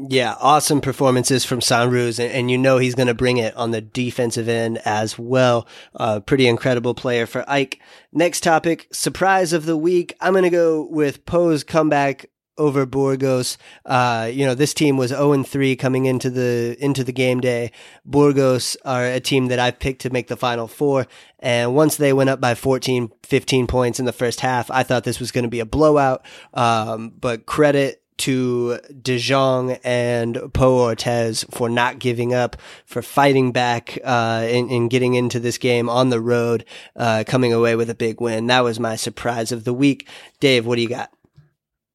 Yeah, 0.00 0.36
awesome 0.38 0.80
performances 0.80 1.44
from 1.44 1.60
Sant-Roos, 1.60 2.20
and, 2.20 2.30
and 2.30 2.50
you 2.52 2.56
know 2.56 2.78
he's 2.78 2.94
going 2.94 3.08
to 3.08 3.14
bring 3.14 3.38
it 3.38 3.56
on 3.56 3.72
the 3.72 3.80
defensive 3.80 4.48
end 4.48 4.78
as 4.84 5.18
well. 5.18 5.66
Uh, 5.92 6.20
pretty 6.20 6.46
incredible 6.46 6.94
player 6.94 7.26
for 7.26 7.44
AEK. 7.48 7.80
Next 8.12 8.44
topic, 8.44 8.86
surprise 8.92 9.52
of 9.52 9.66
the 9.66 9.76
week. 9.76 10.14
I'm 10.20 10.34
going 10.34 10.44
to 10.44 10.50
go 10.50 10.86
with 10.88 11.26
Pau's 11.26 11.64
comeback 11.64 12.30
over 12.58 12.86
Burgos. 12.86 13.58
Uh, 13.84 14.30
you 14.32 14.46
know, 14.46 14.54
this 14.54 14.72
team 14.72 14.96
was 14.96 15.10
0 15.10 15.42
3 15.42 15.74
coming 15.74 16.06
into 16.06 16.30
the 16.30 16.76
into 16.78 17.02
the 17.02 17.12
game 17.12 17.40
day. 17.40 17.72
Burgos 18.04 18.76
are 18.84 19.04
a 19.04 19.18
team 19.18 19.46
that 19.46 19.58
I've 19.58 19.80
picked 19.80 20.02
to 20.02 20.10
make 20.10 20.28
the 20.28 20.36
final 20.36 20.68
four. 20.68 21.08
And 21.40 21.74
once 21.74 21.96
they 21.96 22.12
went 22.12 22.30
up 22.30 22.40
by 22.40 22.54
14, 22.54 23.10
15 23.24 23.66
points 23.66 23.98
in 23.98 24.06
the 24.06 24.12
first 24.12 24.40
half, 24.40 24.70
I 24.70 24.84
thought 24.84 25.02
this 25.02 25.18
was 25.18 25.32
going 25.32 25.44
to 25.44 25.50
be 25.50 25.60
a 25.60 25.66
blowout. 25.66 26.24
Um, 26.54 27.12
but 27.18 27.46
credit 27.46 28.00
to 28.18 28.78
De 29.02 29.18
Jong 29.18 29.72
and 29.84 30.38
Pau 30.52 30.70
Orthez 30.70 31.44
for 31.50 31.68
not 31.68 31.98
giving 31.98 32.34
up, 32.34 32.56
for 32.84 33.02
fighting 33.02 33.52
back, 33.52 33.98
uh, 34.04 34.46
and, 34.48 34.88
getting 34.90 35.14
into 35.14 35.40
this 35.40 35.58
game 35.58 35.88
on 35.88 36.10
the 36.10 36.20
road, 36.20 36.64
uh, 36.96 37.24
coming 37.26 37.52
away 37.52 37.76
with 37.76 37.90
a 37.90 37.94
big 37.94 38.20
win. 38.20 38.46
That 38.46 38.64
was 38.64 38.80
my 38.80 38.96
surprise 38.96 39.52
of 39.52 39.64
the 39.64 39.74
week. 39.74 40.08
Dave, 40.40 40.66
what 40.66 40.76
do 40.76 40.82
you 40.82 40.88
got? 40.88 41.10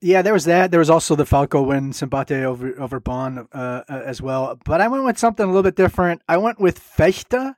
Yeah, 0.01 0.21
there 0.21 0.33
was 0.33 0.45
that. 0.45 0.69
There 0.71 0.81
was 0.81 0.89
also 0.89 1.15
the 1.15 1.25
Falco 1.25 1.61
win, 1.61 1.91
Szombathely 1.91 2.43
over 2.43 2.79
over 2.79 2.99
Bonn 2.99 3.47
uh, 3.53 3.83
as 3.87 4.21
well. 4.21 4.59
But 4.65 4.81
I 4.81 4.89
went 4.89 5.05
with 5.05 5.17
something 5.17 5.43
a 5.43 5.47
little 5.47 5.63
bit 5.63 5.77
different. 5.77 6.21
I 6.27 6.37
went 6.37 6.59
with 6.59 6.79
Vechta 6.97 7.55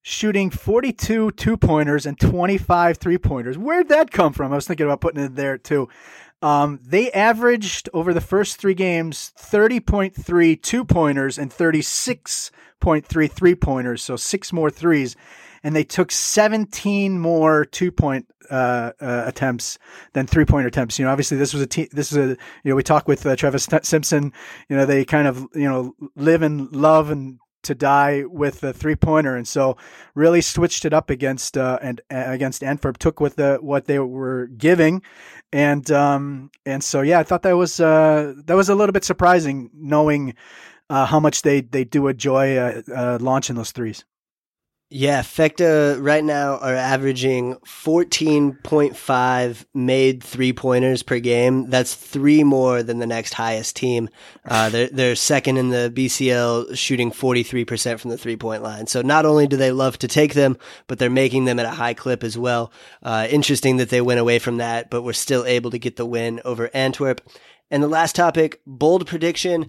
shooting 0.00 0.50
42 0.50 1.32
two 1.32 1.56
pointers 1.56 2.06
and 2.06 2.18
25 2.18 2.98
three 2.98 3.18
pointers. 3.18 3.58
Where'd 3.58 3.88
that 3.88 4.10
come 4.10 4.32
from? 4.32 4.52
I 4.52 4.54
was 4.54 4.66
thinking 4.66 4.86
about 4.86 5.00
putting 5.00 5.22
it 5.22 5.34
there 5.34 5.58
too. 5.58 5.88
Um, 6.40 6.78
they 6.84 7.10
averaged 7.12 7.88
over 7.92 8.14
the 8.14 8.20
first 8.20 8.58
three 8.58 8.74
games 8.74 9.32
30.3 9.38 10.62
two 10.62 10.84
pointers 10.84 11.38
and 11.38 11.50
36.3 11.50 13.32
three 13.32 13.54
pointers, 13.54 14.02
so 14.02 14.16
six 14.16 14.52
more 14.52 14.70
threes. 14.70 15.16
And 15.64 15.74
they 15.74 15.82
took 15.82 16.12
17 16.12 17.18
more 17.18 17.64
two 17.64 17.90
point 17.90 18.26
uh, 18.50 18.92
uh, 19.00 19.24
attempts 19.26 19.78
than 20.12 20.26
three 20.26 20.44
point 20.44 20.66
attempts. 20.66 20.98
You 20.98 21.04
know, 21.04 21.10
obviously 21.10 21.36
this 21.36 21.52
was 21.52 21.62
a 21.62 21.66
team. 21.66 21.88
This 21.92 22.12
is 22.12 22.16
a 22.16 22.28
you 22.28 22.70
know 22.70 22.76
we 22.76 22.82
talk 22.82 23.08
with 23.08 23.26
uh, 23.26 23.36
Travis 23.36 23.68
Simpson. 23.82 24.32
You 24.68 24.76
know 24.76 24.86
they 24.86 25.04
kind 25.04 25.26
of 25.26 25.46
you 25.54 25.68
know 25.68 25.94
live 26.14 26.42
and 26.42 26.74
love 26.74 27.10
and 27.10 27.38
to 27.64 27.74
die 27.74 28.24
with 28.24 28.60
the 28.60 28.72
three 28.72 28.96
pointer, 28.96 29.36
and 29.36 29.46
so 29.46 29.76
really 30.14 30.40
switched 30.40 30.84
it 30.84 30.94
up 30.94 31.10
against 31.10 31.56
uh, 31.56 31.78
and 31.82 32.00
uh, 32.10 32.24
against 32.26 32.62
Antwerp. 32.62 32.98
Took 32.98 33.20
with 33.20 33.36
the 33.36 33.58
what 33.60 33.86
they 33.86 33.98
were 33.98 34.46
giving, 34.46 35.02
and 35.52 35.90
um, 35.90 36.50
and 36.66 36.82
so 36.82 37.00
yeah, 37.00 37.18
I 37.18 37.22
thought 37.22 37.42
that 37.42 37.56
was 37.56 37.80
uh, 37.80 38.34
that 38.44 38.54
was 38.54 38.68
a 38.68 38.74
little 38.74 38.92
bit 38.92 39.04
surprising, 39.04 39.70
knowing 39.74 40.34
uh, 40.90 41.06
how 41.06 41.20
much 41.20 41.42
they 41.42 41.60
they 41.60 41.84
do 41.84 42.08
enjoy 42.08 42.56
uh, 42.56 42.82
uh, 42.94 43.18
launching 43.20 43.56
those 43.56 43.72
threes. 43.72 44.04
Yeah, 44.90 45.20
Vechta 45.20 45.98
right 46.00 46.24
now 46.24 46.56
are 46.56 46.74
averaging 46.74 47.56
14.5 47.56 49.64
made 49.74 50.24
three 50.24 50.54
pointers 50.54 51.02
per 51.02 51.18
game. 51.18 51.68
That's 51.68 51.94
three 51.94 52.42
more 52.42 52.82
than 52.82 52.98
the 52.98 53.06
next 53.06 53.34
highest 53.34 53.76
team. 53.76 54.08
Uh, 54.46 54.70
they're, 54.70 54.88
they're 54.88 55.14
second 55.14 55.58
in 55.58 55.68
the 55.68 55.92
BCL, 55.94 56.74
shooting 56.74 57.10
43% 57.10 58.00
from 58.00 58.10
the 58.10 58.16
three 58.16 58.38
point 58.38 58.62
line. 58.62 58.86
So 58.86 59.02
not 59.02 59.26
only 59.26 59.46
do 59.46 59.58
they 59.58 59.72
love 59.72 59.98
to 59.98 60.08
take 60.08 60.32
them, 60.32 60.56
but 60.86 60.98
they're 60.98 61.10
making 61.10 61.44
them 61.44 61.58
at 61.58 61.66
a 61.66 61.70
high 61.70 61.92
clip 61.92 62.24
as 62.24 62.38
well. 62.38 62.72
Uh, 63.02 63.26
interesting 63.28 63.76
that 63.76 63.90
they 63.90 64.00
went 64.00 64.20
away 64.20 64.38
from 64.38 64.56
that, 64.56 64.88
but 64.88 65.02
were 65.02 65.12
still 65.12 65.44
able 65.44 65.70
to 65.70 65.78
get 65.78 65.96
the 65.96 66.06
win 66.06 66.40
over 66.46 66.70
Antwerp. 66.72 67.20
And 67.70 67.82
the 67.82 67.88
last 67.88 68.16
topic, 68.16 68.62
bold 68.66 69.06
prediction. 69.06 69.68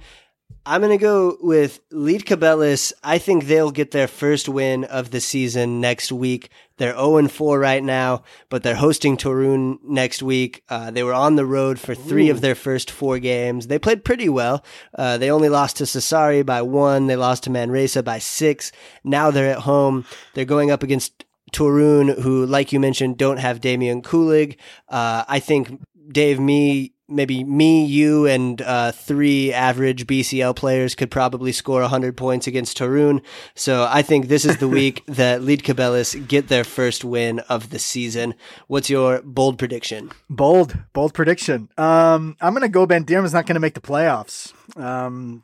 I'm 0.65 0.81
going 0.81 0.97
to 0.97 1.01
go 1.01 1.37
with 1.41 1.79
Lietkabelis. 1.89 2.93
I 3.03 3.17
think 3.17 3.45
they'll 3.45 3.71
get 3.71 3.91
their 3.91 4.07
first 4.07 4.47
win 4.47 4.83
of 4.83 5.09
the 5.09 5.19
season 5.19 5.81
next 5.81 6.11
week. 6.11 6.49
They're 6.77 6.95
0 6.95 7.27
4 7.27 7.59
right 7.59 7.83
now, 7.83 8.23
but 8.49 8.61
they're 8.61 8.75
hosting 8.75 9.17
Toruń 9.17 9.79
next 9.83 10.21
week. 10.21 10.63
Uh, 10.69 10.91
they 10.91 11.01
were 11.01 11.13
on 11.13 11.35
the 11.35 11.45
road 11.45 11.79
for 11.79 11.95
three 11.95 12.29
Ooh. 12.29 12.31
of 12.31 12.41
their 12.41 12.55
first 12.55 12.91
four 12.91 13.19
games. 13.19 13.67
They 13.67 13.79
played 13.79 14.05
pretty 14.05 14.29
well. 14.29 14.63
Uh, 14.95 15.17
they 15.17 15.31
only 15.31 15.49
lost 15.49 15.77
to 15.77 15.85
Sassari 15.85 16.45
by 16.45 16.61
one. 16.61 17.07
They 17.07 17.15
lost 17.15 17.43
to 17.45 17.49
Manresa 17.49 18.03
by 18.03 18.19
six. 18.19 18.71
Now 19.03 19.31
they're 19.31 19.51
at 19.51 19.61
home. 19.61 20.05
They're 20.35 20.45
going 20.45 20.71
up 20.71 20.83
against 20.83 21.25
Toruń, 21.51 22.21
who, 22.21 22.45
like 22.45 22.71
you 22.71 22.79
mentioned, 22.79 23.17
don't 23.17 23.37
have 23.37 23.59
Damian 23.59 24.01
Kulig. 24.01 24.57
Uh, 24.87 25.23
I 25.27 25.39
think 25.39 25.81
Dave, 26.11 26.39
me, 26.39 26.93
maybe 27.09 27.43
me, 27.43 27.85
you, 27.85 28.25
and 28.25 28.61
uh, 28.61 28.91
three 28.91 29.53
average 29.53 30.07
BCL 30.07 30.55
players 30.55 30.95
could 30.95 31.11
probably 31.11 31.51
score 31.51 31.81
100 31.81 32.15
points 32.15 32.47
against 32.47 32.77
Toruń. 32.77 33.21
So 33.55 33.87
I 33.89 34.01
think 34.01 34.27
this 34.27 34.45
is 34.45 34.57
the 34.57 34.67
week 34.79 35.03
that 35.07 35.41
Lietkabelis 35.41 36.27
get 36.27 36.47
their 36.47 36.63
first 36.63 37.03
win 37.03 37.39
of 37.41 37.69
the 37.69 37.79
season. 37.79 38.35
What's 38.67 38.89
your 38.89 39.21
bold 39.23 39.57
prediction? 39.57 40.11
Bold, 40.29 40.77
bold 40.93 41.13
prediction. 41.13 41.69
Um, 41.77 42.37
I'm 42.41 42.53
going 42.53 42.61
to 42.61 42.69
go 42.69 42.85
Ben 42.85 43.05
is 43.09 43.33
not 43.33 43.45
going 43.45 43.55
to 43.55 43.59
make 43.59 43.73
the 43.73 43.81
playoffs. 43.81 44.53
Um, 44.77 45.41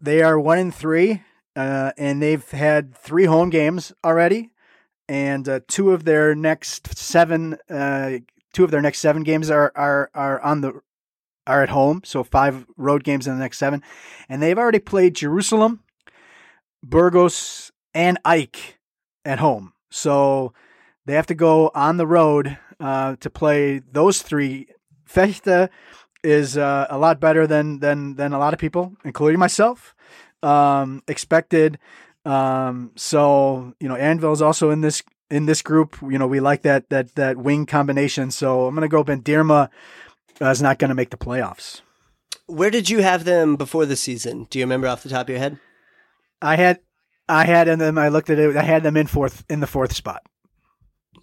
they 0.00 0.22
are 0.22 0.38
one 0.38 0.58
in 0.58 0.72
three, 0.72 1.22
uh, 1.56 1.92
and 1.96 2.22
they've 2.22 2.48
had 2.50 2.94
three 2.94 3.24
home 3.24 3.50
games 3.50 3.92
already. 4.04 4.50
And 5.08 5.48
uh, 5.48 5.60
two 5.66 5.90
of 5.90 6.04
their 6.04 6.36
next 6.36 6.96
seven 6.96 7.58
uh, 7.68 8.18
two 8.52 8.64
of 8.64 8.70
their 8.70 8.82
next 8.82 9.00
seven 9.00 9.22
games 9.22 9.50
are 9.50 9.72
are 9.74 10.10
are 10.14 10.40
on 10.40 10.60
the 10.60 10.80
are 11.46 11.62
at 11.62 11.70
home, 11.70 12.02
so 12.04 12.22
five 12.22 12.66
road 12.76 13.02
games 13.04 13.26
in 13.26 13.34
the 13.34 13.40
next 13.40 13.58
seven, 13.58 13.82
and 14.28 14.42
they've 14.42 14.58
already 14.58 14.78
played 14.78 15.14
Jerusalem, 15.14 15.82
Burgos, 16.82 17.72
and 17.94 18.18
AEK 18.24 18.78
at 19.24 19.38
home. 19.38 19.72
So 19.90 20.52
they 21.06 21.14
have 21.14 21.26
to 21.26 21.34
go 21.34 21.70
on 21.74 21.96
the 21.96 22.06
road 22.06 22.58
uh, 22.78 23.16
to 23.20 23.30
play 23.30 23.80
those 23.80 24.22
three. 24.22 24.68
Vechta 25.08 25.68
is 26.22 26.56
uh, 26.56 26.86
a 26.88 26.98
lot 26.98 27.20
better 27.20 27.46
than 27.46 27.80
than 27.80 28.14
than 28.16 28.32
a 28.32 28.38
lot 28.38 28.52
of 28.52 28.60
people, 28.60 28.94
including 29.04 29.40
myself, 29.40 29.94
um, 30.42 31.02
expected. 31.08 31.78
Um, 32.24 32.92
so 32.96 33.74
you 33.80 33.88
know, 33.88 33.96
Anwil 33.96 34.32
is 34.32 34.42
also 34.42 34.70
in 34.70 34.82
this 34.82 35.02
in 35.30 35.46
this 35.46 35.62
group. 35.62 35.96
You 36.02 36.18
know, 36.18 36.26
we 36.26 36.40
like 36.40 36.62
that 36.62 36.88
that 36.90 37.14
that 37.14 37.36
wing 37.36 37.66
combination. 37.66 38.30
So 38.30 38.66
I'm 38.66 38.74
going 38.74 38.88
to 38.88 38.88
go 38.88 39.04
Bandirma 39.04 39.70
uh, 40.40 40.46
is 40.46 40.62
not 40.62 40.78
going 40.78 40.90
to 40.90 40.94
make 40.94 41.10
the 41.10 41.16
playoffs. 41.16 41.80
Where 42.46 42.70
did 42.70 42.90
you 42.90 43.00
have 43.00 43.24
them 43.24 43.56
before 43.56 43.86
the 43.86 43.96
season? 43.96 44.46
Do 44.50 44.58
you 44.58 44.64
remember 44.64 44.88
off 44.88 45.02
the 45.02 45.08
top 45.08 45.26
of 45.26 45.30
your 45.30 45.38
head? 45.38 45.58
I 46.42 46.56
had 46.56 46.80
I 47.28 47.44
had 47.44 47.68
them. 47.68 47.96
I 47.96 48.08
looked 48.08 48.30
at 48.30 48.38
it. 48.38 48.56
I 48.56 48.62
had 48.62 48.82
them 48.82 48.96
in 48.96 49.06
fourth 49.06 49.44
in 49.48 49.60
the 49.60 49.66
fourth 49.66 49.94
spot. 49.94 50.22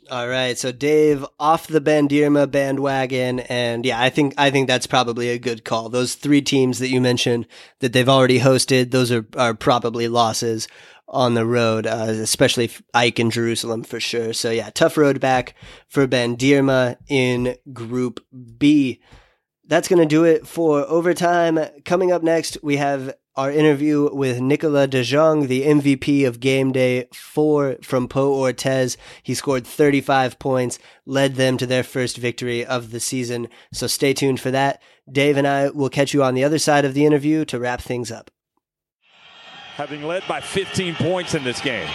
All 0.10 0.30
right, 0.30 0.58
so 0.58 0.72
Dave 0.72 1.26
off 1.38 1.68
the 1.68 1.82
Bandirma 1.82 2.49
bandwagon, 2.49 3.41
and 3.41 3.86
yeah, 3.86 4.01
I 4.01 4.10
think 4.10 4.36
I 4.38 4.51
think 4.51 4.68
that's 4.68 4.88
probably 4.88 5.30
a 5.30 5.38
good 5.38 5.66
call. 5.66 5.89
Those 5.89 6.16
three 6.16 6.41
teams 6.41 6.80
that 6.80 6.88
you 6.88 7.01
mentioned 7.01 7.45
that 7.80 7.91
they've 7.91 8.08
already 8.08 8.39
hosted, 8.39 8.91
those 8.91 9.12
are 9.12 9.26
are 9.36 9.53
probably 9.53 10.08
losses 10.08 10.70
on 11.08 11.34
the 11.34 11.45
road, 11.45 11.88
uh, 11.88 12.08
especially 12.10 12.70
AEK 12.93 13.20
in 13.20 13.30
Jerusalem 13.30 13.84
for 13.84 13.99
sure. 13.99 14.34
So 14.34 14.51
yeah, 14.51 14.70
tough 14.70 14.97
road 14.97 15.20
back 15.20 15.55
for 15.88 16.08
Bandirma 16.08 16.97
in 17.08 17.55
Group 17.72 18.26
B. 18.58 18.99
That's 19.66 19.88
going 19.88 19.99
to 19.99 20.05
do 20.05 20.24
it 20.24 20.47
for 20.47 20.82
overtime. 20.86 21.60
Coming 21.86 22.12
up 22.12 22.24
next, 22.24 22.58
we 22.64 22.78
have 22.78 23.14
our 23.36 23.51
interview 23.51 24.10
with 24.14 24.41
Nicolas 24.41 24.89
De 24.89 25.03
Jong, 25.03 25.47
the 25.47 25.64
MVP 25.64 26.26
of 26.26 26.39
game 26.39 26.72
day 26.72 27.08
four 27.14 27.78
from 27.84 28.08
Pau 28.08 28.30
Orthez. 28.30 28.97
He 29.22 29.36
scored 29.36 29.68
35 29.68 30.39
points, 30.39 30.80
led 31.05 31.36
them 31.36 31.58
to 31.58 31.68
their 31.68 31.84
first 31.84 32.18
victory 32.18 32.66
of 32.66 32.91
the 32.91 32.99
season. 32.99 33.47
So 33.72 33.88
stay 33.88 34.14
tuned 34.14 34.39
for 34.39 34.51
that. 34.51 34.82
Dave 35.10 35.38
and 35.38 35.47
I 35.47 35.70
will 35.70 35.89
catch 35.89 36.14
you 36.14 36.24
on 36.24 36.34
the 36.34 36.43
other 36.43 36.60
side 36.60 36.84
of 36.84 36.93
the 36.93 37.05
interview 37.05 37.45
to 37.45 37.60
wrap 37.60 37.82
things 37.82 38.12
up 38.12 38.32
having 39.78 40.01
led 40.03 40.23
by 40.28 40.41
15 40.41 40.95
points 40.95 41.36
in 41.36 41.43
this 41.43 41.61
game. 41.61 41.88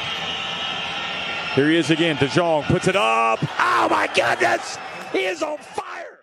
Here 1.57 1.69
he 1.69 1.77
is 1.77 1.91
again. 1.91 2.17
De 2.17 2.29
Jong 2.29 2.63
puts 2.63 2.87
it 2.87 2.95
up. 2.95 3.41
Oh 3.43 3.89
my 3.91 4.09
goodness! 4.15 4.79
He 5.13 5.25
is 5.25 5.43
on 5.43 5.59
fire. 5.59 6.21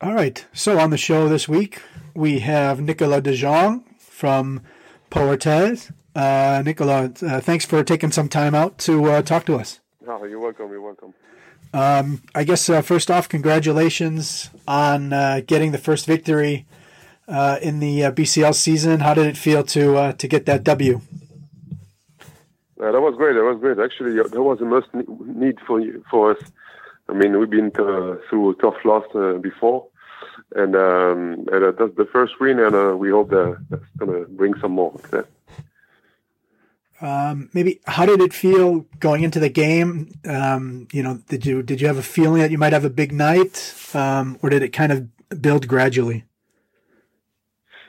All 0.00 0.12
right. 0.12 0.44
So 0.52 0.78
on 0.78 0.90
the 0.90 0.98
show 0.98 1.28
this 1.28 1.48
week, 1.48 1.80
we 2.14 2.40
have 2.40 2.80
Nicolas 2.80 3.22
De 3.22 3.34
Jong 3.34 3.84
from 3.98 4.60
Pau 5.08 5.34
Orthez. 5.34 5.92
Uh, 6.14 6.62
Nicolas, 6.64 7.22
uh, 7.22 7.40
thanks 7.40 7.64
for 7.64 7.84
taking 7.84 8.10
some 8.10 8.28
time 8.28 8.54
out 8.54 8.76
to 8.78 9.04
uh, 9.06 9.22
talk 9.22 9.46
to 9.46 9.54
us. 9.54 9.80
Oh, 10.06 10.24
you're 10.24 10.40
welcome. 10.40 10.70
You're 10.70 10.82
welcome. 10.82 11.14
Um, 11.72 12.22
I 12.34 12.44
guess 12.44 12.68
uh, 12.68 12.82
first 12.82 13.10
off, 13.10 13.28
congratulations 13.28 14.50
on 14.66 15.12
uh, 15.12 15.40
getting 15.46 15.72
the 15.72 15.78
first 15.78 16.04
victory 16.06 16.66
uh, 17.28 17.58
in 17.62 17.80
the 17.80 18.04
uh, 18.04 18.12
BCL 18.12 18.54
season. 18.54 19.00
How 19.00 19.14
did 19.14 19.26
it 19.26 19.36
feel 19.36 19.62
to 19.64 19.96
uh, 19.96 20.12
to 20.14 20.28
get 20.28 20.46
that 20.46 20.64
W? 20.64 21.00
Uh, 22.78 22.92
that 22.92 23.00
was 23.00 23.14
great. 23.16 23.34
That 23.34 23.44
was 23.44 23.58
great. 23.58 23.78
Actually, 23.78 24.16
that 24.16 24.42
was 24.42 24.58
the 24.58 24.64
most 24.64 24.88
need 24.94 25.58
for 25.66 25.82
for 26.10 26.32
us. 26.32 26.42
I 27.08 27.14
mean, 27.14 27.38
we've 27.38 27.50
been 27.50 27.72
uh, 27.78 28.16
through 28.28 28.50
a 28.50 28.54
tough 28.56 28.76
loss 28.84 29.04
uh, 29.14 29.34
before, 29.34 29.86
and 30.54 30.74
um, 30.76 31.46
and 31.52 31.64
uh, 31.64 31.72
that's 31.72 31.96
the 31.96 32.08
first 32.12 32.38
win, 32.40 32.58
and 32.58 32.74
uh, 32.74 32.96
we 32.96 33.10
hope 33.10 33.30
that 33.30 33.64
that's 33.70 33.84
gonna 33.96 34.24
bring 34.26 34.54
some 34.60 34.72
more. 34.72 34.98
Like 35.10 35.26
um, 37.00 37.50
maybe 37.52 37.80
how 37.86 38.06
did 38.06 38.20
it 38.20 38.32
feel 38.32 38.86
going 39.00 39.22
into 39.22 39.38
the 39.38 39.50
game? 39.50 40.12
Um, 40.26 40.88
you 40.92 41.02
know, 41.02 41.22
did 41.28 41.46
you 41.46 41.62
did 41.62 41.80
you 41.80 41.86
have 41.86 41.98
a 41.98 42.02
feeling 42.02 42.42
that 42.42 42.50
you 42.50 42.58
might 42.58 42.72
have 42.72 42.84
a 42.84 42.90
big 42.90 43.12
night, 43.12 43.74
um, 43.94 44.38
or 44.42 44.50
did 44.50 44.62
it 44.62 44.70
kind 44.70 44.92
of 44.92 45.40
build 45.40 45.68
gradually? 45.68 46.24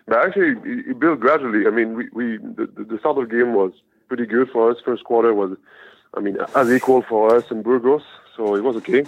But 0.07 0.25
actually, 0.25 0.55
it 0.89 0.99
built 0.99 1.19
gradually. 1.19 1.67
I 1.67 1.69
mean, 1.69 1.95
we, 1.95 2.09
we 2.13 2.37
the, 2.37 2.67
the 2.67 2.97
start 2.99 3.17
of 3.17 3.29
the 3.29 3.35
game 3.35 3.53
was 3.53 3.73
pretty 4.07 4.25
good 4.25 4.49
for 4.49 4.71
us. 4.71 4.77
First 4.83 5.03
quarter 5.03 5.33
was, 5.33 5.57
I 6.13 6.21
mean, 6.21 6.37
as 6.55 6.71
equal 6.71 7.01
for 7.01 7.35
us 7.35 7.43
and 7.51 7.63
Burgos, 7.63 8.03
so 8.35 8.55
it 8.55 8.63
was 8.63 8.77
okay. 8.77 9.05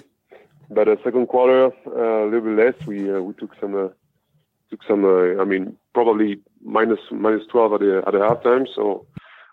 But 0.69 0.85
the 0.85 0.99
second 1.03 1.27
quarter, 1.27 1.71
uh, 1.87 2.23
a 2.23 2.25
little 2.25 2.41
bit 2.41 2.57
less. 2.65 2.87
We 2.87 3.11
uh, 3.11 3.21
we 3.21 3.33
took 3.33 3.55
some 3.59 3.75
uh, 3.75 3.89
took 4.69 4.83
some. 4.83 5.05
Uh, 5.05 5.41
I 5.41 5.45
mean, 5.45 5.77
probably 5.93 6.41
minus 6.61 6.99
minus 7.11 7.47
twelve 7.47 7.73
at 7.73 7.79
the 7.79 8.03
at 8.05 8.11
the 8.11 8.19
halftime. 8.19 8.67
So 8.75 9.07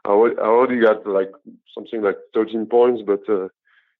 I 0.06 0.10
already 0.10 0.80
got 0.80 1.06
like 1.06 1.32
something 1.74 2.00
like 2.02 2.16
13 2.32 2.66
points, 2.66 3.02
but 3.04 3.28
uh, 3.28 3.48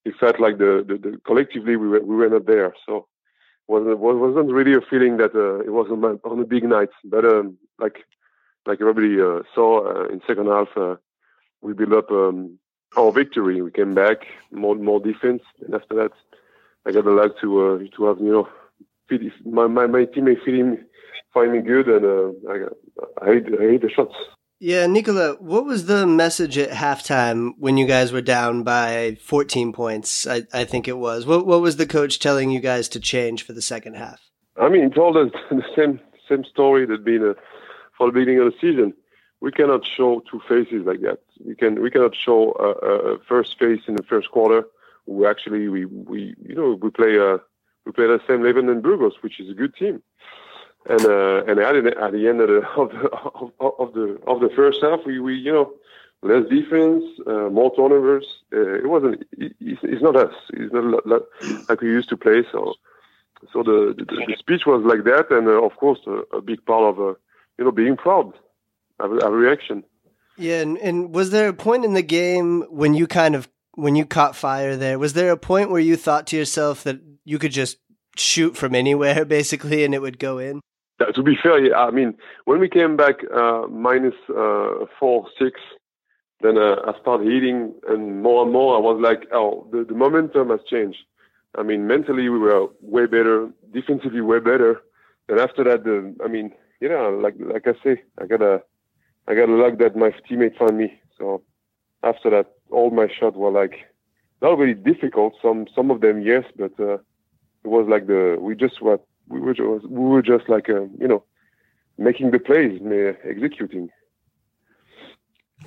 it 0.05 0.15
felt 0.19 0.39
like 0.39 0.57
the, 0.57 0.85
the, 0.87 0.97
the, 0.97 1.17
collectively 1.25 1.75
we 1.75 1.87
were 1.87 2.01
we 2.01 2.15
were 2.15 2.29
not 2.29 2.45
there. 2.45 2.73
So 2.85 3.07
wasn't 3.67 3.99
wasn't 3.99 4.51
really 4.51 4.73
a 4.73 4.81
feeling 4.81 5.17
that 5.17 5.35
uh, 5.35 5.59
it 5.59 5.71
was 5.71 5.87
on, 5.91 6.03
on 6.23 6.39
a 6.39 6.45
big 6.45 6.63
night. 6.63 6.89
But 7.03 7.25
um, 7.25 7.57
like 7.79 8.05
like 8.65 8.79
everybody 8.81 9.19
uh, 9.19 9.43
saw 9.53 9.85
uh, 9.85 10.07
in 10.07 10.21
second 10.27 10.47
half, 10.47 10.69
uh, 10.75 10.95
we 11.61 11.73
built 11.73 11.93
up 11.93 12.11
um, 12.11 12.59
our 12.95 13.11
victory. 13.11 13.61
We 13.61 13.71
came 13.71 13.93
back 13.93 14.25
more 14.51 14.75
more 14.75 14.99
defense, 14.99 15.43
and 15.65 15.73
after 15.75 15.95
that, 15.95 16.11
I 16.85 16.91
got 16.91 17.05
the 17.05 17.11
luck 17.11 17.39
to 17.41 17.67
uh, 17.67 17.77
to 17.97 18.05
have 18.05 18.19
you 18.19 18.31
know 18.31 18.49
feed, 19.09 19.31
my 19.45 19.67
my 19.67 19.87
my 19.87 20.05
teammate 20.05 20.43
feeling 20.43 20.83
find 21.33 21.51
me 21.51 21.61
good, 21.61 21.87
and 21.87 22.35
I 22.49 23.25
I 23.25 23.33
hit, 23.33 23.45
I 23.59 23.63
hit 23.63 23.81
the 23.81 23.89
shots. 23.89 24.15
Yeah, 24.59 24.87
Nicolas, 24.87 25.37
what 25.39 25.65
was 25.65 25.85
the 25.85 26.07
message 26.07 26.57
at 26.57 26.71
halftime 26.71 27.51
when 27.59 27.77
you 27.77 27.85
guys 27.85 28.11
were 28.11 28.21
down 28.21 28.63
by 28.63 29.17
14 29.21 29.71
points? 29.71 30.25
I, 30.25 30.47
I 30.51 30.63
think 30.63 30.87
it 30.87 30.97
was. 30.97 31.27
What 31.27 31.45
what 31.45 31.61
was 31.61 31.77
the 31.77 31.85
coach 31.85 32.17
telling 32.17 32.49
you 32.49 32.59
guys 32.59 32.89
to 32.89 32.99
change 32.99 33.43
for 33.43 33.53
the 33.53 33.61
second 33.61 33.97
half? 33.97 34.19
I 34.59 34.69
mean, 34.69 34.85
he 34.85 34.89
told 34.89 35.15
us 35.15 35.31
the 35.51 35.63
same 35.75 35.99
same 36.27 36.43
story 36.43 36.87
that 36.87 37.05
been 37.05 37.29
uh, 37.29 37.33
for 37.95 38.07
the 38.07 38.13
beginning 38.13 38.39
of 38.39 38.45
the 38.45 38.57
season. 38.59 38.93
We 39.41 39.51
cannot 39.51 39.85
show 39.85 40.23
two 40.31 40.41
faces 40.49 40.87
like 40.87 41.01
that. 41.01 41.19
We 41.45 41.53
can 41.53 41.79
we 41.79 41.91
cannot 41.91 42.15
show 42.15 42.53
a, 42.53 43.13
a 43.13 43.19
first 43.29 43.59
face 43.59 43.81
in 43.87 43.95
the 43.95 44.03
first 44.03 44.31
quarter. 44.31 44.65
We 45.05 45.27
actually 45.27 45.67
we 45.67 45.85
we 45.85 46.35
you 46.43 46.55
know 46.55 46.79
we 46.81 46.89
play 46.89 47.19
uh 47.19 47.37
we 47.85 47.91
play 47.91 48.07
the 48.07 48.19
same 48.27 48.41
level 48.41 48.67
in 48.71 48.81
Burgos, 48.81 49.21
which 49.21 49.39
is 49.39 49.51
a 49.51 49.53
good 49.53 49.75
team 49.75 50.01
and 50.89 51.05
uh, 51.05 51.43
and 51.47 51.59
at, 51.59 51.83
the, 51.83 51.93
at 52.01 52.11
the 52.13 52.27
end 52.27 52.41
of 52.41 52.47
the 52.47 52.61
of 52.77 52.89
the 52.91 53.09
of, 53.59 53.93
the 53.93 54.19
of 54.27 54.39
the 54.39 54.49
first 54.55 54.81
half, 54.81 54.99
we, 55.05 55.19
we 55.19 55.35
you 55.35 55.51
know 55.51 55.73
less 56.23 56.47
defense, 56.49 57.03
uh, 57.25 57.49
more 57.49 57.73
turnovers. 57.75 58.25
Uh, 58.53 58.75
it 58.75 58.89
wasn't. 58.89 59.25
It, 59.33 59.53
it's 59.59 60.01
not 60.01 60.15
us. 60.15 60.33
It's 60.53 60.73
not 60.73 61.23
like 61.69 61.81
we 61.81 61.89
used 61.89 62.09
to 62.09 62.17
play. 62.17 62.43
So 62.51 62.73
so 63.53 63.63
the 63.63 63.93
the, 63.97 64.05
the 64.05 64.35
speech 64.37 64.65
was 64.65 64.83
like 64.83 65.03
that, 65.03 65.29
and 65.31 65.47
uh, 65.47 65.63
of 65.63 65.75
course 65.77 65.99
a, 66.07 66.37
a, 66.37 66.41
big 66.41 66.65
part 66.65 66.83
of 66.83 66.99
uh, 66.99 67.13
you 67.57 67.65
know 67.65 67.71
being 67.71 67.97
proud, 67.97 68.33
of 68.99 69.11
a 69.11 69.29
reaction. 69.29 69.83
Yeah, 70.37 70.61
and, 70.61 70.77
and 70.77 71.13
was 71.13 71.31
there 71.31 71.49
a 71.49 71.53
point 71.53 71.83
in 71.83 71.93
the 71.93 72.03
game 72.03 72.63
when 72.69 72.93
you 72.93 73.07
kind 73.07 73.35
of 73.35 73.49
when 73.73 73.95
you 73.95 74.05
caught 74.05 74.35
fire 74.35 74.75
there? 74.75 74.99
Was 74.99 75.13
there 75.13 75.31
a 75.31 75.37
point 75.37 75.71
where 75.71 75.81
you 75.81 75.95
thought 75.95 76.27
to 76.27 76.37
yourself 76.37 76.83
that 76.83 76.99
you 77.25 77.39
could 77.39 77.51
just 77.51 77.77
shoot 78.15 78.55
from 78.57 78.73
anywhere 78.75 79.25
basically 79.37 79.83
and 79.83 79.93
it 79.93 80.01
would 80.01 80.19
go 80.19 80.37
in? 80.37 80.61
To 81.05 81.23
be 81.23 81.35
fair, 81.41 81.75
I 81.75 81.91
mean, 81.91 82.15
when 82.45 82.59
we 82.59 82.69
came 82.69 82.97
back 82.97 83.15
uh, 83.33 83.67
minus, 83.69 84.15
uh, 84.29 84.85
four, 84.99 85.27
six, 85.39 85.59
then 86.41 86.57
uh, 86.57 86.75
I 86.85 86.99
started 87.01 87.27
hitting, 87.31 87.73
and 87.87 88.21
more 88.21 88.43
and 88.43 88.51
more 88.53 88.75
I 88.75 88.79
was 88.79 88.99
like, 89.01 89.27
oh, 89.31 89.67
the, 89.71 89.83
the 89.83 89.93
momentum 89.95 90.49
has 90.49 90.59
changed. 90.69 90.99
I 91.57 91.63
mean, 91.63 91.87
mentally 91.87 92.29
we 92.29 92.37
were 92.39 92.67
way 92.81 93.05
better, 93.05 93.49
defensively 93.73 94.21
way 94.21 94.39
better, 94.39 94.81
and 95.29 95.39
after 95.39 95.63
that, 95.63 95.83
the, 95.83 96.15
I 96.23 96.27
mean, 96.27 96.51
you 96.79 96.89
know, 96.89 97.09
like 97.21 97.35
like 97.39 97.67
I 97.67 97.73
say, 97.83 98.03
I 98.21 98.27
got 98.27 98.41
a, 98.41 98.61
I 99.27 99.33
got 99.33 99.49
a 99.49 99.55
luck 99.55 99.79
that 99.79 99.95
my 99.95 100.11
teammate 100.29 100.57
found 100.57 100.77
me. 100.77 100.99
So 101.17 101.41
after 102.03 102.29
that, 102.29 102.47
all 102.69 102.91
my 102.91 103.07
shots 103.19 103.35
were 103.35 103.51
like 103.51 103.73
not 104.41 104.57
really 104.57 104.75
difficult. 104.75 105.33
Some 105.41 105.65
some 105.75 105.89
of 105.89 106.01
them 106.01 106.21
yes, 106.21 106.43
but 106.55 106.71
uh, 106.79 106.95
it 107.63 107.67
was 107.67 107.87
like 107.89 108.05
the 108.07 108.37
we 108.39 108.55
just 108.55 108.81
were 108.81 108.99
we 109.29 109.39
were 109.39 109.53
just, 109.53 109.87
we 109.89 110.05
were 110.05 110.21
just 110.21 110.49
like 110.49 110.69
uh, 110.69 110.81
you 110.99 111.07
know 111.07 111.23
making 111.97 112.31
the 112.31 112.39
plays, 112.39 112.79
executing. 113.23 113.89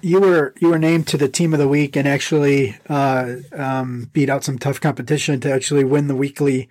You 0.03 0.21
were 0.21 0.55
you 0.61 0.69
were 0.69 0.79
named 0.79 1.09
to 1.09 1.17
the 1.17 1.29
team 1.29 1.53
of 1.53 1.59
the 1.59 1.69
week 1.69 1.97
and 1.97 2.07
actually 2.07 2.77
uh, 2.89 3.37
um, 3.53 4.09
beat 4.13 4.31
out 4.31 4.45
some 4.45 4.59
tough 4.59 4.81
competition 4.81 5.41
to 5.41 5.53
actually 5.53 5.85
win 5.85 6.07
the 6.07 6.15
weekly 6.15 6.69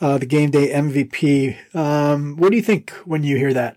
uh, 0.00 0.18
the 0.18 0.26
game 0.26 0.50
day 0.50 0.68
MVP. 0.72 1.74
Um, 1.74 2.36
what 2.36 2.50
do 2.50 2.56
you 2.56 2.62
think 2.62 2.90
when 3.04 3.22
you 3.24 3.36
hear 3.36 3.52
that? 3.52 3.76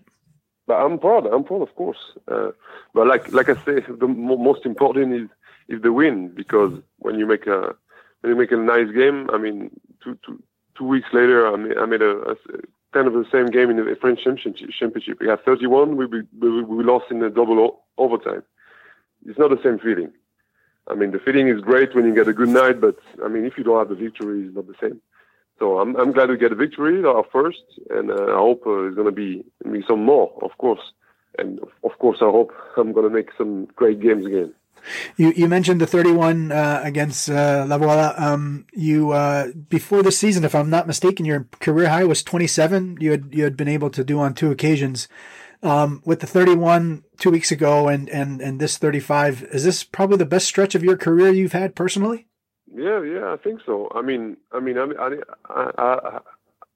But 0.66 0.76
I'm 0.76 0.98
proud. 0.98 1.26
I'm 1.26 1.44
proud, 1.44 1.62
of 1.62 1.74
course. 1.74 1.98
Uh, 2.28 2.52
but 2.94 3.06
like 3.06 3.30
like 3.32 3.48
I 3.48 3.54
say, 3.64 3.80
the 3.86 4.08
most 4.08 4.64
important 4.64 5.12
is 5.14 5.28
is 5.68 5.82
the 5.82 5.92
win 5.92 6.28
because 6.28 6.72
when 6.98 7.18
you 7.18 7.26
make 7.26 7.46
a 7.46 7.74
when 8.20 8.32
you 8.32 8.36
make 8.36 8.52
a 8.52 8.56
nice 8.56 8.90
game, 8.92 9.28
I 9.32 9.38
mean, 9.38 9.70
to 10.04 10.14
to 10.26 10.42
two 10.76 10.84
weeks 10.84 11.08
later, 11.12 11.46
I 11.46 11.56
made, 11.56 11.78
I 11.78 11.86
made 11.86 12.02
a, 12.02 12.32
a 12.32 12.36
kind 12.92 13.06
of 13.06 13.12
the 13.12 13.26
same 13.30 13.46
game 13.46 13.70
in 13.70 13.76
the 13.76 13.96
French 14.00 14.20
Championship. 14.24 15.20
We 15.20 15.28
had 15.28 15.44
31. 15.44 15.96
We, 15.96 16.06
we, 16.06 16.22
we 16.62 16.84
lost 16.84 17.06
in 17.10 17.20
the 17.20 17.30
double 17.30 17.82
overtime. 17.98 18.42
It's 19.26 19.38
not 19.38 19.50
the 19.50 19.60
same 19.62 19.78
feeling. 19.78 20.12
I 20.86 20.94
mean, 20.94 21.12
the 21.12 21.18
feeling 21.18 21.48
is 21.48 21.60
great 21.60 21.94
when 21.94 22.04
you 22.04 22.14
get 22.14 22.28
a 22.28 22.32
good 22.32 22.50
night, 22.50 22.80
but 22.80 22.96
I 23.24 23.28
mean, 23.28 23.44
if 23.46 23.56
you 23.56 23.64
don't 23.64 23.78
have 23.78 23.88
the 23.88 23.94
victory, 23.94 24.46
it's 24.46 24.54
not 24.54 24.66
the 24.66 24.74
same. 24.80 25.00
So 25.58 25.78
I'm, 25.78 25.96
I'm 25.96 26.12
glad 26.12 26.28
we 26.28 26.36
get 26.36 26.52
a 26.52 26.56
victory, 26.56 27.04
our 27.04 27.24
first, 27.32 27.62
and 27.90 28.10
uh, 28.10 28.26
I 28.26 28.38
hope 28.38 28.66
uh, 28.66 28.86
it's 28.86 28.96
going 28.96 29.06
to 29.06 29.12
be, 29.12 29.44
be 29.70 29.84
some 29.88 30.04
more, 30.04 30.32
of 30.42 30.56
course. 30.58 30.92
And 31.38 31.60
of 31.82 31.98
course, 31.98 32.18
I 32.20 32.26
hope 32.26 32.52
I'm 32.76 32.92
going 32.92 33.08
to 33.08 33.14
make 33.14 33.30
some 33.38 33.66
great 33.76 34.00
games 34.00 34.26
again. 34.26 34.52
You 35.16 35.32
you 35.36 35.48
mentioned 35.48 35.80
the 35.80 35.86
31 35.86 36.52
uh, 36.52 36.80
against 36.84 37.30
uh, 37.30 37.64
Laval. 37.68 38.14
Um, 38.16 38.66
you 38.72 39.12
uh, 39.12 39.48
before 39.68 40.02
the 40.02 40.12
season, 40.12 40.44
if 40.44 40.54
I'm 40.54 40.70
not 40.70 40.86
mistaken, 40.86 41.24
your 41.26 41.46
career 41.60 41.88
high 41.88 42.04
was 42.04 42.22
27. 42.22 42.98
You 43.00 43.10
had 43.12 43.28
you 43.30 43.44
had 43.44 43.56
been 43.56 43.68
able 43.68 43.90
to 43.90 44.04
do 44.04 44.18
on 44.20 44.34
two 44.34 44.50
occasions. 44.50 45.08
Um, 45.62 46.02
with 46.04 46.20
the 46.20 46.26
31 46.26 47.04
two 47.16 47.30
weeks 47.30 47.50
ago 47.50 47.88
and, 47.88 48.10
and, 48.10 48.42
and 48.42 48.60
this 48.60 48.76
35, 48.76 49.44
is 49.44 49.64
this 49.64 49.82
probably 49.82 50.18
the 50.18 50.26
best 50.26 50.46
stretch 50.46 50.74
of 50.74 50.84
your 50.84 50.98
career 50.98 51.30
you've 51.32 51.52
had 51.52 51.74
personally? 51.74 52.26
Yeah, 52.70 53.02
yeah, 53.02 53.32
I 53.32 53.38
think 53.38 53.60
so. 53.64 53.90
I 53.94 54.02
mean, 54.02 54.36
I 54.52 54.60
mean, 54.60 54.76
I, 54.76 54.84
I, 55.48 55.70
I, 55.78 56.20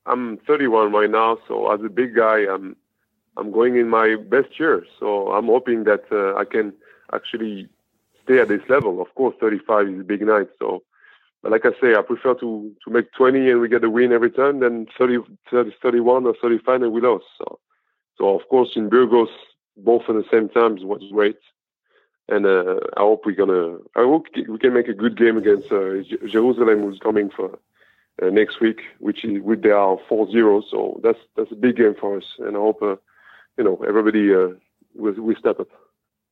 I 0.06 0.12
am 0.12 0.38
31 0.46 0.92
right 0.92 1.10
now, 1.10 1.36
so 1.46 1.70
as 1.70 1.84
a 1.84 1.90
big 1.90 2.14
guy, 2.14 2.46
I'm 2.50 2.76
I'm 3.36 3.52
going 3.52 3.76
in 3.76 3.88
my 3.88 4.16
best 4.16 4.58
year. 4.58 4.84
So 4.98 5.32
I'm 5.32 5.46
hoping 5.46 5.84
that 5.84 6.04
uh, 6.10 6.34
I 6.36 6.44
can 6.44 6.72
actually 7.12 7.68
stay 8.28 8.40
at 8.40 8.48
this 8.48 8.60
level. 8.68 9.00
Of 9.00 9.14
course, 9.14 9.34
35 9.40 9.88
is 9.88 10.00
a 10.00 10.04
big 10.04 10.22
night. 10.22 10.48
So, 10.58 10.82
but 11.42 11.52
like 11.52 11.64
I 11.64 11.70
say, 11.80 11.94
I 11.94 12.02
prefer 12.02 12.34
to, 12.34 12.72
to 12.84 12.90
make 12.90 13.12
20 13.12 13.50
and 13.50 13.60
we 13.60 13.68
get 13.68 13.84
a 13.84 13.90
win 13.90 14.12
every 14.12 14.30
time 14.30 14.60
than 14.60 14.86
30, 14.98 15.18
30 15.50 15.74
31 15.82 16.26
or 16.26 16.34
35 16.40 16.82
and 16.82 16.92
we 16.92 17.00
lose. 17.00 17.22
So, 17.38 17.58
so 18.18 18.38
of 18.38 18.46
course, 18.48 18.70
in 18.76 18.88
Burgos, 18.88 19.30
both 19.76 20.02
at 20.08 20.14
the 20.14 20.24
same 20.30 20.48
time 20.48 20.76
was 20.86 21.02
great. 21.10 21.38
And 22.28 22.44
uh, 22.44 22.80
I 22.96 23.00
hope 23.00 23.22
we're 23.24 23.34
gonna. 23.34 23.78
I 23.96 24.02
hope 24.02 24.26
we 24.36 24.58
can 24.58 24.74
make 24.74 24.88
a 24.88 24.92
good 24.92 25.16
game 25.16 25.38
against 25.38 25.72
uh, 25.72 26.02
Jerusalem, 26.26 26.82
who's 26.82 26.98
coming 26.98 27.30
for 27.34 27.58
uh, 28.20 28.28
next 28.28 28.60
week, 28.60 28.80
which 28.98 29.24
is 29.24 29.40
with 29.42 29.62
they 29.62 29.70
are 29.70 29.96
4-0. 30.10 30.62
So 30.70 31.00
that's 31.02 31.18
that's 31.36 31.52
a 31.52 31.54
big 31.54 31.76
game 31.76 31.94
for 31.98 32.18
us, 32.18 32.24
and 32.40 32.54
I 32.54 32.60
hope 32.60 32.82
uh, 32.82 32.96
you 33.56 33.64
know 33.64 33.82
everybody 33.88 34.34
uh, 34.34 34.48
will 34.94 35.34
step 35.38 35.58
up. 35.58 35.68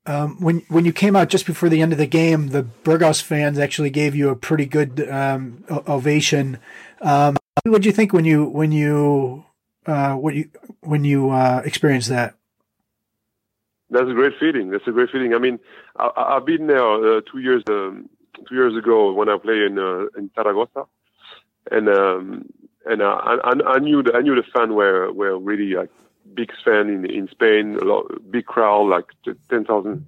Um, 0.07 0.41
when 0.41 0.63
when 0.69 0.85
you 0.85 0.93
came 0.93 1.17
out 1.17 1.29
just 1.29 1.47
before 1.47 1.69
the 1.69 1.83
end 1.83 1.93
of 1.93 1.99
the 1.99 2.07
game, 2.07 2.49
the 2.49 2.63
Burgos 2.63 3.21
fans 3.21 3.59
actually 3.59 3.91
gave 3.91 4.15
you 4.15 4.29
a 4.29 4.37
pretty 4.37 4.67
good 4.67 5.09
um, 5.11 5.65
ovation. 5.69 6.59
Um, 7.01 7.37
what 7.65 7.83
did 7.83 7.87
you 7.87 7.93
think 7.93 8.13
when 8.13 8.25
you 8.25 8.45
when 8.45 8.71
you 8.71 9.45
uh, 9.87 10.15
what 10.15 10.35
you 10.35 10.49
when 10.81 11.05
you 11.05 11.31
uh, 11.31 11.63
experienced 11.65 12.09
that? 12.09 12.35
That's 13.91 14.09
a 14.09 14.15
great 14.15 14.33
feeling. 14.39 14.71
That's 14.71 14.87
a 14.87 14.93
great 14.93 15.11
feeling. 15.11 15.35
I 15.35 15.39
mean, 15.39 15.59
I, 15.97 16.35
have 16.35 16.47
been 16.47 16.67
there 16.67 16.85
uh, 16.85 17.21
two 17.31 17.39
years 17.39 17.63
um, 17.69 18.09
two 18.49 18.55
years 18.55 18.77
ago 18.77 19.13
when 19.13 19.29
I 19.29 19.39
played 19.39 19.63
in 19.63 19.79
uh, 19.79 20.07
in 20.17 20.31
Zaragoza, 20.35 20.87
and 21.71 21.89
um, 21.89 22.49
and 22.85 23.03
uh, 23.03 23.07
I, 23.23 23.53
I, 23.67 23.79
knew 23.79 24.03
the 24.03 24.15
I 24.15 24.21
knew 24.21 24.35
the 24.35 24.45
fans 24.55 24.73
were 24.73 25.13
were 25.13 25.39
really 25.39 25.75
like 25.75 25.91
big 26.37 26.51
fan 26.65 26.89
in 26.89 27.05
in 27.11 27.29
Spain, 27.29 27.77
a 27.81 27.85
lot, 27.85 28.05
big 28.31 28.47
crowd, 28.47 28.89
like 28.89 29.07
10,000 29.51 30.07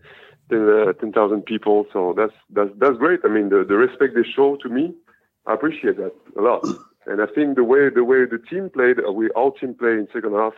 uh, 0.52 0.92
10, 0.92 1.42
people. 1.42 1.86
So 1.92 2.14
that's 2.16 2.32
that's 2.50 2.70
that's 2.78 2.98
great. 2.98 3.20
I 3.24 3.28
mean, 3.28 3.48
the, 3.48 3.64
the 3.64 3.76
respect 3.76 4.14
they 4.14 4.22
show 4.22 4.56
to 4.62 4.68
me, 4.68 4.94
I 5.46 5.54
appreciate 5.54 5.96
that 5.96 6.14
a 6.38 6.42
lot. 6.42 6.64
And 7.06 7.22
I 7.22 7.26
think 7.26 7.56
the 7.56 7.64
way 7.64 7.88
the 7.88 8.04
way 8.04 8.24
the 8.26 8.38
team 8.38 8.70
played, 8.70 8.98
uh, 9.06 9.12
we 9.12 9.30
our 9.36 9.50
team 9.52 9.74
played 9.74 9.98
in 9.98 10.08
second 10.12 10.34
half, 10.34 10.54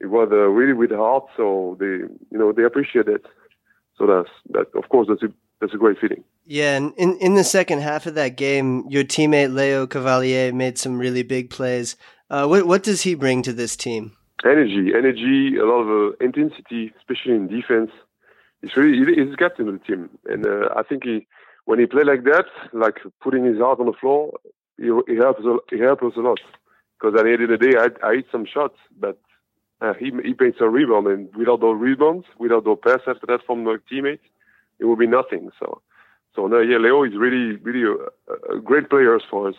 it 0.00 0.06
was 0.06 0.28
uh, 0.30 0.48
really 0.58 0.72
with 0.72 0.92
heart. 0.92 1.26
So 1.36 1.76
they 1.80 2.06
you 2.30 2.38
know 2.38 2.52
they 2.52 2.64
appreciate 2.64 3.08
it. 3.08 3.26
So 3.98 4.06
that's 4.06 4.30
that. 4.50 4.66
Of 4.78 4.88
course, 4.88 5.08
that's 5.08 5.22
a 5.22 5.32
that's 5.60 5.74
a 5.74 5.78
great 5.78 5.98
feeling. 5.98 6.24
Yeah, 6.46 6.76
and 6.76 6.92
in, 6.96 7.16
in 7.18 7.34
the 7.34 7.44
second 7.44 7.80
half 7.80 8.06
of 8.06 8.14
that 8.16 8.36
game, 8.36 8.84
your 8.88 9.04
teammate 9.04 9.54
Leo 9.54 9.86
Cavalière 9.86 10.52
made 10.52 10.76
some 10.78 10.98
really 10.98 11.22
big 11.22 11.50
plays. 11.50 11.96
Uh, 12.28 12.46
what 12.46 12.66
what 12.66 12.82
does 12.82 13.02
he 13.02 13.14
bring 13.14 13.42
to 13.42 13.52
this 13.52 13.76
team? 13.76 14.12
Energy, 14.42 14.92
energy, 14.94 15.56
a 15.56 15.64
lot 15.64 15.82
of 15.82 16.12
uh, 16.12 16.16
intensity, 16.20 16.92
especially 16.98 17.34
in 17.34 17.46
defense. 17.46 17.90
He's 18.60 18.76
really 18.76 19.14
he's 19.14 19.36
captain 19.36 19.68
of 19.68 19.74
the 19.78 19.84
team, 19.86 20.10
and 20.26 20.46
uh, 20.46 20.68
I 20.76 20.82
think 20.82 21.04
he 21.04 21.26
when 21.66 21.78
he 21.78 21.86
play 21.86 22.02
like 22.04 22.24
that, 22.24 22.46
like 22.72 22.98
putting 23.22 23.44
his 23.44 23.58
heart 23.58 23.80
on 23.80 23.86
the 23.86 23.92
floor, 23.92 24.32
he, 24.76 24.90
he 25.06 25.16
helps 25.16 25.42
he 25.70 25.78
helps 25.78 26.02
us 26.02 26.12
a 26.16 26.20
lot. 26.20 26.40
Because 26.98 27.18
at 27.18 27.24
the 27.24 27.32
end 27.32 27.42
of 27.42 27.48
the 27.50 27.58
day, 27.58 27.76
I, 27.78 28.06
I 28.06 28.14
hit 28.16 28.26
some 28.32 28.44
shots, 28.46 28.76
but 28.98 29.18
uh, 29.80 29.94
he 29.94 30.06
he 30.06 30.34
made 30.38 30.54
some 30.58 30.72
rebound, 30.72 31.06
and 31.06 31.34
without 31.36 31.60
those 31.60 31.80
rebounds, 31.80 32.26
without 32.38 32.64
those 32.64 32.78
pass 32.82 33.00
after 33.06 33.26
that 33.28 33.40
from 33.46 33.64
the 33.64 33.78
teammates, 33.88 34.24
it 34.78 34.86
would 34.86 34.98
be 34.98 35.06
nothing. 35.06 35.50
So, 35.58 35.80
so 36.34 36.46
no, 36.46 36.60
yeah, 36.60 36.78
Leo 36.78 37.04
is 37.04 37.16
really 37.16 37.56
really 37.56 37.84
a, 37.84 38.56
a 38.56 38.60
great 38.60 38.90
player 38.90 39.18
for 39.30 39.48
us, 39.48 39.56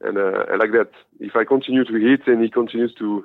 and 0.00 0.18
uh, 0.18 0.44
and 0.48 0.58
like 0.58 0.72
that, 0.72 0.90
if 1.20 1.34
I 1.34 1.44
continue 1.44 1.84
to 1.84 1.94
hit 1.94 2.26
and 2.26 2.42
he 2.42 2.50
continues 2.50 2.94
to 2.98 3.24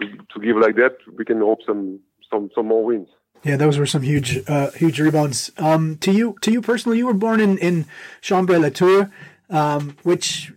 to, 0.00 0.06
to 0.32 0.40
give 0.40 0.56
like 0.56 0.76
that, 0.76 0.96
we 1.16 1.24
can 1.24 1.40
hope 1.40 1.60
some 1.66 2.00
some 2.30 2.50
some 2.54 2.66
more 2.66 2.84
wins. 2.84 3.08
Yeah, 3.44 3.56
those 3.56 3.78
were 3.78 3.86
some 3.86 4.02
huge, 4.02 4.42
uh, 4.48 4.72
huge 4.72 5.00
rebounds. 5.00 5.52
Um, 5.58 5.96
to 5.98 6.10
you, 6.10 6.36
to 6.40 6.50
you 6.50 6.60
personally, 6.60 6.98
you 6.98 7.06
were 7.06 7.14
born 7.14 7.40
in 7.40 7.56
in 7.58 7.86
Chambray-lès-Tours, 8.20 9.08
um, 9.48 9.96
which, 10.02 10.52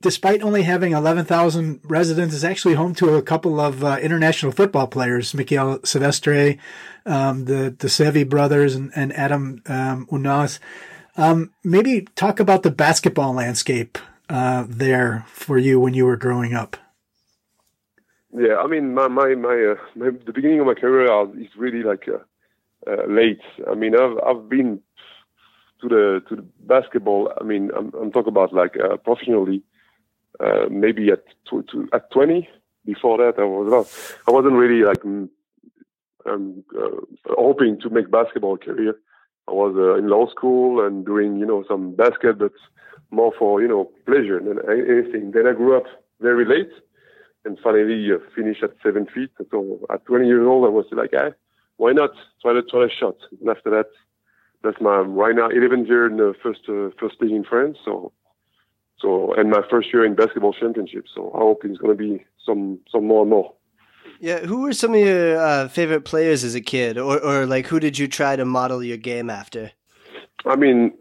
despite 0.00 0.42
only 0.42 0.62
having 0.62 0.92
eleven 0.92 1.24
thousand 1.24 1.80
residents, 1.82 2.34
is 2.34 2.44
actually 2.44 2.74
home 2.74 2.94
to 2.94 3.16
a 3.16 3.22
couple 3.22 3.58
of 3.58 3.82
uh, 3.82 3.98
international 4.00 4.52
football 4.52 4.86
players: 4.86 5.34
Michael 5.34 5.80
Silvestre, 5.84 6.56
um, 7.04 7.46
the 7.46 7.74
the 7.76 7.88
Sevi 7.88 8.28
brothers, 8.28 8.76
and, 8.76 8.92
and 8.94 9.12
Adam 9.14 9.62
um, 9.66 10.06
Ounas. 10.06 10.60
Um, 11.16 11.50
maybe 11.64 12.06
talk 12.14 12.38
about 12.38 12.62
the 12.62 12.70
basketball 12.70 13.32
landscape 13.32 13.98
uh, 14.28 14.64
there 14.68 15.26
for 15.26 15.58
you 15.58 15.80
when 15.80 15.94
you 15.94 16.06
were 16.06 16.16
growing 16.16 16.54
up. 16.54 16.76
Yeah, 18.36 18.56
I 18.56 18.66
mean, 18.66 18.94
my 18.94 19.08
my 19.08 19.34
my, 19.34 19.72
uh, 19.72 19.82
my 19.96 20.10
the 20.26 20.32
beginning 20.32 20.60
of 20.60 20.66
my 20.66 20.74
career 20.74 21.06
is 21.40 21.48
really 21.56 21.82
like 21.82 22.06
uh, 22.08 22.18
uh, 22.90 23.06
late. 23.08 23.40
I 23.70 23.74
mean, 23.74 23.94
I've 23.94 24.18
I've 24.18 24.48
been 24.48 24.80
to 25.80 25.88
the 25.88 26.22
to 26.28 26.36
the 26.36 26.46
basketball. 26.60 27.32
I 27.40 27.44
mean, 27.44 27.70
I'm 27.76 27.92
I'm 27.94 28.12
talking 28.12 28.28
about 28.28 28.52
like 28.52 28.76
uh, 28.76 28.96
professionally. 28.98 29.62
Uh, 30.40 30.66
maybe 30.70 31.10
at 31.10 31.24
to, 31.50 31.64
to, 31.64 31.88
at 31.92 32.08
20. 32.12 32.48
Before 32.86 33.18
that, 33.18 33.40
I 33.40 33.44
was 33.44 33.68
not. 33.68 34.22
I 34.28 34.30
wasn't 34.30 34.54
really 34.54 34.84
like 34.84 35.04
um, 35.04 36.62
hoping 37.26 37.80
to 37.80 37.90
make 37.90 38.10
basketball 38.10 38.56
career. 38.56 38.94
I 39.48 39.52
was 39.52 39.74
in 39.98 40.08
law 40.08 40.30
school 40.30 40.86
and 40.86 41.04
doing 41.04 41.38
you 41.38 41.46
know 41.46 41.64
some 41.66 41.94
basket, 41.96 42.38
but 42.38 42.52
more 43.10 43.32
for 43.38 43.60
you 43.60 43.68
know 43.68 43.90
pleasure 44.06 44.38
than 44.38 44.58
anything. 44.70 45.32
Then 45.32 45.46
I 45.46 45.54
grew 45.54 45.76
up 45.76 45.86
very 46.20 46.44
late 46.44 46.70
and 47.48 47.58
finally 47.64 48.12
uh, 48.12 48.18
finished 48.36 48.62
at 48.62 48.72
seven 48.82 49.06
feet. 49.06 49.30
So 49.50 49.80
at 49.90 50.04
20 50.04 50.26
years 50.26 50.46
old, 50.46 50.66
I 50.66 50.68
was 50.68 50.86
like, 50.92 51.12
ah, 51.16 51.30
why 51.78 51.92
not 51.92 52.10
try 52.42 52.52
to 52.52 52.62
try 52.62 52.84
a 52.84 52.90
shot? 52.90 53.16
And 53.40 53.48
after 53.48 53.70
that, 53.70 53.86
that's 54.62 54.80
my 54.80 54.98
right 54.98 55.34
now 55.34 55.48
11th 55.48 55.88
year 55.88 56.06
in 56.06 56.16
the 56.18 56.34
first 56.42 56.60
uh, 56.68 56.90
first 57.00 57.16
league 57.20 57.32
in 57.32 57.44
France. 57.44 57.78
So 57.84 58.12
so 59.00 59.32
and 59.34 59.50
my 59.50 59.62
first 59.70 59.92
year 59.92 60.04
in 60.04 60.14
basketball 60.14 60.52
championship. 60.52 61.06
So 61.14 61.30
I 61.34 61.38
hope 61.38 61.64
it's 61.64 61.78
going 61.78 61.96
to 61.96 62.02
be 62.02 62.24
some 62.44 62.80
some 62.92 63.06
more 63.06 63.22
and 63.22 63.30
more. 63.30 63.54
Yeah, 64.20 64.40
who 64.40 64.62
were 64.62 64.72
some 64.72 64.94
of 64.94 65.00
your 65.00 65.38
uh, 65.38 65.68
favorite 65.68 66.04
players 66.04 66.42
as 66.42 66.54
a 66.54 66.60
kid, 66.60 66.98
or 66.98 67.18
or 67.20 67.46
like 67.46 67.66
who 67.68 67.80
did 67.80 67.98
you 67.98 68.08
try 68.08 68.36
to 68.36 68.44
model 68.44 68.82
your 68.82 68.96
game 68.96 69.30
after? 69.30 69.70
I 70.44 70.56
mean, 70.56 70.92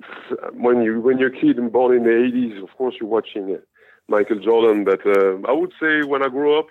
when 0.54 0.84
you 0.84 1.02
when 1.02 1.18
you're 1.18 1.34
a 1.36 1.40
kid 1.42 1.58
and 1.58 1.72
born 1.72 1.96
in 1.98 2.04
the 2.04 2.10
80s, 2.10 2.64
of 2.64 2.70
course 2.78 2.96
you're 3.00 3.10
watching 3.10 3.50
it 3.50 3.68
Michael 4.08 4.40
Jordan. 4.40 4.84
But 4.84 5.06
uh, 5.06 5.38
I 5.48 5.52
would 5.52 5.74
say 5.80 6.04
when 6.04 6.24
I 6.24 6.30
grew 6.30 6.60
up, 6.60 6.70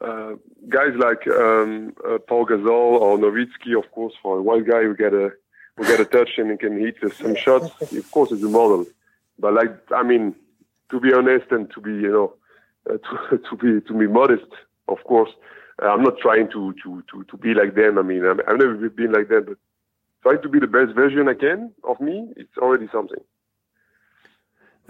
uh, 0.00 0.32
guys 0.68 0.94
like 0.96 1.26
um, 1.28 1.94
uh, 2.08 2.18
Pau 2.18 2.44
Gasol 2.44 3.00
or 3.00 3.18
Nowitzki, 3.18 3.76
of 3.78 3.90
course, 3.92 4.14
for 4.22 4.38
a 4.38 4.42
white 4.42 4.66
guy 4.66 4.82
who 4.82 4.96
get 4.96 5.12
a 5.12 5.32
who 5.76 5.84
get 5.84 6.00
a 6.00 6.04
touch 6.04 6.30
and 6.38 6.58
can 6.58 6.78
hit 6.78 6.96
some 7.14 7.34
shots, 7.34 7.70
of 7.80 8.10
course, 8.10 8.32
is 8.32 8.42
a 8.42 8.48
model. 8.48 8.86
But 9.38 9.54
like, 9.54 9.70
I 9.94 10.02
mean, 10.02 10.34
to 10.90 11.00
be 11.00 11.12
honest 11.12 11.46
and 11.50 11.70
to 11.72 11.80
be, 11.80 11.92
you 11.92 12.10
know, 12.10 12.34
uh, 12.88 12.98
to, 12.98 13.38
to 13.50 13.56
be 13.56 13.86
to 13.86 13.94
be 13.98 14.06
modest, 14.06 14.50
of 14.88 14.98
course, 15.04 15.30
I'm 15.82 16.02
not 16.02 16.18
trying 16.18 16.50
to 16.50 16.74
to 16.82 17.02
to 17.10 17.24
to 17.24 17.36
be 17.36 17.54
like 17.54 17.74
them. 17.74 17.98
I 17.98 18.02
mean, 18.02 18.24
I've 18.26 18.58
never 18.58 18.88
been 18.88 19.12
like 19.12 19.28
them, 19.28 19.44
but 19.48 19.58
trying 20.22 20.42
to 20.42 20.48
be 20.48 20.58
the 20.58 20.66
best 20.66 20.94
version 20.94 21.28
I 21.28 21.34
can 21.34 21.72
of 21.84 22.00
me, 22.00 22.32
it's 22.36 22.56
already 22.58 22.88
something. 22.92 23.22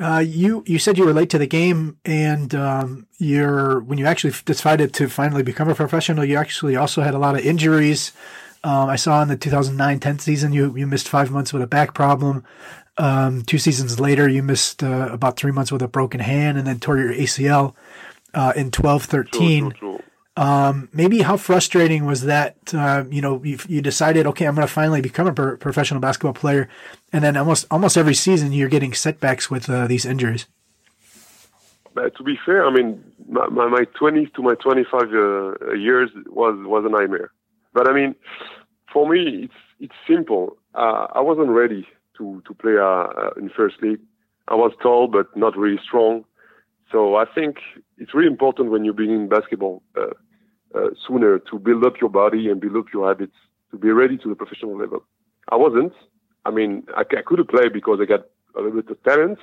Uh, 0.01 0.19
you 0.19 0.65
you 0.67 0.79
said 0.79 0.97
you 0.97 1.05
were 1.05 1.13
late 1.13 1.29
to 1.31 1.39
the 1.39 1.47
game, 1.47 1.99
and 2.07 2.55
um, 2.55 3.07
you're 3.19 3.81
when 3.81 3.99
you 3.99 4.07
actually 4.07 4.33
decided 4.47 4.95
to 4.95 5.09
finally 5.09 5.43
become 5.43 5.69
a 5.69 5.75
professional, 5.75 6.25
you 6.25 6.37
actually 6.37 6.75
also 6.75 7.03
had 7.03 7.15
a 7.15 7.19
lot 7.19 7.35
of 7.35 7.45
injuries. 7.45 8.13
Um, 8.65 8.89
I 8.89 8.97
saw 8.97 9.23
in 9.23 9.29
the 9.29 9.37
2009-10 9.37 10.21
season 10.21 10.53
you 10.53 10.75
you 10.77 10.87
missed 10.87 11.09
five 11.09 11.31
months 11.31 11.53
with 11.53 11.63
a 11.63 11.67
back 11.67 11.93
problem. 11.93 12.45
Um, 12.97 13.43
two 13.43 13.59
seasons 13.59 14.01
later, 14.01 14.29
you 14.29 14.43
missed 14.43 14.83
uh, 14.83 15.09
about 15.11 15.37
three 15.37 15.53
months 15.53 15.71
with 15.71 15.83
a 15.83 15.89
broken 15.89 16.21
hand, 16.21 16.57
and 16.57 16.67
then 16.67 16.81
tore 16.81 16.99
your 16.99 17.13
ACL 17.13 17.75
uh, 18.35 18.53
in 18.57 18.71
12-13. 18.71 19.90
Um, 20.37 20.89
maybe 20.93 21.21
how 21.21 21.37
frustrating 21.37 22.07
was 22.07 22.23
that? 22.23 22.57
Uh, 22.73 23.05
you 23.11 23.21
know, 23.21 23.43
you, 23.43 23.59
you 23.69 23.83
decided, 23.83 24.27
okay, 24.29 24.47
I'm 24.47 24.55
going 24.55 24.67
to 24.67 24.73
finally 24.73 25.01
become 25.01 25.27
a 25.27 25.33
pro- 25.33 25.57
professional 25.57 26.01
basketball 26.01 26.35
player, 26.35 26.69
and 27.13 27.25
then 27.25 27.37
almost 27.37 27.67
almost 27.71 27.97
every 27.97 28.15
season 28.15 28.53
you're 28.53 28.69
getting 28.69 28.95
setbacks 28.95 29.51
with 29.51 29.69
uh, 29.69 29.87
these 29.87 30.05
injuries. 30.07 30.47
But 31.95 32.17
to 32.17 32.23
be 32.23 32.39
fair, 32.47 32.65
I 32.65 32.73
mean, 32.73 33.03
my, 33.29 33.49
my, 33.49 33.69
my 33.69 33.85
20s 34.01 34.33
to 34.35 34.43
my 34.43 34.55
25 34.55 35.03
uh, 35.03 35.73
years 35.75 36.11
was 36.27 36.57
was 36.65 36.85
a 36.87 36.89
nightmare. 36.89 37.33
But 37.75 37.89
I 37.89 37.93
mean, 37.93 38.15
for 38.93 39.09
me, 39.09 39.45
it's 39.45 39.55
it's 39.81 39.95
simple. 40.07 40.57
Uh, 40.75 41.09
I 41.13 41.21
wasn't 41.21 41.51
ready 41.51 41.87
to 42.19 42.43
to 42.47 42.55
play 42.55 42.77
uh, 42.79 43.31
in 43.37 43.51
first 43.51 43.83
league. 43.83 44.01
I 44.49 44.55
was 44.55 44.73
tall 44.83 45.09
but 45.09 45.37
not 45.37 45.57
really 45.57 45.81
strong. 45.85 46.25
So 46.91 47.17
I 47.17 47.25
think 47.25 47.59
it's 47.99 48.15
really 48.15 48.27
important 48.27 48.71
when 48.71 48.85
you're 48.85 48.95
beginning 48.95 49.29
basketball 49.29 49.83
uh, 49.97 50.15
uh, 50.75 50.89
sooner 51.07 51.39
to 51.39 51.59
build 51.59 51.85
up 51.85 52.01
your 52.01 52.11
body 52.11 52.49
and 52.51 52.61
build 52.61 52.77
up 52.77 52.87
your 52.93 53.09
habits 53.09 53.37
to 53.71 53.79
be 53.79 53.91
ready 53.91 54.17
to 54.19 54.29
the 54.29 54.35
professional 54.35 54.77
level. 54.77 55.05
I 55.49 55.57
wasn't. 55.57 55.93
I 56.45 56.51
mean, 56.51 56.85
I, 56.97 57.03
I 57.03 57.23
could 57.25 57.39
have 57.39 57.49
played 57.49 57.73
because 57.73 58.01
I 58.01 58.07
got 58.07 58.27
a 58.57 58.61
little 58.61 58.83
bit 58.83 58.91
of 58.91 59.03
talent, 59.05 59.39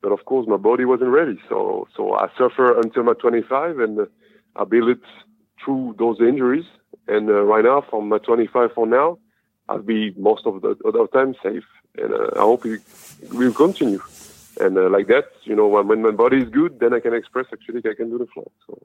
but 0.00 0.12
of 0.12 0.24
course 0.24 0.46
my 0.48 0.56
body 0.56 0.84
wasn't 0.84 1.10
ready. 1.10 1.38
So 1.48 1.86
so 1.96 2.14
I 2.14 2.28
suffer 2.38 2.78
until 2.80 3.02
my 3.02 3.14
25, 3.14 3.78
and 3.78 4.00
uh, 4.00 4.06
I 4.56 4.64
built 4.64 4.88
it 4.88 5.00
through 5.62 5.96
those 5.98 6.20
injuries. 6.20 6.64
And 7.08 7.28
uh, 7.28 7.42
right 7.42 7.64
now, 7.64 7.84
from 7.88 8.08
my 8.08 8.18
25 8.18 8.72
for 8.74 8.86
now, 8.86 9.18
I'll 9.68 9.82
be 9.82 10.12
most 10.16 10.46
of 10.46 10.62
the 10.62 10.76
other 10.86 11.06
time 11.08 11.34
safe, 11.42 11.64
and 11.96 12.12
uh, 12.12 12.30
I 12.36 12.40
hope 12.40 12.64
it 12.64 12.80
will 13.32 13.52
continue 13.52 14.00
and 14.60 14.78
uh, 14.78 14.88
like 14.88 15.08
that, 15.08 15.24
you 15.42 15.54
know, 15.54 15.66
when, 15.66 15.88
when 15.88 16.02
my 16.02 16.10
body 16.10 16.38
is 16.38 16.48
good, 16.48 16.80
then 16.80 16.94
I 16.94 17.00
can 17.00 17.14
express 17.14 17.46
actually 17.52 17.80
I 17.90 17.94
can 17.94 18.10
do 18.10 18.18
the 18.18 18.26
float. 18.26 18.52
So. 18.66 18.82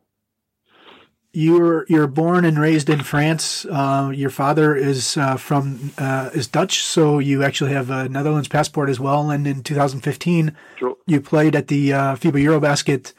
You're 1.34 1.86
you're 1.88 2.08
born 2.08 2.44
and 2.44 2.60
raised 2.60 2.90
in 2.90 3.04
France. 3.04 3.66
Uh, 3.66 4.12
your 4.14 4.30
father 4.30 4.76
is 4.76 5.16
uh, 5.16 5.38
from 5.38 5.92
uh, 5.98 6.30
is 6.34 6.48
Dutch, 6.48 6.84
so 6.84 7.20
you 7.20 7.42
actually 7.42 7.72
have 7.72 7.90
a 7.90 8.10
Netherlands 8.10 8.50
passport 8.50 8.90
as 8.90 9.00
well. 9.00 9.32
And 9.32 9.48
in 9.48 9.64
2015, 9.64 10.54
sure. 10.78 10.98
you 11.08 11.22
played 11.22 11.56
at 11.56 11.70
the 11.70 11.94
uh, 11.94 12.16
FIBA 12.16 12.44
EuroBasket. 12.44 13.14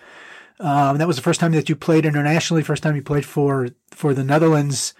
Um, 0.60 0.98
that 0.98 1.06
was 1.06 1.16
the 1.16 1.22
first 1.22 1.40
time 1.40 1.52
that 1.52 1.70
you 1.70 1.74
played 1.74 2.04
internationally. 2.04 2.62
First 2.62 2.82
time 2.82 2.96
you 2.96 3.02
played 3.02 3.24
for 3.24 3.68
for 3.90 4.12
the 4.12 4.24
Netherlands. 4.24 4.92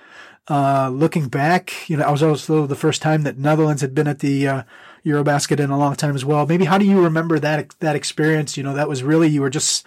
Uh, 0.48 0.88
looking 0.88 1.28
back, 1.28 1.88
you 1.88 1.98
know, 1.98 2.04
I 2.04 2.10
was 2.10 2.22
also 2.22 2.66
the 2.66 2.74
first 2.74 3.02
time 3.02 3.22
that 3.24 3.38
Netherlands 3.38 3.82
had 3.82 3.94
been 3.94 4.08
at 4.08 4.20
the 4.20 4.48
uh, 4.48 4.62
Eurobasket 5.04 5.60
in 5.60 5.70
a 5.70 5.78
long 5.78 5.96
time 5.96 6.14
as 6.14 6.24
well. 6.24 6.46
Maybe 6.46 6.64
how 6.64 6.78
do 6.78 6.84
you 6.84 7.02
remember 7.02 7.38
that 7.38 7.74
that 7.80 7.96
experience? 7.96 8.56
You 8.56 8.62
know, 8.62 8.74
that 8.74 8.88
was 8.88 9.02
really 9.02 9.28
you 9.28 9.40
were 9.40 9.50
just 9.50 9.84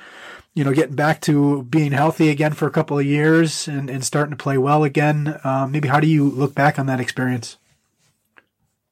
you 0.53 0.63
know 0.63 0.73
getting 0.73 0.95
back 0.95 1.21
to 1.21 1.63
being 1.63 1.91
healthy 1.91 2.29
again 2.29 2.53
for 2.53 2.67
a 2.67 2.71
couple 2.71 2.97
of 2.99 3.05
years 3.05 3.67
and, 3.67 3.89
and 3.89 4.03
starting 4.03 4.31
to 4.31 4.41
play 4.41 4.57
well 4.57 4.83
again. 4.83 5.39
Um, 5.43 5.71
maybe 5.71 5.87
how 5.87 5.99
do 5.99 6.07
you 6.07 6.29
look 6.29 6.53
back 6.53 6.77
on 6.79 6.85
that 6.87 6.99
experience? 6.99 7.57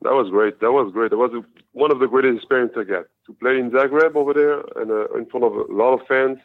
That 0.02 0.14
was 0.14 0.30
great. 0.30 0.60
That 0.60 0.72
was 0.72 0.92
great. 0.92 1.12
That 1.12 1.18
was 1.18 1.44
one 1.72 1.92
of 1.92 2.00
the 2.00 2.08
greatest 2.08 2.38
experiences 2.38 2.78
I 2.78 2.84
got 2.84 3.06
to 3.26 3.34
play 3.34 3.58
in 3.58 3.72
Zagreb 3.72 4.16
over 4.16 4.34
there 4.34 4.60
and 4.82 4.92
uh, 4.92 5.18
in 5.18 5.26
front 5.28 5.46
of 5.46 5.54
a 5.54 5.74
lot 5.74 5.94
of 5.94 6.06
fans. 6.08 6.40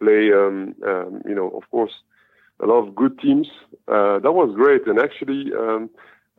Play, 0.00 0.32
um, 0.32 0.74
um, 0.86 1.22
you 1.26 1.34
know, 1.34 1.50
of 1.50 1.68
course, 1.70 1.92
a 2.60 2.66
lot 2.66 2.86
of 2.86 2.94
good 2.94 3.18
teams. 3.18 3.48
Uh, 3.88 4.18
that 4.20 4.32
was 4.32 4.54
great. 4.54 4.86
And 4.86 4.98
actually, 4.98 5.52
um, 5.52 5.90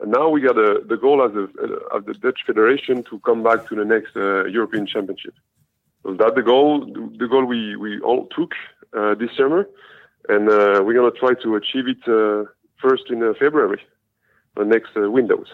and 0.04 0.12
now 0.12 0.28
we 0.28 0.42
got 0.42 0.58
a, 0.58 0.82
the 0.86 0.98
goal 0.98 1.24
as 1.24 1.34
of 1.34 2.04
the 2.04 2.12
Dutch 2.12 2.40
Federation 2.46 3.04
to 3.04 3.18
come 3.20 3.42
back 3.42 3.66
to 3.68 3.74
the 3.74 3.86
next 3.86 4.14
uh, 4.14 4.44
European 4.44 4.86
Championship. 4.86 5.32
That's 6.04 6.34
the 6.34 6.42
goal. 6.42 6.84
The 7.18 7.26
goal 7.26 7.46
we 7.46 7.74
we 7.76 8.00
all 8.00 8.26
took 8.36 8.52
uh, 8.92 9.14
this 9.14 9.30
summer, 9.34 9.66
and 10.28 10.50
uh, 10.50 10.82
we're 10.84 10.92
gonna 10.92 11.10
try 11.10 11.32
to 11.42 11.56
achieve 11.56 11.88
it 11.88 12.02
uh, 12.06 12.44
first 12.82 13.04
in 13.08 13.22
uh, 13.22 13.32
February, 13.40 13.80
the 14.56 14.66
next 14.66 14.90
uh, 14.94 15.10
windows. 15.10 15.46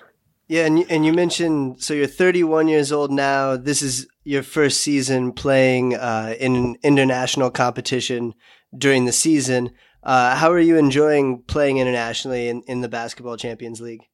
Yeah, 0.49 0.67
and 0.67 0.85
and 0.91 1.07
you 1.07 1.13
mentioned 1.13 1.81
so 1.81 1.95
you're 1.95 2.09
31 2.09 2.67
years 2.67 2.91
old 2.91 3.13
now. 3.13 3.57
This 3.57 3.83
is 3.83 4.09
your 4.25 4.43
first 4.43 4.81
season 4.81 5.33
playing 5.33 5.93
in 5.93 6.57
an 6.57 6.77
international 6.83 7.53
competition 7.53 8.35
during 8.77 9.05
the 9.05 9.13
season. 9.13 9.71
How 10.03 10.51
are 10.51 10.59
you 10.59 10.77
enjoying 10.77 11.45
playing 11.45 11.79
internationally 11.79 12.49
in, 12.49 12.63
in 12.63 12.81
the 12.81 12.89
Basketball 12.89 13.37
Champions 13.37 13.81
League? 13.81 14.10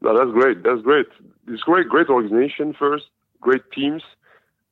No, 0.00 0.16
that's 0.16 0.30
great. 0.32 0.62
That's 0.62 0.82
great. 0.82 1.06
It's 1.48 1.62
great, 1.62 1.88
great 1.88 2.08
organization 2.08 2.74
first, 2.78 3.06
great 3.40 3.62
teams, 3.72 4.02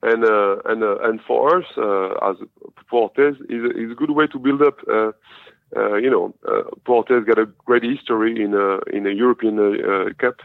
and 0.02 0.24
uh, 0.24 0.56
and 0.66 0.82
uh, 0.82 0.98
and 1.02 1.20
for 1.26 1.58
us 1.58 1.64
uh, 1.76 2.12
as 2.30 2.36
Pau 2.88 3.08
Orthez 3.08 3.36
is 3.48 3.64
is 3.76 3.90
a 3.90 3.94
good 3.94 4.10
way 4.10 4.26
to 4.28 4.38
build 4.38 4.62
up. 4.62 4.78
Uh, 4.88 5.12
uh, 5.76 5.96
you 5.96 6.08
know, 6.08 6.34
uh, 6.46 6.62
Pau 6.84 7.02
Orthez 7.02 7.26
got 7.26 7.38
a 7.38 7.46
great 7.64 7.82
history 7.82 8.40
in 8.42 8.54
a 8.54 8.78
in 8.96 9.06
a 9.06 9.10
European 9.10 9.56
Cup, 10.18 10.36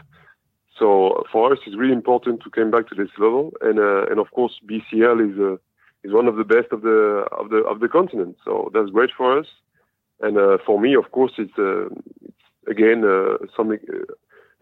so 0.78 1.22
for 1.30 1.52
us 1.52 1.58
it's 1.66 1.76
really 1.76 1.92
important 1.92 2.42
to 2.42 2.50
come 2.50 2.70
back 2.70 2.88
to 2.88 2.94
this 2.94 3.10
level, 3.18 3.52
and 3.60 3.78
and 3.78 4.18
of 4.18 4.30
course 4.32 4.58
BCL 4.66 5.20
is 5.30 5.58
is 6.02 6.12
one 6.12 6.26
of 6.26 6.36
the 6.36 6.44
best 6.44 6.72
of 6.72 6.82
the 6.82 7.24
of 7.30 7.50
the 7.50 7.58
of 7.58 7.78
the 7.78 7.88
continent. 7.88 8.36
So 8.44 8.70
that's 8.74 8.90
great 8.90 9.10
for 9.16 9.38
us, 9.38 9.46
and 10.20 10.36
for 10.66 10.80
me, 10.80 10.96
of 10.96 11.12
course, 11.12 11.32
it's, 11.38 11.52
it's 11.56 12.34
again 12.66 13.04
something 13.56 13.78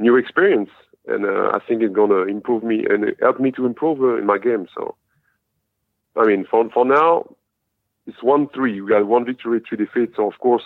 new 0.01 0.16
experience, 0.16 0.70
and 1.07 1.24
uh, 1.24 1.51
I 1.55 1.59
think 1.66 1.82
it's 1.82 1.94
gonna 1.94 2.22
improve 2.22 2.64
me 2.64 2.84
and 2.88 3.14
help 3.20 3.38
me 3.38 3.53
to 3.53 3.66
improve 3.66 4.01
uh, 4.01 4.16
in 4.16 4.26
my 4.26 4.38
game. 4.38 4.66
So, 4.74 4.96
I 6.16 6.26
mean, 6.26 6.46
for 6.51 6.68
for 6.70 6.84
now, 6.84 7.36
it's 8.07 8.22
one 8.22 8.48
three. 8.55 8.80
We 8.80 8.88
got 8.88 9.07
one 9.07 9.24
victory, 9.24 9.61
three 9.68 9.78
defeats. 9.78 10.14
So 10.16 10.26
of 10.26 10.38
course, 10.38 10.62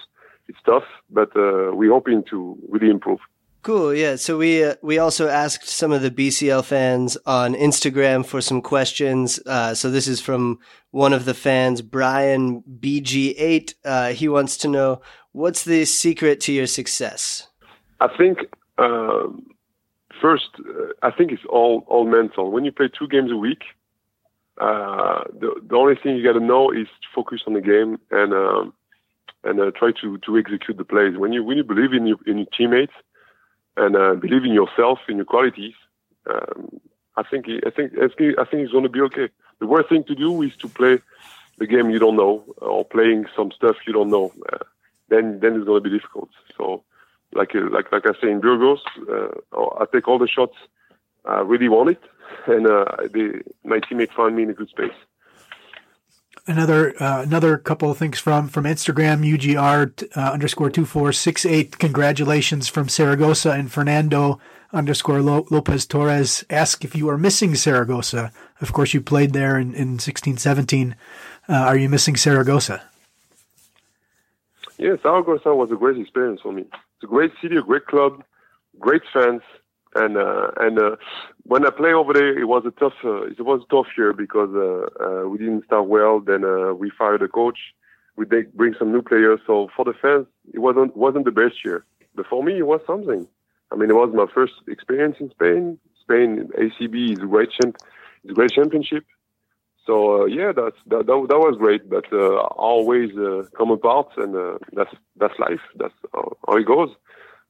it's 0.48 0.58
tough, 0.64 0.84
but 1.10 1.28
uh, 1.36 1.72
we're 1.72 1.92
hoping 1.92 2.24
to 2.30 2.56
really 2.68 2.90
improve. 2.90 3.18
Cool, 3.62 3.94
yeah. 3.94 4.16
So 4.16 4.36
we 4.36 4.62
uh, 4.62 4.74
we 4.82 4.98
also 4.98 5.28
asked 5.28 5.68
some 5.68 5.90
of 5.90 6.02
the 6.02 6.10
BCL 6.10 6.64
fans 6.66 7.16
on 7.24 7.54
Instagram 7.54 8.26
for 8.26 8.42
some 8.42 8.60
questions. 8.60 9.40
Uh, 9.46 9.74
so 9.74 9.90
this 9.90 10.06
is 10.06 10.20
from 10.20 10.58
one 10.90 11.14
of 11.14 11.24
the 11.24 11.32
fans, 11.32 11.80
Brian 11.80 12.62
BG8. 12.62 13.74
Uh, 13.82 14.08
he 14.08 14.28
wants 14.28 14.58
to 14.58 14.68
know 14.68 15.00
what's 15.32 15.64
the 15.64 15.86
secret 15.86 16.40
to 16.42 16.52
your 16.52 16.66
success. 16.66 17.48
I 18.00 18.08
think 18.18 18.40
um, 18.78 19.46
first, 20.20 20.50
uh, 20.58 20.92
I 21.02 21.10
think 21.10 21.32
it's 21.32 21.44
all 21.48 21.84
all 21.86 22.06
mental. 22.06 22.50
When 22.50 22.64
you 22.64 22.72
play 22.72 22.88
two 22.88 23.08
games 23.08 23.30
a 23.30 23.36
week, 23.36 23.62
uh, 24.60 25.24
the 25.38 25.60
the 25.66 25.76
only 25.76 25.96
thing 25.96 26.16
you 26.16 26.24
got 26.24 26.38
to 26.38 26.44
know 26.44 26.70
is 26.70 26.86
to 26.86 27.08
focus 27.14 27.42
on 27.46 27.54
the 27.54 27.60
game 27.60 27.98
and 28.10 28.32
um, 28.32 28.74
and 29.42 29.60
uh, 29.60 29.70
try 29.72 29.92
to 30.00 30.18
to 30.18 30.38
execute 30.38 30.76
the 30.76 30.84
plays. 30.84 31.16
When 31.16 31.32
you 31.32 31.44
when 31.44 31.56
you 31.56 31.64
believe 31.64 31.92
in 31.92 32.06
your 32.06 32.18
in 32.26 32.38
your 32.38 32.46
teammates 32.56 32.94
and 33.76 33.96
uh, 33.96 34.14
believe 34.14 34.44
in 34.44 34.52
yourself, 34.52 34.98
in 35.08 35.16
your 35.16 35.24
qualities, 35.24 35.74
um, 36.30 36.80
I 37.16 37.22
think 37.22 37.46
I 37.66 37.70
think 37.70 37.92
I 37.98 38.08
think 38.08 38.38
I 38.38 38.44
think 38.44 38.62
it's 38.62 38.72
going 38.72 38.84
to 38.84 38.90
be 38.90 39.00
okay. 39.02 39.28
The 39.60 39.66
worst 39.66 39.88
thing 39.88 40.04
to 40.04 40.14
do 40.14 40.42
is 40.42 40.56
to 40.56 40.68
play 40.68 40.98
the 41.58 41.66
game 41.66 41.90
you 41.90 41.98
don't 41.98 42.16
know 42.16 42.42
or 42.58 42.84
playing 42.84 43.26
some 43.36 43.52
stuff 43.52 43.76
you 43.86 43.92
don't 43.92 44.10
know. 44.10 44.32
Uh, 44.52 44.58
then 45.08 45.40
then 45.40 45.54
it's 45.54 45.64
going 45.64 45.82
to 45.82 45.88
be 45.88 45.96
difficult. 45.96 46.30
So, 46.56 46.82
like 47.34 47.52
like 47.54 47.90
like 47.92 48.06
I 48.06 48.12
say 48.20 48.30
in 48.30 48.40
Burgos, 48.40 48.80
uh, 49.10 49.58
I 49.80 49.84
take 49.92 50.08
all 50.08 50.18
the 50.18 50.28
shots 50.28 50.56
I 51.24 51.40
really 51.40 51.68
want 51.68 51.90
it, 51.90 52.02
and 52.46 52.66
uh, 52.66 52.84
they, 53.12 53.42
my 53.64 53.80
teammate 53.80 54.12
found 54.12 54.36
me 54.36 54.44
in 54.44 54.50
a 54.50 54.54
good 54.54 54.68
space 54.68 54.92
another 56.46 56.94
uh, 57.02 57.22
another 57.22 57.56
couple 57.58 57.90
of 57.90 57.98
things 57.98 58.18
from 58.18 58.48
from 58.48 58.64
Instagram 58.64 59.24
UGR 59.24 60.16
uh, 60.16 60.32
underscore 60.32 60.70
two 60.70 60.84
four 60.84 61.12
six 61.12 61.46
eight. 61.46 61.78
Congratulations 61.78 62.68
from 62.68 62.88
Saragossa 62.88 63.52
and 63.52 63.72
Fernando 63.72 64.40
underscore 64.72 65.22
Lopez 65.22 65.86
Torres. 65.86 66.44
Ask 66.50 66.84
if 66.84 66.94
you 66.94 67.08
are 67.08 67.18
missing 67.18 67.54
Saragossa. 67.54 68.32
Of 68.60 68.72
course, 68.72 68.94
you 68.94 69.00
played 69.00 69.32
there 69.32 69.58
in 69.58 69.74
in 69.74 69.98
sixteen 69.98 70.36
seventeen. 70.36 70.96
Uh, 71.48 71.54
are 71.54 71.76
you 71.76 71.88
missing 71.88 72.16
Saragossa? 72.16 72.82
Yeah, 74.78 74.96
Saragossa 75.02 75.54
was 75.54 75.70
a 75.70 75.76
great 75.76 75.98
experience 75.98 76.40
for 76.40 76.52
me. 76.52 76.64
A 77.04 77.06
great 77.06 77.32
city, 77.42 77.56
a 77.56 77.62
great 77.62 77.86
club, 77.86 78.24
great 78.80 79.02
fans, 79.12 79.42
and 79.94 80.16
uh, 80.16 80.50
and 80.56 80.78
uh, 80.78 80.96
when 81.42 81.66
I 81.66 81.70
play 81.70 81.92
over 81.92 82.14
there, 82.14 82.38
it 82.38 82.46
was 82.46 82.64
a 82.66 82.70
tough 82.80 82.94
uh, 83.04 83.24
it 83.24 83.42
was 83.42 83.60
a 83.62 83.70
tough 83.70 83.88
year 83.98 84.14
because 84.14 84.48
uh, 84.54 85.04
uh, 85.04 85.28
we 85.28 85.36
didn't 85.36 85.66
start 85.66 85.86
well. 85.86 86.20
Then 86.20 86.44
uh, 86.44 86.72
we 86.72 86.90
fired 86.98 87.20
the 87.20 87.28
coach. 87.28 87.58
We 88.16 88.24
bring 88.24 88.74
some 88.78 88.90
new 88.90 89.02
players. 89.02 89.40
So 89.46 89.68
for 89.76 89.84
the 89.84 89.92
fans, 90.00 90.26
it 90.54 90.60
wasn't 90.60 90.96
wasn't 90.96 91.26
the 91.26 91.30
best 91.30 91.62
year. 91.62 91.84
But 92.14 92.26
for 92.26 92.42
me, 92.42 92.58
it 92.58 92.66
was 92.66 92.80
something. 92.86 93.26
I 93.70 93.76
mean, 93.76 93.90
it 93.90 93.94
was 93.94 94.10
my 94.14 94.26
first 94.32 94.54
experience 94.66 95.16
in 95.20 95.30
Spain. 95.30 95.78
Spain 96.00 96.48
ACB 96.58 97.12
is 97.12 97.22
a 97.22 97.26
great 97.26 97.50
champ, 97.50 97.76
it's 98.22 98.30
a 98.30 98.34
great 98.34 98.52
championship. 98.52 99.04
So 99.86 100.22
uh, 100.22 100.24
yeah, 100.26 100.52
that's 100.52 100.76
that, 100.86 101.06
that, 101.06 101.26
that 101.28 101.38
was 101.38 101.56
great. 101.58 101.88
But 101.88 102.10
uh, 102.12 102.36
always 102.56 103.10
uh, 103.16 103.44
come 103.56 103.70
apart, 103.70 104.08
and 104.16 104.34
uh, 104.34 104.58
that's 104.72 104.94
that's 105.16 105.38
life. 105.38 105.60
That's 105.76 105.94
how, 106.12 106.56
it 106.56 106.66
goes. 106.66 106.90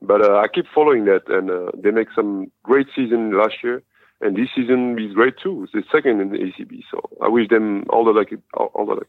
But 0.03 0.20
uh, 0.22 0.37
I 0.39 0.49
keep 0.49 0.66
following 0.74 1.05
that, 1.05 1.28
and 1.28 1.51
uh, 1.51 1.70
they 1.76 1.91
make 1.91 2.09
some 2.14 2.51
great 2.62 2.89
season 2.95 3.37
last 3.39 3.62
year, 3.62 3.82
and 4.20 4.37
this 4.37 4.49
season 4.55 4.99
is 4.99 5.14
great 5.14 5.35
too. 5.43 5.64
It's 5.64 5.72
the 5.72 5.85
second 5.93 6.20
in 6.20 6.30
the 6.30 6.39
ACB, 6.39 6.82
so 6.91 7.01
I 7.22 7.28
wish 7.28 7.49
them 7.49 7.85
all 7.91 8.05
the 8.05 8.12
luck. 8.12 8.28
All 8.55 8.87
the 8.87 8.95
luck. 8.95 9.09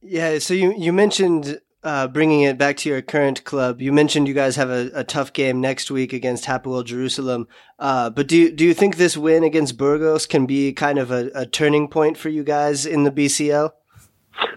Yeah. 0.00 0.38
So 0.38 0.54
you 0.54 0.74
you 0.76 0.92
mentioned 0.92 1.60
uh, 1.82 2.08
bringing 2.08 2.42
it 2.42 2.58
back 2.58 2.76
to 2.78 2.88
your 2.88 3.02
current 3.02 3.44
club. 3.44 3.80
You 3.80 3.92
mentioned 3.92 4.28
you 4.28 4.34
guys 4.34 4.56
have 4.56 4.70
a, 4.70 4.90
a 4.94 5.04
tough 5.04 5.32
game 5.32 5.60
next 5.60 5.90
week 5.90 6.12
against 6.12 6.44
Hapoel 6.44 6.84
Jerusalem. 6.84 7.48
Uh, 7.78 8.10
but 8.10 8.28
do 8.28 8.36
you, 8.36 8.52
do 8.52 8.64
you 8.64 8.74
think 8.74 8.96
this 8.96 9.16
win 9.16 9.44
against 9.44 9.76
Burgos 9.76 10.26
can 10.26 10.46
be 10.46 10.72
kind 10.72 10.98
of 10.98 11.10
a, 11.10 11.30
a 11.34 11.46
turning 11.46 11.88
point 11.88 12.16
for 12.16 12.28
you 12.28 12.44
guys 12.44 12.86
in 12.86 13.04
the 13.04 13.10
BCL? 13.10 13.72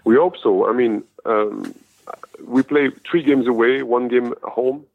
We 0.03 0.15
hope 0.15 0.35
so. 0.41 0.69
I 0.69 0.73
mean, 0.73 1.03
um, 1.25 1.73
we 2.43 2.63
play 2.63 2.89
three 3.09 3.23
games 3.23 3.47
away, 3.47 3.83
one 3.83 4.07
game 4.07 4.33
home 4.43 4.85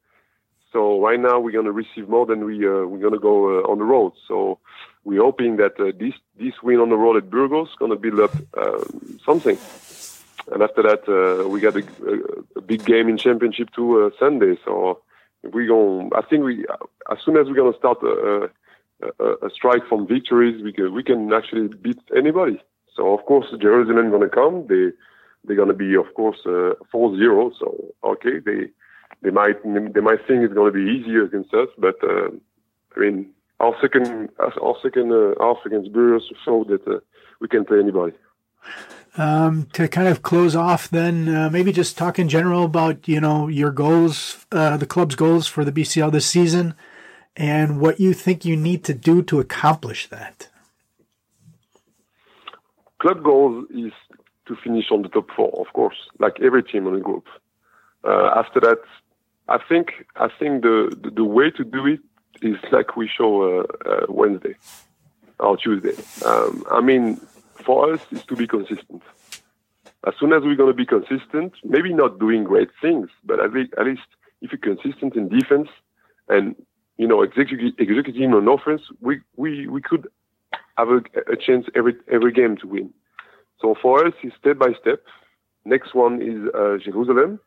so 0.72 1.00
right 1.00 1.18
now 1.18 1.40
we're 1.40 1.52
going 1.52 1.64
to 1.64 1.72
receive 1.72 2.08
more 2.08 2.26
than 2.26 2.44
we 2.44 2.66
uh, 2.66 2.86
we're 2.86 3.00
going 3.00 3.12
to 3.12 3.18
go 3.18 3.58
uh, 3.58 3.62
on 3.70 3.78
the 3.78 3.84
road. 3.84 4.12
So 4.28 4.58
we're 5.04 5.22
hoping 5.22 5.56
that 5.56 5.80
uh, 5.80 5.92
this 5.98 6.14
this 6.38 6.54
win 6.62 6.78
on 6.78 6.90
the 6.90 6.96
road 6.96 7.16
at 7.16 7.28
Burgos 7.28 7.70
is 7.70 7.74
going 7.76 7.90
to 7.90 7.96
build 7.96 8.20
up 8.20 8.34
um, 8.56 9.18
something. 9.24 9.58
And 10.50 10.62
after 10.62 10.82
that, 10.82 11.02
uh, 11.08 11.48
we 11.48 11.60
got 11.60 11.76
a, 11.76 11.84
a, 12.56 12.60
big 12.60 12.84
game 12.84 13.08
in 13.08 13.16
championship 13.16 13.70
too 13.72 14.02
uh, 14.02 14.10
Sunday. 14.18 14.58
So 14.64 15.00
we 15.42 15.66
going 15.66 16.10
I 16.14 16.22
think 16.22 16.44
we 16.44 16.66
as 17.10 17.18
soon 17.24 17.36
as 17.36 17.46
we're 17.46 17.54
to 17.72 17.78
start 17.78 17.98
a, 18.02 18.50
a, 19.20 19.46
a, 19.46 19.50
strike 19.50 19.86
from 19.88 20.06
victories, 20.06 20.62
we 20.62 20.72
can 20.72 20.92
we 20.92 21.04
can 21.04 21.32
actually 21.32 21.68
beat 21.68 22.00
anybody. 22.16 22.60
So 22.96 23.14
of 23.16 23.24
course 23.26 23.46
Jerusalem 23.60 24.10
to 24.22 24.28
come. 24.28 24.66
They 24.68 24.90
they're 25.44 25.56
to 25.68 25.74
be 25.74 25.94
of 25.94 26.12
course 26.14 26.38
uh, 26.44 26.74
4-0. 26.92 27.52
So 27.58 27.94
okay, 28.04 28.40
they 28.44 28.70
they 29.22 29.30
might 29.30 29.62
they 29.62 30.00
might 30.00 30.26
think 30.26 30.42
it's 30.42 30.54
to 30.72 30.78
be 30.78 30.90
easier 30.90 31.24
against 31.24 31.54
us, 31.54 31.68
but 31.78 31.96
uh, 32.02 32.30
I 32.96 33.00
mean 33.00 33.30
our 33.60 33.76
second 33.80 34.30
our 34.40 34.76
second 34.82 35.12
uh, 35.12 35.34
half 35.40 35.58
against 35.64 35.92
Burgos 35.92 36.28
showed 36.44 36.68
that 36.68 36.86
uh, 36.88 36.98
we 37.40 37.46
can 37.46 37.64
play 37.64 37.78
anybody. 37.78 38.14
Um, 39.20 39.66
to 39.74 39.86
kind 39.86 40.08
of 40.08 40.22
close 40.22 40.56
off, 40.56 40.88
then 40.88 41.28
uh, 41.28 41.50
maybe 41.50 41.72
just 41.72 41.98
talk 41.98 42.18
in 42.18 42.26
general 42.30 42.64
about 42.64 43.06
you 43.06 43.20
know 43.20 43.48
your 43.48 43.70
goals, 43.70 44.46
uh, 44.50 44.78
the 44.78 44.86
club's 44.86 45.14
goals 45.14 45.46
for 45.46 45.62
the 45.62 45.70
BCL 45.70 46.10
this 46.10 46.24
season, 46.24 46.74
and 47.36 47.80
what 47.82 48.00
you 48.00 48.14
think 48.14 48.46
you 48.46 48.56
need 48.56 48.82
to 48.84 48.94
do 48.94 49.22
to 49.24 49.38
accomplish 49.38 50.08
that. 50.08 50.48
Club 52.98 53.22
goals 53.22 53.66
is 53.68 53.92
to 54.46 54.56
finish 54.64 54.90
on 54.90 55.02
the 55.02 55.08
top 55.10 55.28
four, 55.36 55.52
of 55.60 55.70
course, 55.74 55.96
like 56.18 56.40
every 56.40 56.62
team 56.62 56.86
in 56.86 56.94
the 56.94 57.00
group. 57.00 57.26
Uh, 58.02 58.30
after 58.34 58.58
that, 58.60 58.78
I 59.48 59.58
think 59.68 60.06
I 60.16 60.28
think 60.38 60.62
the, 60.62 60.96
the, 61.02 61.10
the 61.10 61.24
way 61.24 61.50
to 61.50 61.64
do 61.64 61.86
it 61.86 62.00
is 62.40 62.56
like 62.72 62.96
we 62.96 63.06
show 63.06 63.42
uh, 63.42 63.64
uh, 63.84 64.06
Wednesday 64.08 64.56
or 65.38 65.58
Tuesday. 65.58 65.94
Um, 66.24 66.64
I 66.70 66.80
mean, 66.80 67.20
for 67.60 67.92
us, 67.92 68.00
is 68.10 68.24
to 68.26 68.36
be 68.36 68.46
consistent. 68.46 69.02
As 70.06 70.14
soon 70.18 70.32
as 70.32 70.42
we're 70.42 70.56
going 70.56 70.70
to 70.70 70.76
be 70.76 70.86
consistent, 70.86 71.52
maybe 71.64 71.92
not 71.92 72.18
doing 72.18 72.44
great 72.44 72.70
things, 72.80 73.10
but 73.24 73.38
at 73.40 73.52
least, 73.52 74.06
if 74.40 74.50
you're 74.52 74.76
consistent 74.76 75.14
in 75.14 75.28
defense 75.28 75.68
and 76.28 76.56
you 76.96 77.06
know 77.06 77.22
executing 77.22 77.72
executing 77.78 78.32
on 78.32 78.48
offense, 78.48 78.82
we 79.00 79.20
we 79.36 79.66
we 79.66 79.82
could 79.82 80.08
have 80.78 80.88
a, 80.88 81.02
a 81.30 81.36
chance 81.36 81.66
every 81.74 81.94
every 82.10 82.32
game 82.32 82.56
to 82.58 82.66
win. 82.66 82.90
So 83.60 83.74
for 83.80 84.06
us, 84.06 84.14
it's 84.22 84.34
step 84.36 84.58
by 84.58 84.72
step. 84.80 85.02
Next 85.66 85.94
one 85.94 86.22
is 86.22 86.48
uh, 86.54 86.78
Jerusalem 86.82 87.40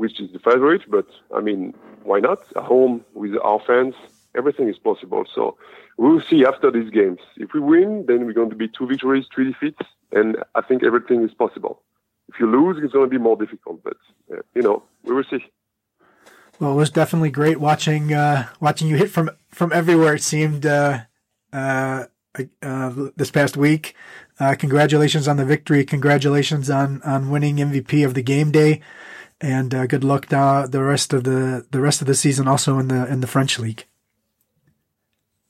which 0.00 0.18
is 0.18 0.32
the 0.32 0.38
favorite. 0.38 0.80
But 0.88 1.06
I 1.36 1.40
mean, 1.40 1.74
why 2.04 2.20
not? 2.20 2.40
At 2.56 2.62
home 2.62 3.04
with 3.12 3.34
our 3.44 3.60
fans, 3.66 3.94
everything 4.36 4.68
is 4.68 4.78
possible. 4.78 5.24
So 5.34 5.56
we'll 5.96 6.20
see 6.20 6.44
after 6.44 6.70
these 6.70 6.90
games. 6.90 7.20
If 7.36 7.52
we 7.52 7.60
win, 7.60 8.04
then 8.06 8.26
we're 8.26 8.32
going 8.32 8.50
to 8.50 8.56
be 8.56 8.68
two 8.68 8.86
victories, 8.86 9.26
three 9.34 9.52
defeats. 9.52 9.82
and 10.12 10.36
I 10.54 10.60
think 10.62 10.82
everything 10.84 11.22
is 11.22 11.32
possible. 11.34 11.82
If 12.28 12.38
you 12.38 12.46
lose, 12.46 12.82
it's 12.82 12.92
going 12.92 13.06
to 13.06 13.10
be 13.10 13.18
more 13.18 13.36
difficult, 13.36 13.82
but 13.82 13.96
uh, 14.32 14.42
you 14.54 14.62
know, 14.62 14.82
we 15.04 15.14
will 15.14 15.24
see. 15.24 15.44
Well, 16.60 16.72
it 16.72 16.76
was 16.76 16.90
definitely 16.90 17.30
great 17.30 17.58
watching 17.58 18.12
uh, 18.12 18.46
watching 18.60 18.86
you 18.86 18.96
hit 18.96 19.10
from 19.10 19.30
from 19.50 19.72
everywhere. 19.72 20.14
It 20.14 20.22
seemed 20.22 20.64
uh, 20.64 21.00
uh, 21.52 22.04
uh 22.62 23.08
this 23.16 23.30
past 23.30 23.56
week. 23.56 23.96
Uh, 24.38 24.54
congratulations 24.54 25.26
on 25.26 25.38
the 25.38 25.44
victory. 25.44 25.84
Congratulations 25.84 26.70
on 26.70 27.02
on 27.02 27.30
winning 27.30 27.56
MVP 27.56 28.04
of 28.04 28.14
the 28.14 28.22
game 28.22 28.52
day, 28.52 28.80
and 29.40 29.70
good 29.88 30.04
luck 30.04 30.26
the 30.26 30.82
rest 30.82 31.12
of 31.12 31.24
the 31.24 31.66
the 31.70 31.80
rest 31.80 32.00
of 32.00 32.06
the 32.06 32.14
season. 32.14 32.46
Also 32.46 32.78
in 32.78 32.88
the 32.88 33.06
in 33.10 33.20
the 33.20 33.26
French 33.26 33.58
league. 33.58 33.86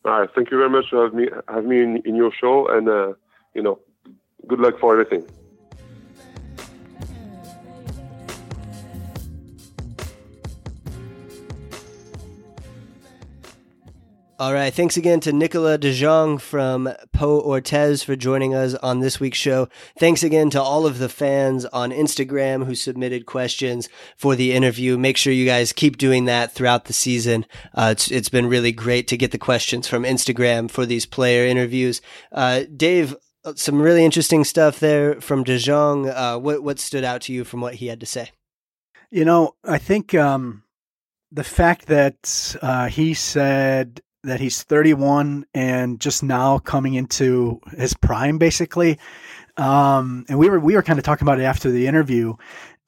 All 0.05 0.21
right. 0.21 0.31
Thank 0.35 0.51
you 0.51 0.57
very 0.57 0.71
much 0.71 0.91
for 0.91 1.05
having 1.05 1.19
me, 1.19 1.29
having 1.49 1.69
me 1.69 1.83
in, 1.83 1.97
in 2.05 2.17
your 2.17 2.33
show, 2.33 2.69
and 2.69 2.89
uh 2.89 3.13
you 3.55 3.63
know, 3.63 3.79
good 4.47 4.61
luck 4.61 4.79
for 4.79 4.99
everything. 4.99 5.27
All 14.41 14.55
right. 14.55 14.73
Thanks 14.73 14.97
again 14.97 15.21
to 15.21 15.35
Nicolas 15.35 15.81
De 15.81 15.93
Jong 15.93 16.39
from 16.39 16.89
Pau 17.13 17.43
Orthez 17.43 18.03
for 18.03 18.17
joining 18.17 18.55
us 18.55 18.73
on 18.77 19.01
this 19.01 19.21
week's 19.21 19.37
show. 19.37 19.69
Thanks 19.99 20.23
again 20.23 20.49
to 20.49 20.63
all 20.63 20.87
of 20.87 20.97
the 20.97 21.11
fans 21.11 21.67
on 21.67 21.91
Instagram 21.91 22.65
who 22.65 22.75
submitted 22.75 23.27
questions 23.27 23.91
for 24.17 24.35
the 24.35 24.55
interview. 24.55 24.97
Make 24.97 25.19
sure 25.19 25.31
you 25.31 25.45
guys 25.45 25.75
keep 25.75 25.99
doing 25.99 26.25
that 26.25 26.53
throughout 26.53 26.87
the 26.87 26.95
season. 26.95 27.45
Uh, 27.75 27.91
it's, 27.93 28.11
it's 28.11 28.31
been 28.31 28.47
really 28.47 28.73
great 28.73 29.07
to 29.09 29.19
get 29.19 29.31
the 29.31 29.37
questions 29.37 29.87
from 29.87 30.05
Instagram 30.05 30.71
for 30.71 30.87
these 30.87 31.05
player 31.05 31.45
interviews. 31.45 32.01
Uh, 32.33 32.63
Dave, 32.75 33.15
uh, 33.45 33.53
some 33.57 33.79
really 33.79 34.07
interesting 34.07 34.45
stuff 34.45 34.81
there 34.81 35.21
from 35.21 35.45
De 35.45 35.59
Jong. 35.59 36.09
Uh, 36.09 36.39
what, 36.39 36.63
what 36.63 36.79
stood 36.79 37.05
out 37.05 37.21
to 37.21 37.35
you 37.35 37.45
from 37.45 37.61
what 37.61 37.75
he 37.75 37.89
had 37.89 38.01
to 38.01 38.07
say? 38.07 38.31
You 39.11 39.27
know, 39.27 39.57
I 39.65 39.77
think, 39.77 40.15
um, 40.15 40.63
the 41.31 41.45
fact 41.45 41.87
that 41.87 42.57
uh, 42.63 42.89
he 42.89 43.13
said 43.13 44.01
that 44.25 44.41
he's 44.41 44.63
31 44.63 45.47
and 45.55 46.01
just 46.01 46.23
now 46.23 46.59
coming 46.59 46.95
into 46.95 47.61
his 47.77 47.95
prime, 47.95 48.39
basically. 48.39 48.99
Um, 49.57 50.25
and 50.29 50.39
we 50.39 50.49
were 50.49 50.61
we 50.61 50.75
were 50.75 50.83
kind 50.83 50.99
of 50.99 51.05
talking 51.05 51.27
about 51.27 51.41
it 51.41 51.45
after 51.45 51.71
the 51.71 51.87
interview, 51.87 52.35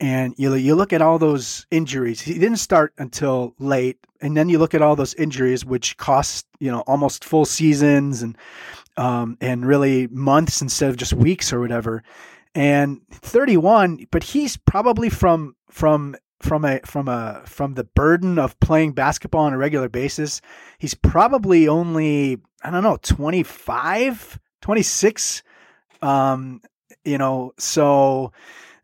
and 0.01 0.35
you 0.39 0.55
you 0.55 0.75
look 0.75 0.93
at 0.93 1.03
all 1.03 1.19
those 1.19 1.67
injuries. 1.71 2.21
He 2.21 2.35
didn't 2.35 2.59
start 2.59 2.93
until 2.99 3.55
late, 3.59 3.99
and 4.21 4.37
then 4.37 4.49
you 4.49 4.59
look 4.59 4.75
at 4.75 4.83
all 4.83 4.97
those 4.97 5.15
injuries, 5.15 5.65
which 5.65 5.97
cost 5.97 6.47
you 6.61 6.71
know 6.71 6.81
almost 6.81 7.25
full 7.25 7.45
seasons 7.45 8.23
and 8.23 8.39
um, 8.97 9.37
and 9.41 9.67
really 9.67 10.07
months 10.09 10.63
instead 10.63 10.91
of 10.91 10.97
just 10.97 11.13
weeks 11.13 11.53
or 11.53 11.61
whatever. 11.61 12.03
And 12.55 13.01
31, 13.11 14.07
but 14.11 14.23
he's 14.23 14.57
probably 14.57 15.09
from 15.09 15.57
from 15.71 16.17
from 16.43 16.65
a 16.65 16.81
from 16.85 17.09
a 17.09 17.43
from 17.47 17.75
the 17.75 17.85
burden 17.85 18.39
of 18.39 18.59
playing 18.61 18.93
basketball 18.93 19.45
on 19.45 19.53
a 19.53 19.59
regular 19.59 19.89
basis 19.89 20.41
he's 20.79 20.95
probably 20.95 21.69
only 21.69 22.39
i 22.63 22.71
don't 22.71 22.83
know 22.83 22.99
25 23.03 24.41
26 24.61 25.43
um 26.03 26.61
you 27.05 27.19
know 27.19 27.53
so 27.59 28.33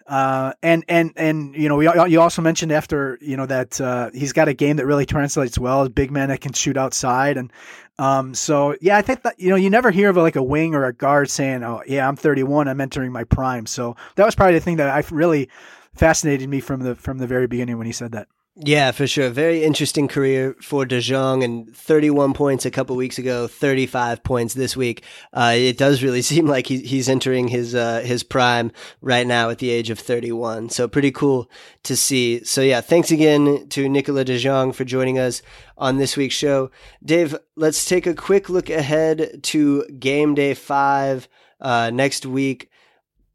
uh, 0.09 0.55
and 0.63 0.85
and 0.89 1.13
and 1.17 1.55
you 1.55 1.69
know, 1.69 1.77
we, 1.77 1.87
you 2.11 2.19
also 2.19 2.41
mentioned 2.41 2.73
after 2.73 3.19
you 3.21 3.37
know 3.37 3.45
that 3.45 3.79
uh, 3.79 4.11
he's 4.15 4.33
got 4.33 4.49
a 4.49 4.55
game 4.55 4.77
that 4.77 4.87
really 4.87 5.05
translates 5.05 5.59
well. 5.59 5.83
as 5.83 5.91
big 5.91 6.11
man 6.11 6.31
that 6.31 6.41
can 6.41 6.55
shoot 6.55 6.79
outside, 6.79 7.37
and 7.37 7.53
um, 7.99 8.33
so 8.33 8.75
yeah, 8.81 8.97
I 8.97 9.03
think 9.03 9.23
that 9.23 9.39
you 9.39 9.51
know 9.51 9.57
you 9.57 9.69
never 9.69 9.91
hear 9.91 10.09
of 10.09 10.17
like 10.17 10.37
a 10.37 10.43
wing 10.43 10.75
or 10.75 10.87
a 10.87 10.95
guard 10.95 11.29
saying, 11.29 11.63
"Oh 11.63 11.83
yeah, 11.87 12.09
I'm 12.09 12.17
31, 12.17 12.69
I'm 12.69 12.81
entering 12.81 13.13
my 13.13 13.25
prime." 13.25 13.67
So 13.67 13.97
that 14.15 14.25
was 14.25 14.35
probably 14.35 14.55
the 14.55 14.61
thing 14.61 14.79
that 14.79 14.89
I 14.89 15.05
really 15.15 15.51
fascinated 15.99 16.49
me 16.49 16.61
from 16.61 16.81
the 16.81 16.95
from 16.95 17.19
the 17.19 17.27
very 17.27 17.47
beginning 17.47 17.79
when 17.79 17.87
he 17.87 17.93
said 17.93 18.13
that. 18.13 18.29
Yeah, 18.61 18.91
for 18.91 19.07
sure. 19.07 19.31
Very 19.31 19.63
interesting 19.63 20.09
career 20.09 20.57
for 20.61 20.85
De 20.85 21.01
Jong 21.01 21.45
and 21.45 21.73
31 21.77 22.33
points 22.33 22.67
a 22.67 22.73
couple 22.73 22.97
weeks 22.97 23.17
ago, 23.17 23.47
35 23.47 24.25
points 24.25 24.53
this 24.53 24.77
week. 24.77 25.05
Uh, 25.33 25.53
it 25.55 25.79
does 25.79 26.03
really 26.03 26.23
seem 26.33 26.47
like 26.47 26.67
he, 26.67 26.81
he's 26.81 27.09
entering 27.09 27.47
his, 27.47 27.77
uh, 27.77 28.01
his 28.01 28.25
prime 28.25 28.73
right 29.01 29.29
now 29.29 29.49
at 29.49 29.59
the 29.59 29.71
age 29.71 29.91
of 29.91 30.01
31. 30.01 30.71
So 30.71 30.89
pretty 30.89 31.13
cool 31.13 31.49
to 31.85 31.95
see. 31.95 32.43
So 32.43 32.61
yeah, 32.61 32.81
thanks 32.81 33.13
again 33.13 33.69
to 33.69 33.89
Nicolas 33.89 34.25
De 34.25 34.39
Jong 34.39 34.73
for 34.73 34.85
joining 34.85 35.21
us 35.21 35.41
on 35.77 35.99
this 35.99 36.17
week's 36.17 36.35
show. 36.35 36.73
Dave, 37.05 37.37
let's 37.55 37.85
take 37.85 38.09
a 38.09 38.15
quick 38.15 38.49
look 38.49 38.71
ahead 38.71 39.41
to 39.45 39.87
game 40.01 40.35
day 40.35 40.55
five, 40.55 41.29
uh, 41.61 41.91
next 41.91 42.27
week. 42.27 42.71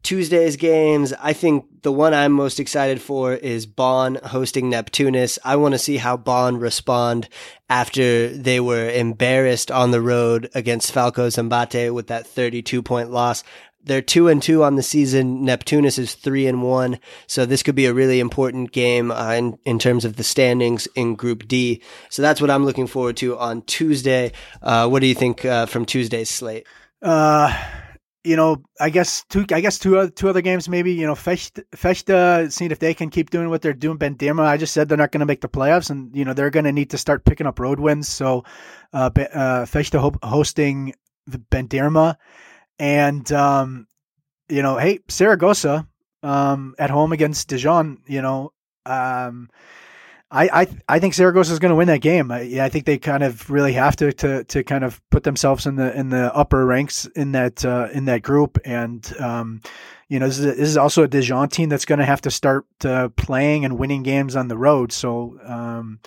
Tuesday's 0.03 0.57
games, 0.57 1.13
I 1.13 1.31
think 1.31 1.81
the 1.81 1.91
one 1.91 2.13
I'm 2.13 2.33
most 2.33 2.59
excited 2.59 3.01
for 3.01 3.33
is 3.33 3.65
Bonn 3.65 4.19
hosting 4.21 4.69
Neptunas. 4.69 5.39
I 5.45 5.55
want 5.55 5.73
to 5.75 5.79
see 5.79 5.95
how 5.95 6.17
Bonn 6.17 6.57
respond 6.57 7.29
after 7.69 8.27
they 8.27 8.59
were 8.59 8.89
embarrassed 8.89 9.71
on 9.71 9.91
the 9.91 10.01
road 10.01 10.49
against 10.53 10.91
Falco 10.91 11.27
Szombathely 11.27 11.93
with 11.93 12.07
that 12.07 12.27
32 12.27 12.83
point 12.83 13.11
loss. 13.11 13.45
They're 13.85 14.01
two 14.01 14.27
and 14.27 14.43
two 14.43 14.63
on 14.63 14.75
the 14.75 14.83
season. 14.83 15.45
Neptunas 15.45 15.97
is 15.97 16.15
three 16.15 16.47
and 16.47 16.61
one. 16.63 16.99
So 17.27 17.45
this 17.45 17.63
could 17.63 17.75
be 17.75 17.85
a 17.85 17.93
really 17.93 18.19
important 18.19 18.73
game 18.73 19.09
uh, 19.09 19.31
in, 19.31 19.57
in 19.65 19.79
terms 19.79 20.03
of 20.03 20.17
the 20.17 20.23
standings 20.23 20.85
in 20.95 21.15
Group 21.15 21.47
D. 21.47 21.81
So 22.09 22.21
that's 22.21 22.41
what 22.41 22.49
I'm 22.49 22.65
looking 22.65 22.87
forward 22.87 23.17
to 23.17 23.37
on 23.37 23.61
Tuesday. 23.63 24.33
Uh, 24.61 24.87
what 24.89 24.99
do 24.99 25.07
you 25.07 25.15
think 25.15 25.45
uh, 25.45 25.65
from 25.65 25.85
Tuesday's 25.85 26.29
slate? 26.29 26.67
Uh, 27.01 27.57
you 28.23 28.35
know, 28.35 28.63
I 28.79 28.89
guess 28.89 29.25
two, 29.29 29.45
I 29.51 29.59
guess 29.59 29.77
two, 29.77 30.09
two 30.09 30.29
other 30.29 30.41
games, 30.41 30.69
maybe, 30.69 30.93
you 30.93 31.05
know, 31.05 31.15
Fecht, 31.15 31.59
Vechta, 31.71 32.51
seeing 32.51 32.71
if 32.71 32.79
they 32.79 32.93
can 32.93 33.09
keep 33.09 33.29
doing 33.29 33.49
what 33.49 33.61
they're 33.61 33.73
doing. 33.73 33.97
Bandirma, 33.97 34.45
I 34.45 34.57
just 34.57 34.73
said 34.73 34.87
they're 34.87 34.97
not 34.97 35.11
going 35.11 35.19
to 35.19 35.25
make 35.25 35.41
the 35.41 35.49
playoffs 35.49 35.89
and, 35.89 36.15
you 36.15 36.23
know, 36.23 36.33
they're 36.33 36.49
going 36.49 36.63
to 36.65 36.71
need 36.71 36.91
to 36.91 36.97
start 36.97 37.25
picking 37.25 37.47
up 37.47 37.59
road 37.59 37.79
wins. 37.79 38.07
So, 38.07 38.45
uh, 38.93 39.09
uh 39.15 39.65
Vechta 39.65 39.99
ho- 39.99 40.15
hosting 40.23 40.93
the 41.27 41.37
Bandirma 41.37 42.15
and, 42.79 43.29
um, 43.31 43.87
you 44.49 44.61
know, 44.61 44.77
hey, 44.77 44.99
Saragossa, 45.09 45.87
um, 46.21 46.75
at 46.79 46.89
home 46.89 47.11
against 47.11 47.49
Dijon, 47.49 47.99
you 48.07 48.21
know, 48.21 48.53
um, 48.85 49.49
I, 50.33 50.61
I 50.61 50.67
I 50.89 50.99
think 50.99 51.13
Saragossa 51.13 51.53
is 51.53 51.59
going 51.59 51.69
to 51.69 51.75
win 51.75 51.87
that 51.87 52.01
game. 52.01 52.31
I, 52.31 52.65
I 52.65 52.69
think 52.69 52.85
they 52.85 52.97
kind 52.97 53.21
of 53.21 53.49
really 53.51 53.73
have 53.73 53.95
to, 53.97 54.11
to 54.13 54.43
to 54.45 54.63
kind 54.63 54.83
of 54.83 54.99
put 55.11 55.23
themselves 55.23 55.67
in 55.67 55.75
the 55.75 55.95
in 55.97 56.09
the 56.09 56.35
upper 56.35 56.65
ranks 56.65 57.05
in 57.15 57.33
that 57.33 57.63
uh, 57.63 57.89
in 57.93 58.05
that 58.05 58.23
group. 58.23 58.57
And 58.65 59.13
um, 59.19 59.61
you 60.09 60.19
know, 60.19 60.25
this 60.27 60.39
is, 60.39 60.45
this 60.57 60.69
is 60.69 60.77
also 60.77 61.03
a 61.03 61.07
Dijon 61.07 61.49
team 61.49 61.69
that's 61.69 61.85
going 61.85 61.99
to 61.99 62.05
have 62.05 62.21
to 62.21 62.31
start 62.31 62.65
uh, 62.83 63.09
playing 63.09 63.63
and 63.63 63.77
winning 63.77 64.01
games 64.01 64.35
on 64.35 64.47
the 64.47 64.57
road. 64.57 64.91
So 64.91 65.39
um, 65.45 65.99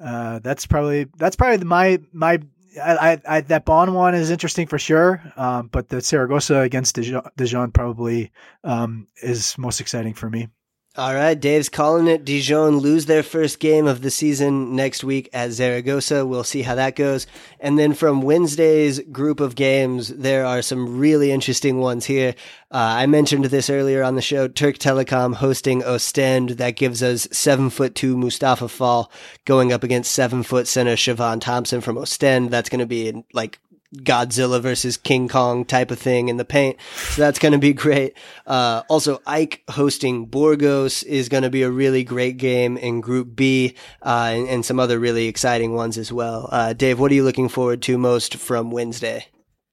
uh, 0.00 0.40
that's 0.40 0.66
probably 0.66 1.06
that's 1.16 1.36
probably 1.36 1.64
my 1.64 2.00
my 2.12 2.40
I, 2.82 3.20
I, 3.24 3.40
that 3.42 3.64
Bonn 3.64 3.94
one 3.94 4.16
is 4.16 4.30
interesting 4.32 4.66
for 4.66 4.80
sure, 4.80 5.22
um, 5.36 5.68
but 5.68 5.88
the 5.88 6.00
Saragossa 6.00 6.58
against 6.58 6.96
Dijon, 6.96 7.22
Dijon 7.36 7.70
probably 7.70 8.32
um, 8.64 9.06
is 9.22 9.56
most 9.56 9.80
exciting 9.80 10.14
for 10.14 10.28
me. 10.28 10.48
All 10.96 11.12
right, 11.12 11.34
Dave's 11.34 11.68
calling 11.68 12.06
it. 12.06 12.24
Dijon 12.24 12.78
lose 12.78 13.06
their 13.06 13.24
first 13.24 13.58
game 13.58 13.88
of 13.88 14.00
the 14.00 14.12
season 14.12 14.76
next 14.76 15.02
week 15.02 15.28
at 15.32 15.50
Zaragoza. 15.50 16.24
We'll 16.24 16.44
see 16.44 16.62
how 16.62 16.76
that 16.76 16.94
goes. 16.94 17.26
And 17.58 17.76
then 17.76 17.94
from 17.94 18.22
Wednesday's 18.22 19.00
group 19.00 19.40
of 19.40 19.56
games, 19.56 20.06
there 20.10 20.46
are 20.46 20.62
some 20.62 20.96
really 20.96 21.32
interesting 21.32 21.80
ones 21.80 22.04
here. 22.04 22.36
Uh, 22.70 22.76
I 22.98 23.06
mentioned 23.06 23.44
this 23.46 23.68
earlier 23.68 24.04
on 24.04 24.14
the 24.14 24.22
show. 24.22 24.46
Turk 24.46 24.78
Telekom 24.78 25.34
hosting 25.34 25.82
Ostend. 25.82 26.50
That 26.50 26.76
gives 26.76 27.02
us 27.02 27.26
seven 27.32 27.70
foot 27.70 27.96
two 27.96 28.16
Moustapha 28.16 28.68
Fall 28.68 29.10
going 29.46 29.72
up 29.72 29.82
against 29.82 30.12
seven 30.12 30.44
foot 30.44 30.68
center 30.68 30.94
Shevon 30.94 31.40
Thompson 31.40 31.80
from 31.80 31.98
Ostend. 31.98 32.50
That's 32.50 32.68
going 32.68 32.78
to 32.78 32.86
be 32.86 33.24
like 33.32 33.58
Godzilla 34.02 34.60
versus 34.60 34.96
King 34.96 35.28
Kong 35.28 35.64
type 35.64 35.90
of 35.90 35.98
thing 35.98 36.28
in 36.28 36.36
the 36.36 36.44
paint. 36.44 36.76
So 36.94 37.22
that's 37.22 37.38
going 37.38 37.52
to 37.52 37.58
be 37.58 37.72
great. 37.84 38.16
Uh, 38.46 38.82
also, 38.88 39.18
AEK 39.26 39.62
hosting 39.70 40.26
Burgos 40.26 41.02
is 41.02 41.28
going 41.28 41.42
to 41.42 41.50
be 41.50 41.62
a 41.62 41.70
really 41.70 42.04
great 42.04 42.36
game 42.36 42.76
in 42.76 43.00
Group 43.00 43.34
B, 43.34 43.76
uh, 44.02 44.32
and, 44.34 44.48
and, 44.48 44.64
some 44.64 44.80
other 44.80 44.98
really 44.98 45.26
exciting 45.26 45.74
ones 45.74 45.98
as 45.98 46.12
well. 46.12 46.48
Uh, 46.50 46.72
Dave, 46.72 46.98
what 46.98 47.10
are 47.10 47.14
you 47.14 47.24
looking 47.24 47.48
forward 47.48 47.82
to 47.82 47.98
most 47.98 48.36
from 48.36 48.70
Wednesday? 48.70 49.26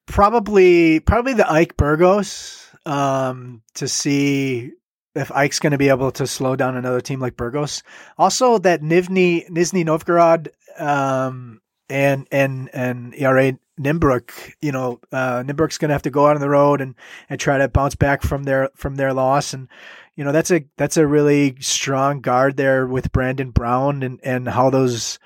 Probably, 0.07 0.99
probably 0.99 1.34
the 1.34 1.43
AEK 1.43 1.78
Burgos 1.78 2.67
um, 2.86 3.61
to 3.76 3.88
see 3.88 4.72
if 5.15 5.30
AEK's 5.30 5.59
going 5.59 5.72
to 5.72 5.78
be 5.78 5.89
able 5.89 6.11
to 6.11 6.28
slow 6.28 6.55
down 6.55 6.78
another 6.78 7.01
team 7.01 7.19
like 7.19 7.36
Burgos. 7.36 7.84
Also, 8.17 8.57
that 8.59 8.82
Nivni 8.82 9.49
Nizhny 9.49 9.86
Novgorod 9.86 10.51
um, 10.78 11.61
and 11.89 12.28
and 12.32 12.69
and 12.74 13.13
ERA 13.15 13.57
Nymburk, 13.82 14.53
you 14.61 14.71
know, 14.71 14.99
uh, 15.11 15.43
Nymburk's 15.43 15.77
going 15.77 15.89
to 15.89 15.95
have 15.95 16.03
to 16.03 16.09
go 16.09 16.27
out 16.27 16.36
on 16.36 16.41
the 16.41 16.49
road 16.49 16.82
and, 16.82 16.95
and 17.29 17.39
try 17.39 17.57
to 17.57 17.67
bounce 17.67 17.95
back 17.95 18.21
from 18.21 18.43
their 18.43 18.69
from 18.75 18.95
their 18.95 19.13
loss, 19.13 19.53
and 19.53 19.67
you 20.15 20.23
know 20.23 20.32
that's 20.32 20.51
a 20.51 20.65
that's 20.77 20.97
a 20.97 21.07
really 21.07 21.55
strong 21.59 22.21
guard 22.21 22.57
there 22.57 22.86
with 22.86 23.11
Brandon 23.11 23.51
Brown 23.51 24.03
and 24.03 24.19
and 24.23 24.47
how 24.47 24.69
those 24.69 25.19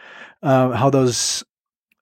uh, 0.43 0.71
how 0.71 0.89
those 0.89 1.43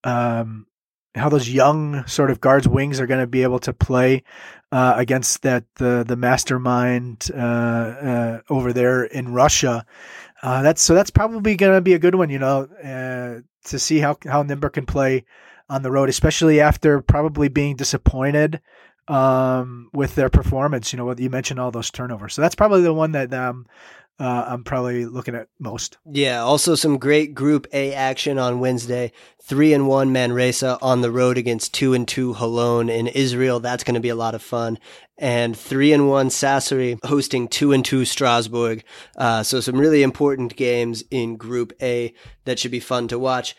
um, 0.03 0.67
how 1.15 1.29
those 1.29 1.49
young 1.49 2.05
sort 2.07 2.31
of 2.31 2.41
guards 2.41 2.67
wings 2.67 2.99
are 2.99 3.07
going 3.07 3.19
to 3.19 3.27
be 3.27 3.43
able 3.43 3.59
to 3.59 3.73
play 3.73 4.23
uh, 4.71 4.95
against 4.97 5.43
that 5.43 5.63
the 5.75 6.03
the 6.07 6.15
mastermind 6.15 7.29
uh, 7.33 7.37
uh, 7.37 8.41
over 8.49 8.73
there 8.73 9.03
in 9.03 9.33
Russia. 9.33 9.85
Uh, 10.41 10.61
that's 10.61 10.81
so 10.81 10.93
that's 10.93 11.11
probably 11.11 11.55
going 11.55 11.73
to 11.73 11.81
be 11.81 11.93
a 11.93 11.99
good 11.99 12.15
one, 12.15 12.29
you 12.29 12.39
know, 12.39 12.63
uh, 12.83 13.41
to 13.65 13.79
see 13.79 13.99
how 13.99 14.17
how 14.25 14.43
Nymburk 14.43 14.73
can 14.73 14.85
play 14.85 15.25
on 15.73 15.81
the 15.81 15.91
road, 15.91 16.07
especially 16.07 16.61
after 16.61 17.01
probably 17.01 17.47
being 17.47 17.75
disappointed 17.75 18.61
um, 19.07 19.89
with 19.91 20.13
their 20.13 20.29
performance. 20.29 20.93
You 20.93 20.97
know, 20.97 21.15
you 21.17 21.31
mentioned 21.31 21.59
all 21.59 21.71
those 21.71 21.89
turnovers, 21.89 22.35
so 22.35 22.43
that's 22.43 22.55
probably 22.55 22.81
the 22.81 22.93
one 22.93 23.13
that 23.13 23.33
um, 23.33 23.65
uh, 24.19 24.45
I'm 24.47 24.63
probably 24.63 25.05
looking 25.05 25.33
at 25.33 25.47
most. 25.59 25.97
Yeah, 26.05 26.41
also 26.41 26.75
some 26.75 26.99
great 26.99 27.33
Group 27.33 27.65
A 27.73 27.93
action 27.93 28.37
on 28.37 28.59
Wednesday. 28.59 29.11
Three 29.41 29.73
and 29.73 29.87
one 29.87 30.13
Manresa 30.13 30.77
on 30.79 31.01
the 31.01 31.11
road 31.11 31.39
against 31.39 31.73
two 31.73 31.95
and 31.95 32.07
two 32.07 32.35
Holon 32.35 32.91
in 32.91 33.07
Israel. 33.07 33.59
That's 33.59 33.83
going 33.83 33.95
to 33.95 33.99
be 33.99 34.09
a 34.09 34.15
lot 34.15 34.35
of 34.35 34.43
fun. 34.43 34.77
And 35.17 35.57
three 35.57 35.91
and 35.91 36.07
one 36.07 36.29
Sassari 36.29 37.03
hosting 37.03 37.47
two 37.47 37.71
and 37.71 37.83
two 37.83 38.05
Strasbourg. 38.05 38.83
Uh, 39.17 39.41
so 39.41 39.59
some 39.59 39.79
really 39.79 40.03
important 40.03 40.55
games 40.55 41.03
in 41.09 41.35
Group 41.35 41.73
A 41.81 42.13
that 42.45 42.59
should 42.59 42.71
be 42.71 42.79
fun 42.79 43.07
to 43.07 43.17
watch. 43.17 43.55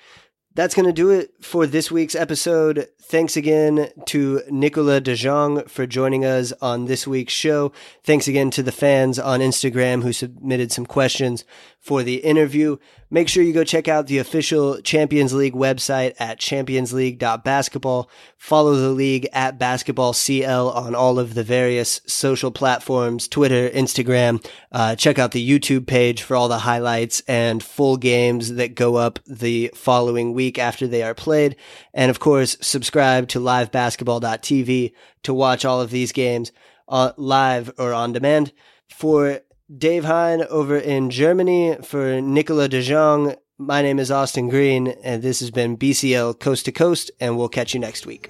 That's 0.56 0.76
going 0.76 0.86
to 0.86 0.92
do 0.92 1.10
it 1.10 1.34
for 1.40 1.66
this 1.66 1.90
week's 1.90 2.14
episode. 2.14 2.88
Thanks 3.00 3.36
again 3.36 3.88
to 4.06 4.40
Nicolas 4.48 5.00
De 5.00 5.16
Jong 5.16 5.64
for 5.64 5.84
joining 5.84 6.24
us 6.24 6.52
on 6.62 6.84
this 6.84 7.08
week's 7.08 7.32
show. 7.32 7.72
Thanks 8.04 8.28
again 8.28 8.52
to 8.52 8.62
the 8.62 8.70
fans 8.70 9.18
on 9.18 9.40
Instagram 9.40 10.04
who 10.04 10.12
submitted 10.12 10.70
some 10.70 10.86
questions 10.86 11.44
for 11.84 12.02
the 12.02 12.16
interview. 12.16 12.78
Make 13.10 13.28
sure 13.28 13.42
you 13.42 13.52
go 13.52 13.62
check 13.62 13.88
out 13.88 14.06
the 14.06 14.16
official 14.16 14.80
Champions 14.80 15.34
League 15.34 15.52
website 15.52 16.14
at 16.18 16.38
championsleague.basketball. 16.38 18.08
Follow 18.38 18.74
the 18.74 18.88
league 18.88 19.28
at 19.34 19.58
basketballcl 19.58 20.74
on 20.74 20.94
all 20.94 21.18
of 21.18 21.34
the 21.34 21.44
various 21.44 22.00
social 22.06 22.50
platforms, 22.50 23.28
Twitter, 23.28 23.68
Instagram. 23.68 24.42
Uh, 24.72 24.96
check 24.96 25.18
out 25.18 25.32
the 25.32 25.46
YouTube 25.46 25.86
page 25.86 26.22
for 26.22 26.34
all 26.34 26.48
the 26.48 26.60
highlights 26.60 27.20
and 27.28 27.62
full 27.62 27.98
games 27.98 28.54
that 28.54 28.74
go 28.74 28.96
up 28.96 29.18
the 29.26 29.70
following 29.74 30.32
week 30.32 30.58
after 30.58 30.86
they 30.86 31.02
are 31.02 31.14
played. 31.14 31.54
And 31.92 32.10
of 32.10 32.18
course, 32.18 32.56
subscribe 32.62 33.28
to 33.28 33.40
livebasketball.tv 33.40 34.94
to 35.24 35.34
watch 35.34 35.66
all 35.66 35.82
of 35.82 35.90
these 35.90 36.12
games 36.12 36.50
uh, 36.88 37.12
live 37.18 37.70
or 37.76 37.92
on 37.92 38.14
demand. 38.14 38.52
For 38.88 39.40
Dave 39.72 40.04
Hein 40.04 40.44
over 40.50 40.76
in 40.76 41.08
Germany, 41.08 41.78
for 41.82 42.20
Nicolas 42.20 42.68
De 42.68 42.82
Jong, 42.82 43.34
my 43.56 43.80
name 43.80 43.98
is 43.98 44.10
Austin 44.10 44.50
Green, 44.50 44.88
and 45.02 45.22
this 45.22 45.40
has 45.40 45.50
been 45.50 45.78
BCL 45.78 46.38
Coast 46.38 46.66
to 46.66 46.72
Coast, 46.72 47.10
and 47.18 47.38
we'll 47.38 47.48
catch 47.48 47.72
you 47.72 47.80
next 47.80 48.04
week. 48.04 48.28